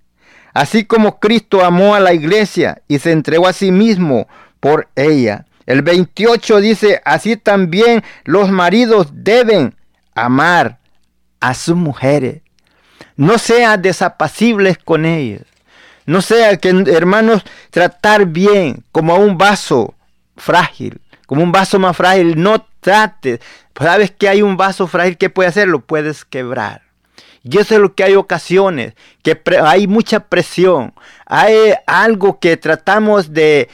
así 0.54 0.86
como 0.86 1.20
Cristo 1.20 1.64
amó 1.64 1.96
a 1.96 2.00
la 2.00 2.14
iglesia 2.14 2.82
y 2.88 3.00
se 3.00 3.12
entregó 3.12 3.48
a 3.48 3.54
sí 3.54 3.72
mismo 3.72 4.28
por 4.60 4.88
ella. 4.96 5.46
El 5.66 5.82
28 5.82 6.62
dice, 6.62 7.02
así 7.06 7.38
también 7.38 8.04
los 8.24 8.50
maridos 8.50 9.08
deben 9.12 9.76
amar 10.16 10.80
a 11.40 11.54
sus 11.54 11.76
mujeres. 11.76 12.42
No 13.16 13.38
sean 13.38 13.82
desapacibles 13.82 14.78
con 14.78 15.06
ellas. 15.06 15.44
No 16.06 16.22
sea 16.22 16.58
que, 16.58 16.70
hermanos, 16.88 17.44
tratar 17.72 18.26
bien 18.26 18.84
como 18.92 19.14
a 19.14 19.20
un 19.20 19.38
vaso 19.38 19.94
frágil, 20.36 21.00
como 21.26 21.44
un 21.44 21.52
vaso 21.52 21.80
más 21.80 21.96
frágil. 21.96 22.42
No 22.42 22.66
trates. 22.80 23.40
Sabes 23.78 24.12
que 24.12 24.30
hay 24.30 24.42
un 24.42 24.58
vaso 24.58 24.88
frágil 24.88 25.18
que 25.18 25.30
puede 25.30 25.50
hacer, 25.50 25.68
lo 25.68 25.80
puedes 25.80 26.26
quebrar. 26.26 26.82
Y 27.44 27.58
eso 27.58 27.76
es 27.76 27.82
lo 27.82 27.94
que 27.94 28.04
hay 28.04 28.16
ocasiones, 28.16 28.94
que 29.22 29.40
hay 29.62 29.88
mucha 29.88 30.22
presión. 30.22 30.94
Hay 31.26 31.74
algo 31.88 32.40
que 32.40 32.56
tratamos 32.56 33.34
de 33.34 33.70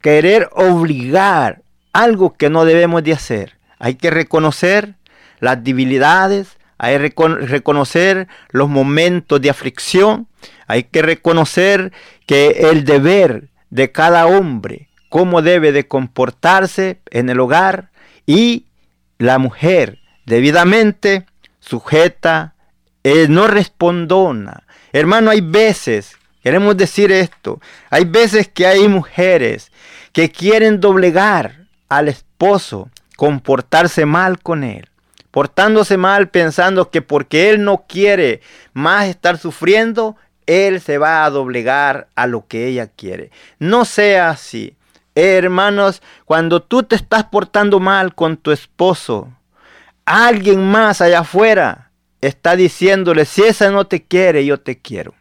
querer 0.00 0.48
obligar, 0.52 1.62
algo 1.92 2.36
que 2.36 2.48
no 2.48 2.64
debemos 2.64 3.02
de 3.02 3.12
hacer. 3.12 3.58
Hay 3.80 3.96
que 3.96 4.10
reconocer 4.10 4.94
las 5.40 5.62
debilidades, 5.64 6.58
hay 6.78 7.10
que 7.10 7.28
reconocer 7.28 8.28
los 8.50 8.68
momentos 8.68 9.40
de 9.40 9.50
aflicción, 9.50 10.28
hay 10.68 10.84
que 10.84 11.02
reconocer 11.02 11.92
que 12.26 12.68
el 12.70 12.84
deber 12.84 13.48
de 13.70 13.90
cada 13.90 14.26
hombre, 14.26 14.88
cómo 15.08 15.42
debe 15.42 15.72
de 15.72 15.88
comportarse 15.88 17.00
en 17.10 17.30
el 17.30 17.40
hogar 17.40 17.90
y 18.26 18.66
la 19.16 19.38
mujer 19.38 19.98
debidamente 20.26 21.26
sujeta, 21.58 22.54
eh, 23.02 23.26
no 23.28 23.46
respondona. 23.46 24.64
Hermano, 24.92 25.30
hay 25.30 25.40
veces, 25.40 26.16
queremos 26.42 26.76
decir 26.76 27.10
esto, 27.10 27.60
hay 27.88 28.04
veces 28.04 28.46
que 28.48 28.66
hay 28.66 28.86
mujeres 28.88 29.72
que 30.12 30.30
quieren 30.30 30.80
doblegar 30.80 31.66
al 31.88 32.08
esposo, 32.08 32.90
comportarse 33.16 34.04
mal 34.04 34.40
con 34.40 34.64
él 34.64 34.88
portándose 35.30 35.96
mal 35.96 36.30
pensando 36.30 36.90
que 36.90 37.02
porque 37.02 37.50
él 37.50 37.62
no 37.62 37.84
quiere 37.86 38.40
más 38.72 39.06
estar 39.06 39.38
sufriendo, 39.38 40.16
él 40.48 40.80
se 40.80 40.98
va 40.98 41.24
a 41.24 41.30
doblegar 41.30 42.08
a 42.16 42.26
lo 42.26 42.46
que 42.48 42.66
ella 42.66 42.88
quiere. 42.88 43.30
No 43.60 43.84
sea 43.84 44.30
así. 44.30 44.74
hermanos, 45.14 46.00
cuando 46.24 46.62
tú 46.62 46.84
te 46.84 46.96
estás 46.96 47.24
portando 47.24 47.80
mal 47.80 48.14
con 48.14 48.36
tu 48.36 48.50
esposo, 48.50 49.28
alguien 50.04 50.64
más 50.64 51.00
allá 51.00 51.20
afuera 51.20 51.90
está 52.20 52.56
diciéndole, 52.56 53.24
si 53.24 53.42
esa 53.42 53.70
no 53.70 53.86
te 53.86 54.02
quiere, 54.02 54.46
yo 54.46 54.58
te 54.58 54.78
quiero. 54.80 55.14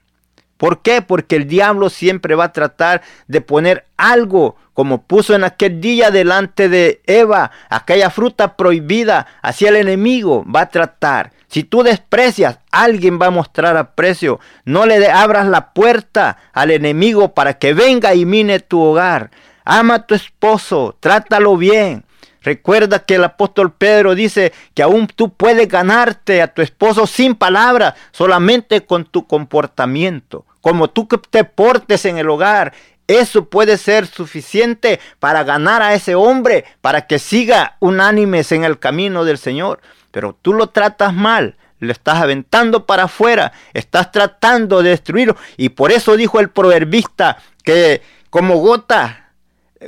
¿Por 0.58 0.82
qué? 0.82 1.02
Porque 1.02 1.36
el 1.36 1.48
diablo 1.48 1.90
siempre 1.90 2.36
va 2.36 2.46
a 2.46 2.54
tratar 2.54 3.02
de 3.28 3.42
poner 3.42 3.86
algo 3.96 4.56
como 4.74 5.02
puso 5.02 5.34
en 5.34 5.44
aquel 5.44 5.82
día 5.82 6.12
delante 6.12 6.70
de 6.70 7.02
Eva, 7.08 7.50
aquella 7.70 8.12
fruta 8.12 8.56
prohibida, 8.56 9.26
hacia 9.42 9.70
el 9.70 9.76
enemigo 9.76 10.46
va 10.46 10.62
a 10.62 10.70
tratar. 10.70 11.32
Si 11.48 11.64
tú 11.64 11.82
desprecias, 11.82 12.60
alguien 12.72 13.20
va 13.20 13.28
a 13.28 13.32
mostrar 13.32 13.78
aprecio. 13.78 14.40
No 14.66 14.86
le 14.86 15.10
abras 15.10 15.48
la 15.48 15.74
puerta 15.74 16.38
al 16.54 16.72
enemigo 16.72 17.34
para 17.34 17.58
que 17.58 17.74
venga 17.74 18.14
y 18.14 18.26
mine 18.26 18.60
tu 18.60 18.82
hogar. 18.82 19.32
Ama 19.66 19.96
a 19.96 20.06
tu 20.06 20.14
esposo, 20.14 20.96
trátalo 21.00 21.58
bien. 21.58 22.06
Recuerda 22.48 23.00
que 23.00 23.16
el 23.16 23.26
apóstol 23.26 23.74
Pedro 23.74 24.16
dice 24.16 24.54
que 24.74 24.82
aún 24.82 25.08
tú 25.08 25.34
puedes 25.34 25.68
ganarte 25.68 26.42
a 26.42 26.48
tu 26.48 26.62
esposo 26.62 27.06
sin 27.06 27.36
palabras, 27.36 27.96
solamente 28.12 28.86
con 28.86 29.04
tu 29.04 29.28
comportamiento. 29.28 30.46
Como 30.62 30.90
tú 30.90 31.10
te 31.30 31.44
portes 31.44 32.06
en 32.06 32.18
el 32.18 32.30
hogar, 32.30 32.72
eso 33.06 33.50
puede 33.50 33.78
ser 33.78 34.08
suficiente 34.08 35.02
para 35.20 35.44
ganar 35.44 35.82
a 35.82 35.94
ese 35.94 36.16
hombre, 36.16 36.64
para 36.80 37.06
que 37.06 37.20
siga 37.20 37.76
unánimes 37.82 38.54
en 38.54 38.64
el 38.64 38.80
camino 38.80 39.26
del 39.26 39.40
Señor. 39.40 39.82
Pero 40.12 40.34
tú 40.42 40.54
lo 40.54 40.68
tratas 40.68 41.14
mal, 41.14 41.58
lo 41.80 41.92
estás 41.92 42.22
aventando 42.22 42.86
para 42.86 43.04
afuera, 43.04 43.52
estás 43.74 44.14
tratando 44.14 44.82
de 44.82 44.92
destruirlo. 44.92 45.36
Y 45.58 45.68
por 45.68 45.92
eso 45.92 46.16
dijo 46.16 46.40
el 46.40 46.50
proverbista 46.50 47.40
que 47.62 48.02
como 48.30 48.56
gota, 48.60 49.32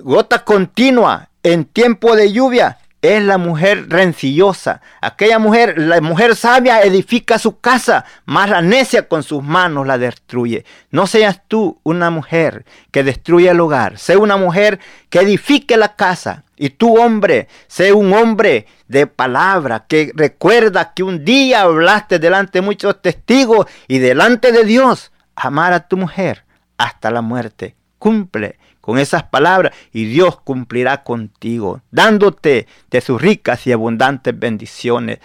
gota 0.03 0.43
continua 0.43 1.28
en 1.43 1.65
tiempo 1.65 2.15
de 2.15 2.31
lluvia, 2.31 2.79
es 3.01 3.23
la 3.23 3.37
mujer 3.37 3.85
rencillosa. 3.87 4.81
Aquella 5.01 5.39
mujer, 5.39 5.75
la 5.77 6.01
mujer 6.01 6.35
sabia 6.35 6.81
edifica 6.81 7.39
su 7.39 7.59
casa, 7.59 8.05
mas 8.25 8.49
la 8.49 8.61
necia 8.61 9.07
con 9.07 9.23
sus 9.23 9.41
manos 9.41 9.87
la 9.87 9.97
destruye. 9.97 10.65
No 10.91 11.07
seas 11.07 11.41
tú 11.47 11.79
una 11.83 12.09
mujer 12.09 12.65
que 12.91 13.03
destruye 13.03 13.49
el 13.49 13.61
hogar. 13.61 13.97
Sé 13.97 14.17
una 14.17 14.35
mujer 14.35 14.79
que 15.09 15.19
edifique 15.19 15.77
la 15.77 15.95
casa. 15.95 16.43
Y 16.57 16.71
tú, 16.71 16.97
hombre, 16.97 17.47
sé 17.67 17.93
un 17.93 18.11
hombre 18.13 18.67
de 18.87 19.07
palabra 19.07 19.85
que 19.87 20.11
recuerda 20.13 20.93
que 20.93 21.03
un 21.03 21.23
día 21.23 21.61
hablaste 21.61 22.19
delante 22.19 22.59
de 22.59 22.65
muchos 22.65 23.01
testigos 23.01 23.65
y 23.87 23.99
delante 23.99 24.51
de 24.51 24.65
Dios. 24.65 25.13
Amar 25.35 25.71
a 25.71 25.87
tu 25.87 25.95
mujer 25.95 26.43
hasta 26.77 27.11
la 27.11 27.21
muerte. 27.21 27.75
Cumple 27.97 28.57
con 28.89 28.97
esas 28.97 29.21
palabras 29.21 29.71
y 29.93 30.05
Dios 30.05 30.41
cumplirá 30.41 31.03
contigo, 31.03 31.81
dándote 31.91 32.65
de 32.89 33.01
sus 33.01 33.21
ricas 33.21 33.67
y 33.67 33.71
abundantes 33.71 34.39
bendiciones. 34.39 35.19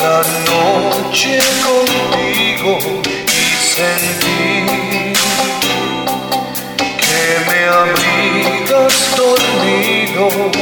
La 0.00 0.22
noche 0.46 1.38
contigo 1.62 2.17
고 10.28 10.57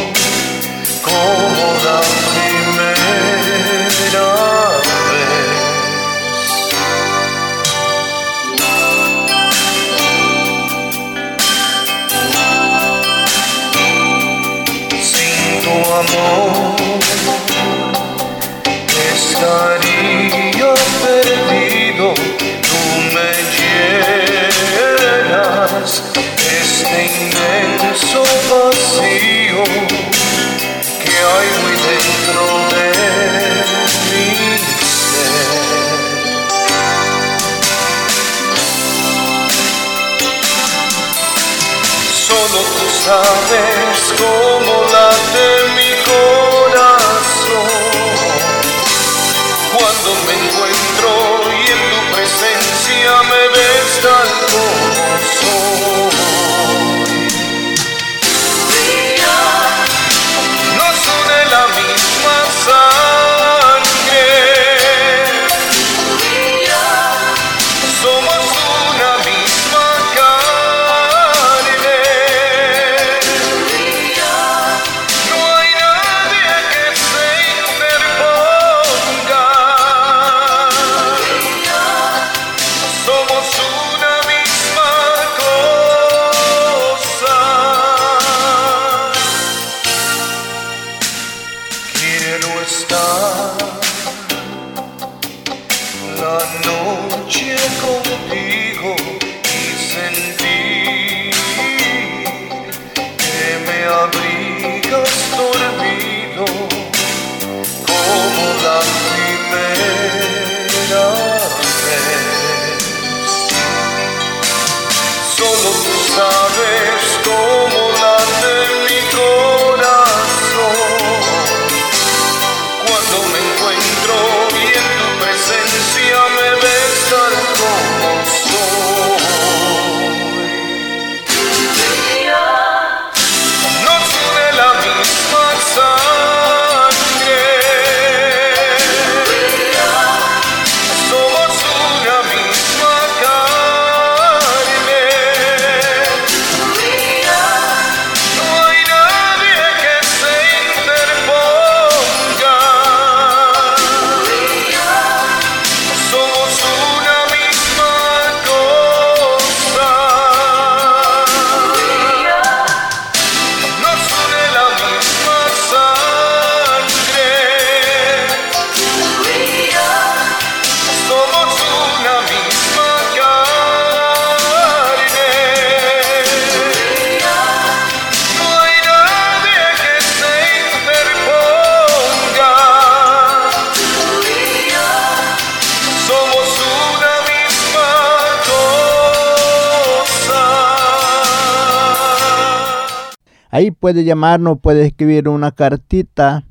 Ahí 193.57 193.71
puede 193.71 194.05
llamarnos, 194.05 194.61
puede 194.61 194.85
escribir 194.85 195.31
una 195.31 195.51
cartita 195.51 196.45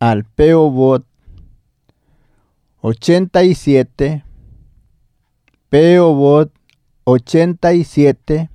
al 0.00 0.24
PO 0.24 0.68
Bot 0.72 1.06
87 2.80 4.24
PO 5.68 6.14
Bot 6.16 6.52
87 7.04 8.50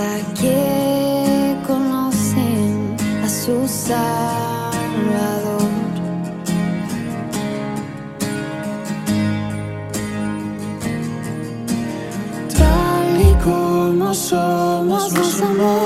hasta 0.00 0.40
que 0.40 1.56
conocen 1.66 2.96
a 3.22 3.28
su 3.28 3.68
Salvador. 3.68 4.80
Tal 12.56 13.20
y 13.20 13.34
como 13.44 14.14
somos, 14.14 15.12
nos 15.12 15.42
amó. 15.42 15.78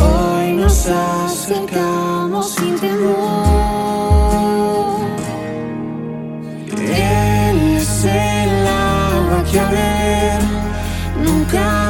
Hoy 0.00 0.52
nos 0.52 0.86
acercamos 0.88 2.50
sin 2.54 2.78
temor. 2.78 3.46
Él 6.70 7.76
es 7.76 8.04
el 8.04 8.66
agua 8.66 9.44
que 9.50 9.95